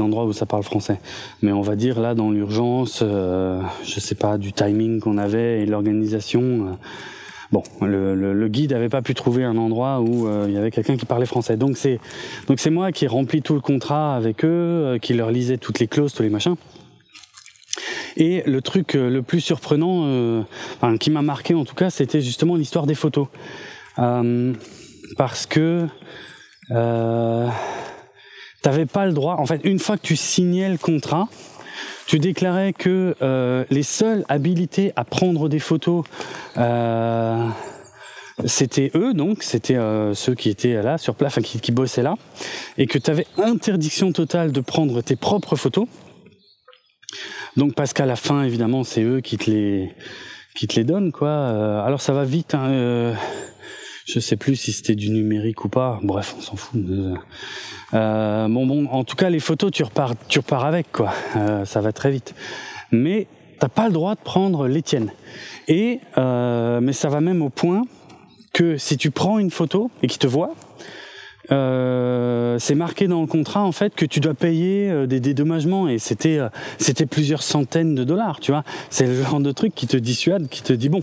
endroits 0.00 0.26
où 0.26 0.32
ça 0.32 0.46
parle 0.46 0.62
français. 0.62 1.00
Mais 1.42 1.50
on 1.50 1.60
va 1.60 1.74
dire 1.74 1.98
là, 1.98 2.14
dans 2.14 2.30
l'urgence, 2.30 3.02
je 3.02 4.00
sais 4.00 4.14
pas, 4.14 4.38
du 4.38 4.52
timing 4.52 5.00
qu'on 5.00 5.18
avait 5.18 5.60
et 5.60 5.66
l'organisation 5.66 6.78
Bon, 7.50 7.62
le, 7.80 8.14
le, 8.14 8.34
le 8.34 8.48
guide 8.48 8.72
n'avait 8.72 8.90
pas 8.90 9.00
pu 9.00 9.14
trouver 9.14 9.42
un 9.42 9.56
endroit 9.56 10.00
où 10.00 10.28
euh, 10.28 10.44
il 10.48 10.54
y 10.54 10.58
avait 10.58 10.70
quelqu'un 10.70 10.98
qui 10.98 11.06
parlait 11.06 11.24
français. 11.24 11.56
Donc 11.56 11.78
c'est 11.78 11.98
donc 12.46 12.60
c'est 12.60 12.68
moi 12.68 12.92
qui 12.92 13.06
ai 13.06 13.08
rempli 13.08 13.40
tout 13.40 13.54
le 13.54 13.60
contrat 13.60 14.14
avec 14.14 14.44
eux, 14.44 14.48
euh, 14.48 14.98
qui 14.98 15.14
leur 15.14 15.30
lisais 15.30 15.56
toutes 15.56 15.78
les 15.78 15.86
clauses, 15.86 16.12
tous 16.12 16.22
les 16.22 16.28
machins. 16.28 16.56
Et 18.18 18.42
le 18.44 18.60
truc 18.60 18.94
euh, 18.94 19.08
le 19.08 19.22
plus 19.22 19.40
surprenant, 19.40 20.44
enfin, 20.76 20.98
qui 20.98 21.10
m'a 21.10 21.22
marqué 21.22 21.54
en 21.54 21.64
tout 21.64 21.74
cas, 21.74 21.88
c'était 21.88 22.20
justement 22.20 22.54
l'histoire 22.54 22.86
des 22.86 22.94
photos, 22.94 23.28
parce 25.16 25.46
que 25.46 25.86
t'avais 28.62 28.86
pas 28.86 29.06
le 29.06 29.12
droit. 29.12 29.36
En 29.38 29.46
fait, 29.46 29.62
une 29.64 29.78
fois 29.78 29.96
que 29.96 30.02
tu 30.02 30.16
signais 30.16 30.68
le 30.68 30.76
contrat, 30.76 31.28
tu 32.08 32.18
déclarais 32.18 32.72
que 32.72 33.14
euh, 33.20 33.66
les 33.68 33.82
seuls 33.82 34.24
habilités 34.30 34.94
à 34.96 35.04
prendre 35.04 35.50
des 35.50 35.58
photos, 35.58 36.06
euh, 36.56 37.46
c'était 38.46 38.90
eux, 38.94 39.12
donc 39.12 39.42
c'était 39.42 39.76
euh, 39.76 40.14
ceux 40.14 40.34
qui 40.34 40.48
étaient 40.48 40.82
là 40.82 40.96
sur 40.96 41.14
place, 41.14 41.36
enfin 41.36 41.42
qui, 41.42 41.70
bossaient 41.70 42.02
là, 42.02 42.14
et 42.78 42.86
que 42.86 42.98
tu 42.98 43.10
avais 43.10 43.26
interdiction 43.36 44.10
totale 44.12 44.52
de 44.52 44.60
prendre 44.62 45.02
tes 45.02 45.16
propres 45.16 45.54
photos. 45.54 45.86
Donc 47.58 47.74
parce 47.74 47.92
qu'à 47.92 48.06
la 48.06 48.16
fin, 48.16 48.42
évidemment, 48.42 48.84
c'est 48.84 49.02
eux 49.02 49.20
qui 49.20 49.36
te 49.36 49.50
les 49.50 49.92
qui 50.54 50.66
te 50.66 50.76
les 50.76 50.84
donnent, 50.84 51.12
quoi. 51.12 51.28
Euh, 51.28 51.84
alors 51.84 52.00
ça 52.00 52.14
va 52.14 52.24
vite. 52.24 52.54
Hein, 52.54 53.14
je 54.08 54.20
sais 54.20 54.36
plus 54.36 54.56
si 54.56 54.72
c'était 54.72 54.94
du 54.94 55.10
numérique 55.10 55.64
ou 55.64 55.68
pas. 55.68 56.00
Bref, 56.02 56.34
on 56.38 56.40
s'en 56.40 56.56
fout. 56.56 56.80
Euh, 57.94 58.48
bon, 58.48 58.66
bon, 58.66 58.86
en 58.86 59.04
tout 59.04 59.16
cas, 59.16 59.28
les 59.28 59.38
photos, 59.38 59.70
tu 59.70 59.82
repars, 59.82 60.14
tu 60.28 60.38
repars 60.38 60.64
avec, 60.64 60.90
quoi. 60.90 61.12
Euh, 61.36 61.66
ça 61.66 61.82
va 61.82 61.92
très 61.92 62.10
vite. 62.10 62.34
Mais 62.90 63.26
t'as 63.60 63.68
pas 63.68 63.86
le 63.86 63.92
droit 63.92 64.14
de 64.14 64.20
prendre 64.20 64.66
les 64.66 64.80
tiennes. 64.80 65.12
Et 65.68 66.00
euh, 66.16 66.80
mais 66.80 66.94
ça 66.94 67.10
va 67.10 67.20
même 67.20 67.42
au 67.42 67.50
point 67.50 67.84
que 68.54 68.78
si 68.78 68.96
tu 68.96 69.10
prends 69.10 69.38
une 69.38 69.50
photo 69.50 69.90
et 70.02 70.06
qu'ils 70.06 70.18
te 70.18 70.26
voient, 70.26 70.54
euh, 71.50 72.58
c'est 72.58 72.74
marqué 72.74 73.08
dans 73.08 73.20
le 73.22 73.26
contrat 73.26 73.62
en 73.62 73.72
fait 73.72 73.94
que 73.94 74.04
tu 74.04 74.20
dois 74.20 74.34
payer 74.34 74.90
euh, 74.90 75.06
des 75.06 75.18
dédommagements 75.18 75.88
et 75.88 75.98
c'était 75.98 76.38
euh, 76.38 76.48
c'était 76.78 77.06
plusieurs 77.06 77.42
centaines 77.42 77.94
de 77.94 78.04
dollars, 78.04 78.40
tu 78.40 78.52
vois. 78.52 78.64
C'est 78.90 79.06
le 79.06 79.22
genre 79.22 79.40
de 79.40 79.52
truc 79.52 79.74
qui 79.74 79.86
te 79.86 79.96
dissuade, 79.96 80.48
qui 80.48 80.62
te 80.62 80.72
dit 80.72 80.88
bon, 80.90 81.02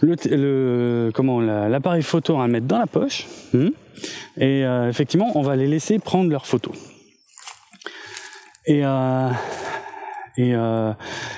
le, 0.00 0.16
le 0.30 1.10
comment 1.14 1.40
l'appareil 1.40 2.02
photo 2.02 2.38
le 2.38 2.48
mettre 2.48 2.66
dans 2.66 2.78
la 2.78 2.86
poche 2.86 3.26
hmm, 3.54 3.68
et 4.36 4.64
euh, 4.64 4.88
effectivement 4.88 5.32
on 5.34 5.42
va 5.42 5.56
les 5.56 5.66
laisser 5.66 5.98
prendre 5.98 6.30
leurs 6.30 6.46
photos. 6.46 6.74
Et 8.66 8.82
et, 10.38 10.54
euh, 10.54 10.92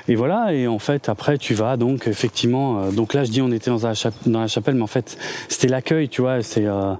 et, 0.08 0.14
voilà, 0.14 0.52
et 0.52 0.66
en 0.66 0.78
fait, 0.78 1.08
après, 1.08 1.38
tu 1.38 1.54
vas 1.54 1.78
donc 1.78 2.06
effectivement. 2.06 2.82
Euh, 2.82 2.90
donc 2.90 3.14
là, 3.14 3.24
je 3.24 3.30
dis, 3.30 3.40
on 3.40 3.50
était 3.50 3.70
dans 3.70 3.78
la, 3.78 3.94
dans 4.26 4.40
la 4.40 4.46
chapelle, 4.46 4.74
mais 4.74 4.82
en 4.82 4.86
fait, 4.86 5.16
c'était 5.48 5.68
l'accueil, 5.68 6.10
tu 6.10 6.20
vois. 6.20 6.42
C'est, 6.42 6.66
euh, 6.66 6.92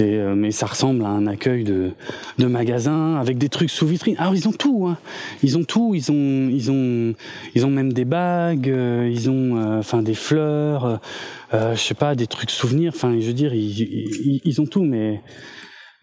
euh, 0.00 0.34
mais 0.34 0.50
ça 0.52 0.64
ressemble 0.64 1.04
à 1.04 1.08
un 1.08 1.26
accueil 1.26 1.62
de, 1.62 1.90
de 2.38 2.46
magasin 2.46 3.16
avec 3.16 3.36
des 3.36 3.50
trucs 3.50 3.68
sous 3.68 3.86
vitrine. 3.86 4.16
Alors 4.18 4.34
ils 4.34 4.48
ont 4.48 4.52
tout, 4.52 4.86
hein. 4.88 4.96
ils 5.42 5.58
ont 5.58 5.64
tout. 5.64 5.94
Ils 5.94 6.10
ont, 6.10 6.48
ils 6.50 6.70
ont, 6.70 7.14
ils 7.54 7.66
ont 7.66 7.70
même 7.70 7.92
des 7.92 8.06
bagues, 8.06 8.70
euh, 8.70 9.10
ils 9.12 9.28
ont, 9.28 9.78
enfin 9.78 10.00
des 10.00 10.14
fleurs, 10.14 10.98
je 11.52 11.76
sais 11.76 11.94
pas, 11.94 12.14
des 12.14 12.26
trucs 12.26 12.50
souvenirs. 12.50 12.92
Enfin, 12.96 13.14
je 13.20 13.26
veux 13.26 13.34
dire, 13.34 13.52
ils, 13.52 13.80
ils, 13.80 14.40
ils 14.44 14.60
ont 14.62 14.66
tout, 14.66 14.82
mais 14.82 15.20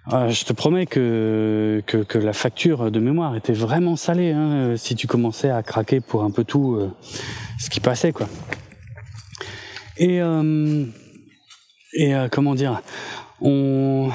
ah, 0.07 0.29
je 0.29 0.45
te 0.45 0.53
promets 0.53 0.87
que, 0.87 1.83
que, 1.85 1.97
que, 1.97 2.17
la 2.17 2.33
facture 2.33 2.89
de 2.89 2.99
mémoire 2.99 3.35
était 3.35 3.53
vraiment 3.53 3.95
salée 3.95 4.31
hein, 4.31 4.75
si 4.75 4.95
tu 4.95 5.05
commençais 5.05 5.49
à 5.51 5.61
craquer 5.61 5.99
pour 5.99 6.23
un 6.23 6.31
peu 6.31 6.43
tout 6.43 6.75
euh, 6.75 6.91
ce 7.59 7.69
qui 7.69 7.79
passait 7.79 8.11
quoi. 8.11 8.27
Et 9.97 10.19
euh, 10.21 10.85
et 11.93 12.15
euh, 12.15 12.29
comment 12.31 12.55
dire, 12.55 12.81
on 13.41 14.09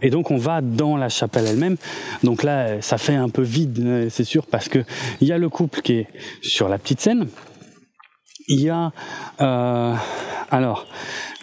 et 0.00 0.10
donc 0.10 0.30
on 0.30 0.38
va 0.38 0.60
dans 0.60 0.96
la 0.96 1.08
chapelle 1.08 1.46
elle-même. 1.46 1.76
Donc 2.22 2.42
là, 2.42 2.80
ça 2.80 2.96
fait 2.96 3.14
un 3.14 3.28
peu 3.28 3.42
vide, 3.42 4.08
c'est 4.10 4.24
sûr, 4.24 4.46
parce 4.46 4.68
que 4.68 4.84
il 5.20 5.28
y 5.28 5.32
a 5.32 5.38
le 5.38 5.48
couple 5.48 5.82
qui 5.82 5.94
est 5.94 6.06
sur 6.42 6.68
la 6.68 6.78
petite 6.78 7.00
scène. 7.00 7.28
Il 8.48 8.60
y 8.60 8.70
a 8.70 8.92
euh, 9.40 9.94
alors 10.50 10.86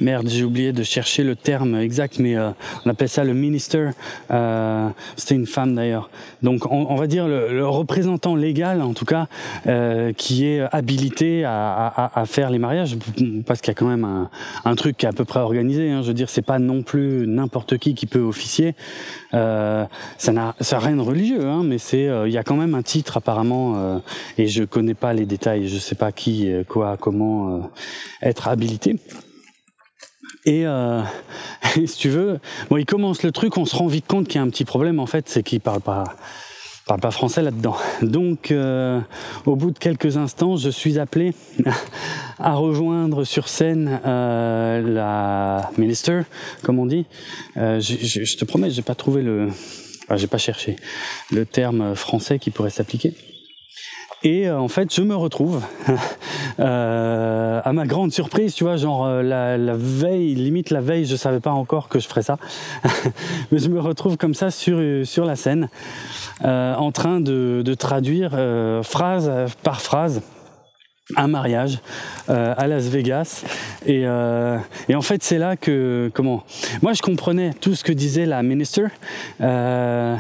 merde, 0.02 0.28
j'ai 0.30 0.44
oublié 0.44 0.72
de 0.72 0.84
chercher 0.84 1.24
le 1.24 1.36
terme 1.36 1.76
exact, 1.76 2.20
mais 2.20 2.36
euh, 2.36 2.52
on 2.86 2.90
appelle 2.90 3.10
ça 3.10 3.24
le 3.24 3.34
minister. 3.34 3.90
Euh, 4.32 4.90
C'était 5.16 5.36
une 5.36 5.48
femme 5.48 5.76
d'ailleurs. 5.76 6.10
Donc 6.42 6.66
on, 6.72 6.88
on, 6.90 6.96
va 6.96 7.08
dire 7.08 7.28
le, 7.28 7.54
le, 7.54 7.68
représentant 7.68 8.36
légal, 8.36 8.82
en 8.82 8.94
tout 8.94 9.06
cas, 9.06 9.28
euh, 9.68 10.14
qui 10.14 10.46
est 10.46 10.62
habilité 10.72 11.44
à, 11.46 11.88
à, 11.88 12.22
à, 12.22 12.26
faire 12.26 12.50
les 12.50 12.60
mariages, 12.60 12.98
parce 13.46 13.62
qu'il 13.62 13.72
y 13.72 13.76
a 13.76 13.76
quand 13.76 13.88
même 13.88 14.06
un, 14.06 14.30
un, 14.66 14.76
truc 14.76 14.98
qui 14.98 15.06
est 15.06 15.10
à 15.10 15.14
peu 15.14 15.26
près 15.26 15.40
organisé. 15.40 15.90
Hein. 15.92 16.02
Je 16.02 16.08
veux 16.08 16.14
dire, 16.14 16.30
c'est 16.30 16.42
pas 16.42 16.60
non 16.60 16.82
plus 16.82 17.28
n'importe 17.28 17.78
qui 17.78 17.94
qui 17.94 18.06
peut 18.06 18.20
officier. 18.20 18.76
Euh, 19.34 19.86
ça 20.18 20.32
n'a 20.32 20.56
rien 20.60 20.96
de 20.96 21.02
religieux, 21.02 21.46
hein, 21.46 21.64
mais 21.64 21.78
c'est 21.78 22.08
euh, 22.08 22.28
il 22.28 22.34
y 22.34 22.38
a 22.38 22.44
quand 22.44 22.56
même 22.56 22.76
un 22.76 22.82
titre 22.82 23.18
apparemment, 23.18 23.74
euh, 23.78 24.00
et 24.38 24.48
je 24.48 24.64
connais 24.64 24.94
pas 24.94 25.14
les 25.14 25.26
détails. 25.26 25.68
Je 25.68 25.78
sais 25.78 25.96
pas 25.96 26.12
qui, 26.12 26.52
quoi, 26.68 26.98
comment 26.98 27.70
être 28.22 28.48
habilité. 28.48 28.96
Et, 30.46 30.66
euh, 30.66 31.02
si 31.74 31.98
tu 31.98 32.10
veux, 32.10 32.40
bon, 32.70 32.78
il 32.78 32.86
commence 32.86 33.24
le 33.24 33.32
truc, 33.32 33.58
on 33.58 33.66
se 33.66 33.76
rend 33.76 33.88
vite 33.88 34.08
compte 34.08 34.28
qu'il 34.28 34.36
y 34.36 34.40
a 34.40 34.44
un 34.44 34.50
petit 34.50 34.66
problème 34.66 35.00
en 35.00 35.06
fait, 35.06 35.30
c'est 35.30 35.44
qu'il 35.44 35.62
parle 35.62 35.82
pas, 35.82 36.04
parle 36.90 37.02
pas 37.02 37.12
français 37.12 37.44
là-dedans. 37.44 37.78
Donc, 38.02 38.52
euh, 38.52 39.00
au 39.46 39.56
bout 39.56 39.70
de 39.70 39.78
quelques 39.78 40.18
instants, 40.18 40.58
je 40.58 40.70
suis 40.70 40.98
appelé 40.98 41.34
à 42.40 42.56
rejoindre 42.56 43.24
sur 43.24 43.48
scène 43.48 44.02
euh, 44.06 44.82
la 44.82 45.70
minister, 45.78 46.22
comme 46.64 46.80
on 46.80 46.88
dit. 46.88 47.06
Euh, 47.58 47.80
je, 47.80 47.96
je, 47.96 48.24
je, 48.24 48.38
te 48.38 48.46
promets, 48.46 48.72
j'ai 48.72 48.82
pas 48.82 48.96
trouvé 48.96 49.22
le, 49.22 49.50
j'ai 50.16 50.28
pas 50.28 50.40
cherché 50.40 50.78
le 51.32 51.46
terme 51.46 51.94
français 51.96 52.40
qui 52.40 52.50
pourrait 52.50 52.72
s'appliquer. 52.72 53.14
Et 54.24 54.48
euh, 54.48 54.60
en 54.60 54.68
fait, 54.68 54.94
je 54.94 55.02
me 55.02 55.16
retrouve, 55.16 55.64
euh, 56.60 57.62
à 57.64 57.74
ma 57.74 57.86
grande 57.86 58.12
surprise, 58.12 58.54
tu 58.54 58.66
vois, 58.66 58.76
genre 58.76 59.06
euh, 59.06 59.22
la, 59.22 59.74
veille, 59.76 60.36
limite 60.36 60.72
la 60.72 60.82
veille, 60.82 61.06
je 61.06 61.16
savais 61.16 61.40
pas 61.40 61.52
encore 61.52 61.88
que 61.88 62.00
je 62.00 62.08
ferais 62.08 62.22
ça, 62.22 62.38
mais 63.52 63.60
je 63.60 63.70
me 63.70 63.80
retrouve 63.80 64.18
comme 64.18 64.34
ça 64.34 64.52
sur 64.52 64.80
sur 65.06 65.26
la 65.26 65.36
scène, 65.36 65.70
euh, 66.44 66.76
en 66.76 66.92
train 66.92 67.22
de, 67.22 67.62
de 67.64 67.74
traduire 67.74 68.32
euh, 68.34 68.84
phrase 68.84 69.32
par 69.64 69.82
phrase 69.82 70.22
un 71.16 71.28
mariage 71.28 71.80
euh, 72.30 72.54
à 72.58 72.68
Las 72.68 72.88
Vegas. 72.88 73.44
Et, 73.86 74.04
euh, 74.06 74.58
et 74.88 74.96
en 74.96 75.02
fait 75.02 75.24
c'est 75.24 75.38
là 75.38 75.56
que 75.56 76.12
comment 76.14 76.44
moi 76.82 76.94
je 76.94 77.02
comprenais 77.02 77.54
tout 77.54 77.76
ce 77.76 77.84
que 77.84 77.92
disait 77.92 78.26
la 78.26 78.44
minister 78.44 78.88
euh, 79.42 80.16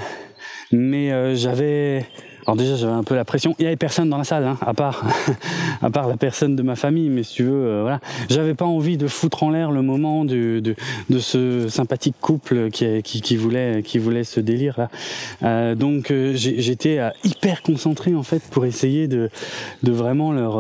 mais 0.72 1.36
j'avais 1.36 2.06
alors 2.50 2.58
déjà 2.58 2.76
j'avais 2.76 2.94
un 2.94 3.04
peu 3.04 3.14
la 3.14 3.26
pression. 3.26 3.54
Il 3.60 3.64
y 3.64 3.68
avait 3.68 3.76
personne 3.76 4.10
dans 4.10 4.18
la 4.18 4.24
salle, 4.24 4.44
hein, 4.44 4.58
à 4.62 4.74
part 4.74 5.06
à 5.84 5.92
part 5.92 6.08
la 6.08 6.18
personne 6.18 6.56
de 6.56 6.64
ma 6.64 6.76
famille, 6.76 7.10
mais 7.10 7.22
si 7.22 7.36
tu 7.36 7.44
veux, 7.44 7.52
euh, 7.54 7.82
voilà. 7.84 8.00
J'avais 8.28 8.56
pas 8.56 8.66
envie 8.66 8.98
de 8.98 9.06
foutre 9.06 9.44
en 9.44 9.52
l'air 9.52 9.70
le 9.70 9.84
moment 9.84 10.26
de, 10.26 10.60
de, 10.60 10.76
de 11.12 11.20
ce 11.20 11.70
sympathique 11.70 12.16
couple 12.20 12.72
qui, 12.72 13.04
qui, 13.04 13.22
qui, 13.22 13.36
voulait 13.36 13.84
qui 13.84 14.00
voulait 14.00 14.24
ce 14.24 14.40
délire 14.40 14.80
là. 14.80 14.90
Euh, 15.44 15.76
donc 15.76 16.10
euh, 16.10 16.34
j'étais 16.34 16.98
euh, 16.98 17.12
hyper 17.24 17.62
concentré 17.62 18.16
en 18.16 18.24
fait 18.24 18.42
pour 18.50 18.66
essayer 18.66 19.08
de 19.08 19.30
de 19.84 19.92
vraiment 19.92 20.32
leur 20.32 20.58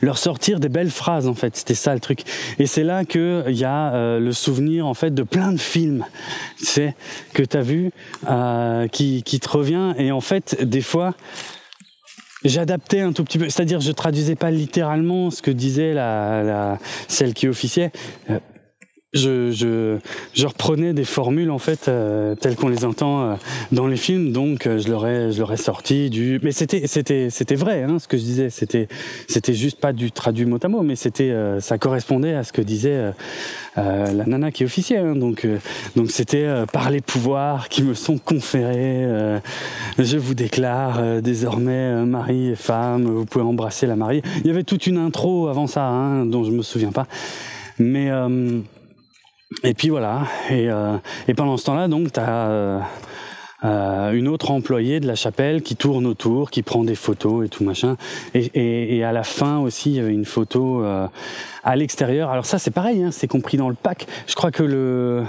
leur 0.00 0.18
sortir 0.18 0.60
des 0.60 0.68
belles 0.68 0.90
phrases 0.90 1.28
en 1.28 1.34
fait. 1.34 1.56
C'était 1.56 1.74
ça 1.74 1.94
le 1.94 2.00
truc. 2.00 2.20
Et 2.58 2.66
c'est 2.66 2.84
là 2.84 3.04
que 3.04 3.44
il 3.48 3.56
y 3.56 3.64
a 3.64 3.94
euh, 3.94 4.18
le 4.18 4.32
souvenir 4.32 4.86
en 4.86 4.94
fait 4.94 5.14
de 5.14 5.22
plein 5.22 5.52
de 5.52 5.60
films 5.60 6.04
c'est 6.56 6.94
que 7.32 7.42
tu 7.42 7.56
as 7.56 7.62
vu 7.62 7.90
euh, 8.28 8.88
qui, 8.88 9.22
qui 9.22 9.40
te 9.40 9.48
revient. 9.48 9.94
Et 9.98 10.12
en 10.12 10.20
fait 10.20 10.62
des 10.62 10.82
fois 10.82 11.14
j'adaptais 12.44 13.00
un 13.00 13.12
tout 13.12 13.24
petit 13.24 13.38
peu. 13.38 13.48
C'est-à-dire 13.48 13.80
je 13.80 13.92
traduisais 13.92 14.36
pas 14.36 14.50
littéralement 14.50 15.30
ce 15.30 15.42
que 15.42 15.50
disait 15.50 15.94
la, 15.94 16.42
la 16.42 16.78
celle 17.08 17.34
qui 17.34 17.48
officiait. 17.48 17.92
Euh, 18.30 18.38
je, 19.16 20.46
reprenais 20.46 20.92
des 20.92 21.04
formules 21.04 21.50
en 21.50 21.58
fait 21.58 21.88
euh, 21.88 22.34
telles 22.34 22.56
qu'on 22.56 22.68
les 22.68 22.84
entend 22.84 23.22
euh, 23.22 23.34
dans 23.72 23.86
les 23.86 23.96
films, 23.96 24.32
donc 24.32 24.66
euh, 24.66 24.78
je 24.78 24.88
leur 24.88 25.06
ai, 25.06 25.32
je 25.32 25.42
sorti 25.56 26.10
du. 26.10 26.38
Mais 26.42 26.52
c'était, 26.52 27.54
vrai, 27.54 27.82
hein, 27.82 27.98
ce 27.98 28.08
que 28.08 28.16
je 28.16 28.22
disais. 28.22 28.50
C'était, 28.50 28.88
c'était 29.28 29.54
juste 29.54 29.80
pas 29.80 29.92
du 29.92 30.12
traduit 30.12 30.44
mot 30.44 30.58
à 30.62 30.68
mot, 30.68 30.82
mais 30.82 30.94
ça 30.96 31.78
correspondait 31.78 32.34
à 32.34 32.44
ce 32.44 32.52
que 32.52 32.62
disait 32.62 33.12
la 33.76 34.26
nana 34.26 34.50
qui 34.50 34.62
est 34.62 34.66
officielle. 34.66 35.06
Hein, 35.06 35.16
donc, 35.16 35.46
donc 35.96 36.10
c'était 36.10 36.46
par 36.72 36.90
les 36.90 37.00
pouvoirs 37.00 37.68
qui 37.68 37.82
me 37.82 37.94
sont 37.94 38.18
conférés, 38.18 39.06
je 39.98 40.16
vous 40.18 40.34
déclare 40.34 41.22
désormais 41.22 42.04
mari 42.04 42.50
et 42.50 42.56
femme, 42.56 43.04
vous 43.04 43.24
pouvez 43.24 43.44
embrasser 43.44 43.86
la 43.86 43.96
mariée. 43.96 44.22
Il 44.40 44.46
y 44.46 44.50
avait 44.50 44.64
toute 44.64 44.86
une 44.86 44.98
intro 44.98 45.48
avant 45.48 45.66
ça, 45.66 45.86
hein, 45.86 46.26
dont 46.26 46.44
je 46.44 46.50
me 46.50 46.62
souviens 46.62 46.92
pas, 46.92 47.06
mais 47.78 48.10
et 49.62 49.74
puis 49.74 49.90
voilà. 49.90 50.26
Et, 50.50 50.70
euh, 50.70 50.96
et 51.28 51.34
pendant 51.34 51.56
ce 51.56 51.64
temps-là, 51.66 51.88
donc, 51.88 52.12
tu 52.12 52.20
as 52.20 52.48
euh, 52.48 52.80
euh, 53.64 54.12
une 54.12 54.28
autre 54.28 54.50
employée 54.50 55.00
de 55.00 55.06
la 55.06 55.14
chapelle 55.14 55.62
qui 55.62 55.76
tourne 55.76 56.06
autour, 56.06 56.50
qui 56.50 56.62
prend 56.62 56.84
des 56.84 56.94
photos 56.94 57.46
et 57.46 57.48
tout 57.48 57.64
machin. 57.64 57.96
Et, 58.34 59.04
à 59.04 59.12
la 59.12 59.22
fin 59.22 59.58
aussi, 59.58 59.90
il 59.90 59.96
y 59.96 60.00
avait 60.00 60.12
une 60.12 60.24
photo 60.24 60.84
à 60.84 61.76
l'extérieur. 61.76 62.30
Alors 62.30 62.46
ça, 62.46 62.58
c'est 62.58 62.70
pareil, 62.72 63.02
hein, 63.02 63.10
c'est 63.12 63.28
compris 63.28 63.56
dans 63.56 63.68
le 63.68 63.76
pack. 63.76 64.06
Je 64.26 64.34
crois 64.34 64.50
que 64.50 64.62
le 64.62 65.24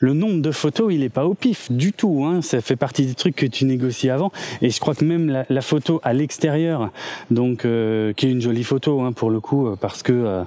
le 0.00 0.14
nombre 0.14 0.40
de 0.40 0.50
photos, 0.50 0.92
il 0.92 1.02
est 1.02 1.10
pas 1.10 1.26
au 1.26 1.34
pif 1.34 1.70
du 1.70 1.92
tout. 1.92 2.24
Hein. 2.24 2.40
Ça 2.40 2.60
fait 2.62 2.76
partie 2.76 3.04
des 3.04 3.14
trucs 3.14 3.36
que 3.36 3.46
tu 3.46 3.66
négocies 3.66 4.08
avant. 4.08 4.32
Et 4.62 4.70
je 4.70 4.80
crois 4.80 4.94
que 4.94 5.04
même 5.04 5.44
la, 5.48 5.60
photo 5.60 6.00
à 6.02 6.14
l'extérieur, 6.14 6.90
donc 7.30 7.64
euh, 7.64 8.14
qui 8.14 8.26
est 8.26 8.30
une 8.30 8.40
jolie 8.40 8.64
photo 8.64 9.02
hein, 9.02 9.12
pour 9.12 9.30
le 9.30 9.40
coup, 9.40 9.68
parce 9.78 10.02
que 10.02 10.12
il 10.12 10.26
euh, 10.26 10.44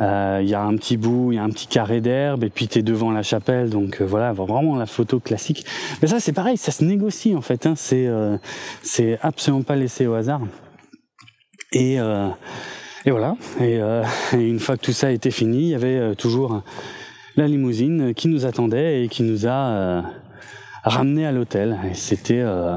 euh, 0.00 0.42
y 0.44 0.54
a 0.54 0.62
un 0.62 0.76
petit 0.76 0.98
bout, 0.98 1.32
il 1.32 1.36
y 1.36 1.38
a 1.38 1.42
un 1.42 1.48
petit 1.48 1.66
carré 1.66 2.00
d'herbe, 2.00 2.44
et 2.44 2.50
puis 2.50 2.68
tu 2.68 2.78
es 2.78 2.82
devant 2.82 3.10
la 3.10 3.22
chapelle, 3.22 3.70
donc 3.70 4.00
euh, 4.00 4.04
voilà, 4.04 4.32
vraiment 4.32 4.76
la 4.76 4.86
photo 4.86 5.18
classique. 5.18 5.64
Mais 6.02 6.08
ça, 6.08 6.20
c'est 6.20 6.32
pareil, 6.32 6.56
ça 6.56 6.70
se 6.70 6.84
négocie 6.84 7.34
en 7.34 7.40
fait. 7.40 7.66
Hein. 7.66 7.74
C'est 7.76 8.06
euh, 8.06 8.36
absolument 9.22 9.62
pas 9.62 9.76
laissé 9.76 10.06
au 10.06 10.14
hasard. 10.14 10.42
Et 11.72 11.98
et 13.06 13.10
voilà. 13.10 13.36
Et, 13.60 13.80
et, 14.34 14.48
une 14.48 14.58
fois 14.58 14.76
que 14.76 14.84
tout 14.84 14.92
ça 14.92 15.10
été 15.10 15.30
fini, 15.30 15.58
il 15.58 15.68
y 15.68 15.74
avait 15.74 16.14
toujours 16.16 16.62
la 17.40 17.48
limousine 17.48 18.12
qui 18.12 18.28
nous 18.28 18.44
attendait 18.44 19.04
et 19.04 19.08
qui 19.08 19.22
nous 19.22 19.46
a 19.46 19.50
euh, 19.50 20.02
ramené 20.84 21.24
à 21.24 21.32
l'hôtel. 21.32 21.78
C'était 21.94 22.40
euh, 22.40 22.76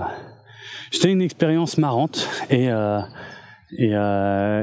c'était 0.89 1.11
une 1.11 1.21
expérience 1.21 1.77
marrante 1.77 2.29
et 2.49 2.71
euh, 2.71 3.01
et 3.77 3.89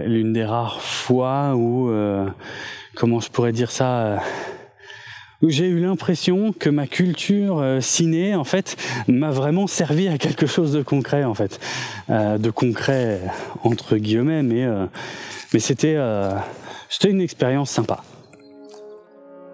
l'une 0.06 0.32
des 0.32 0.44
rares 0.44 0.80
fois 0.80 1.56
où 1.56 1.92
comment 2.94 3.18
je 3.18 3.28
pourrais 3.28 3.50
dire 3.50 3.72
ça 3.72 4.22
où 5.42 5.50
j'ai 5.50 5.66
eu 5.66 5.80
l'impression 5.80 6.52
que 6.52 6.70
ma 6.70 6.86
culture 6.86 7.78
ciné 7.80 8.36
en 8.36 8.44
fait 8.44 8.76
m'a 9.08 9.32
vraiment 9.32 9.66
servi 9.66 10.06
à 10.06 10.16
quelque 10.16 10.46
chose 10.46 10.72
de 10.72 10.82
concret 10.82 11.24
en 11.24 11.34
fait 11.34 11.58
de 12.08 12.50
concret 12.50 13.20
entre 13.64 13.96
guillemets 13.96 14.44
mais 14.44 14.64
mais 15.52 15.58
c'était 15.58 15.98
c'était 16.88 17.10
une 17.10 17.20
expérience 17.20 17.70
sympa 17.70 18.04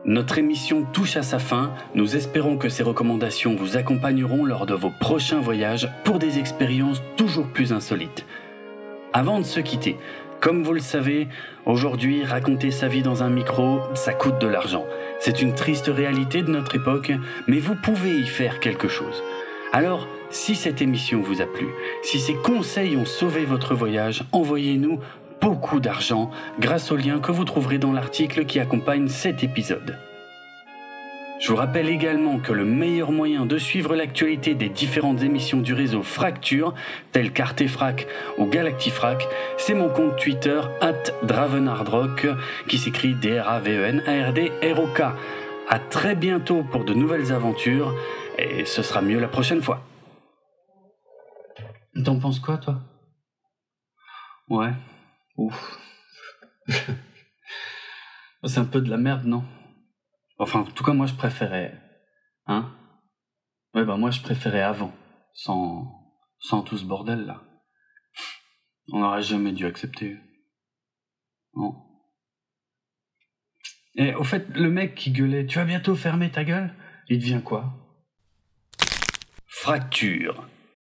notre 0.06 0.38
émission 0.38 0.84
touche 0.92 1.16
à 1.16 1.22
sa 1.22 1.40
fin. 1.40 1.72
Nous 1.96 2.14
espérons 2.14 2.56
que 2.56 2.68
ces 2.68 2.84
recommandations 2.84 3.56
vous 3.56 3.76
accompagneront 3.76 4.44
lors 4.44 4.64
de 4.64 4.74
vos 4.74 4.92
prochains 5.00 5.40
voyages 5.40 5.90
pour 6.04 6.20
des 6.20 6.38
expériences 6.38 7.02
toujours 7.16 7.48
plus 7.48 7.72
insolites. 7.72 8.24
Avant 9.12 9.40
de 9.40 9.44
se 9.44 9.58
quitter, 9.58 9.96
comme 10.40 10.62
vous 10.62 10.74
le 10.74 10.80
savez, 10.80 11.26
aujourd'hui, 11.64 12.24
raconter 12.24 12.70
sa 12.70 12.86
vie 12.86 13.02
dans 13.02 13.24
un 13.24 13.30
micro, 13.30 13.80
ça 13.94 14.12
coûte 14.12 14.38
de 14.38 14.46
l'argent. 14.46 14.84
C'est 15.18 15.42
une 15.42 15.54
triste 15.54 15.90
réalité 15.92 16.42
de 16.42 16.52
notre 16.52 16.76
époque, 16.76 17.10
mais 17.48 17.58
vous 17.58 17.74
pouvez 17.74 18.20
y 18.20 18.26
faire 18.26 18.60
quelque 18.60 18.88
chose. 18.88 19.24
Alors, 19.72 20.06
si 20.30 20.54
cette 20.54 20.82
émission 20.82 21.20
vous 21.20 21.42
a 21.42 21.46
plu, 21.46 21.66
si 22.02 22.20
ces 22.20 22.34
conseils 22.34 22.96
ont 22.96 23.04
sauvé 23.04 23.44
votre 23.44 23.74
voyage, 23.74 24.22
envoyez-nous 24.30 25.00
beaucoup 25.46 25.78
d'argent 25.78 26.28
grâce 26.58 26.90
au 26.90 26.96
lien 26.96 27.20
que 27.20 27.30
vous 27.30 27.44
trouverez 27.44 27.78
dans 27.78 27.92
l'article 27.92 28.46
qui 28.46 28.58
accompagne 28.58 29.06
cet 29.06 29.44
épisode. 29.44 29.96
Je 31.38 31.48
vous 31.48 31.54
rappelle 31.54 31.88
également 31.88 32.40
que 32.40 32.52
le 32.52 32.64
meilleur 32.64 33.12
moyen 33.12 33.46
de 33.46 33.56
suivre 33.56 33.94
l'actualité 33.94 34.56
des 34.56 34.68
différentes 34.68 35.22
émissions 35.22 35.60
du 35.60 35.72
réseau 35.72 36.02
Fracture, 36.02 36.74
telles 37.12 37.32
qu'Artefrac 37.32 38.08
ou 38.38 38.46
Galactifrac, 38.46 39.28
c'est 39.56 39.74
mon 39.74 39.88
compte 39.88 40.16
Twitter, 40.16 40.60
Dravenardrock, 41.22 42.26
qui 42.66 42.78
s'écrit 42.78 43.14
D-R-A-V-E-N-A-R-D-R-O-K. 43.14 45.00
À 45.68 45.78
très 45.78 46.16
bientôt 46.16 46.64
pour 46.64 46.84
de 46.84 46.92
nouvelles 46.92 47.32
aventures, 47.32 47.94
et 48.36 48.64
ce 48.64 48.82
sera 48.82 49.00
mieux 49.00 49.20
la 49.20 49.28
prochaine 49.28 49.62
fois. 49.62 49.80
T'en 52.04 52.18
penses 52.18 52.40
quoi, 52.40 52.56
toi? 52.56 52.80
Ouais. 54.48 54.72
Ouf. 55.36 55.78
C'est 58.44 58.58
un 58.58 58.64
peu 58.64 58.80
de 58.80 58.90
la 58.90 58.96
merde, 58.96 59.24
non? 59.24 59.44
Enfin, 60.38 60.60
en 60.60 60.64
tout 60.64 60.84
cas, 60.84 60.92
moi, 60.92 61.06
je 61.06 61.14
préférais. 61.14 61.80
Hein? 62.46 62.72
Ouais, 63.74 63.84
bah, 63.84 63.96
moi, 63.96 64.10
je 64.10 64.20
préférais 64.20 64.62
avant, 64.62 64.94
sans, 65.34 65.90
sans 66.38 66.62
tout 66.62 66.78
ce 66.78 66.84
bordel-là. 66.84 67.42
On 68.92 69.00
n'aurait 69.00 69.22
jamais 69.22 69.52
dû 69.52 69.66
accepter. 69.66 70.16
Non 71.54 71.74
Et 73.96 74.14
au 74.14 74.24
fait, 74.24 74.48
le 74.56 74.70
mec 74.70 74.94
qui 74.94 75.10
gueulait, 75.10 75.46
tu 75.46 75.58
vas 75.58 75.64
bientôt 75.64 75.96
fermer 75.96 76.30
ta 76.30 76.44
gueule, 76.44 76.74
il 77.08 77.18
devient 77.18 77.40
quoi? 77.44 77.72
Fracture. 79.46 80.48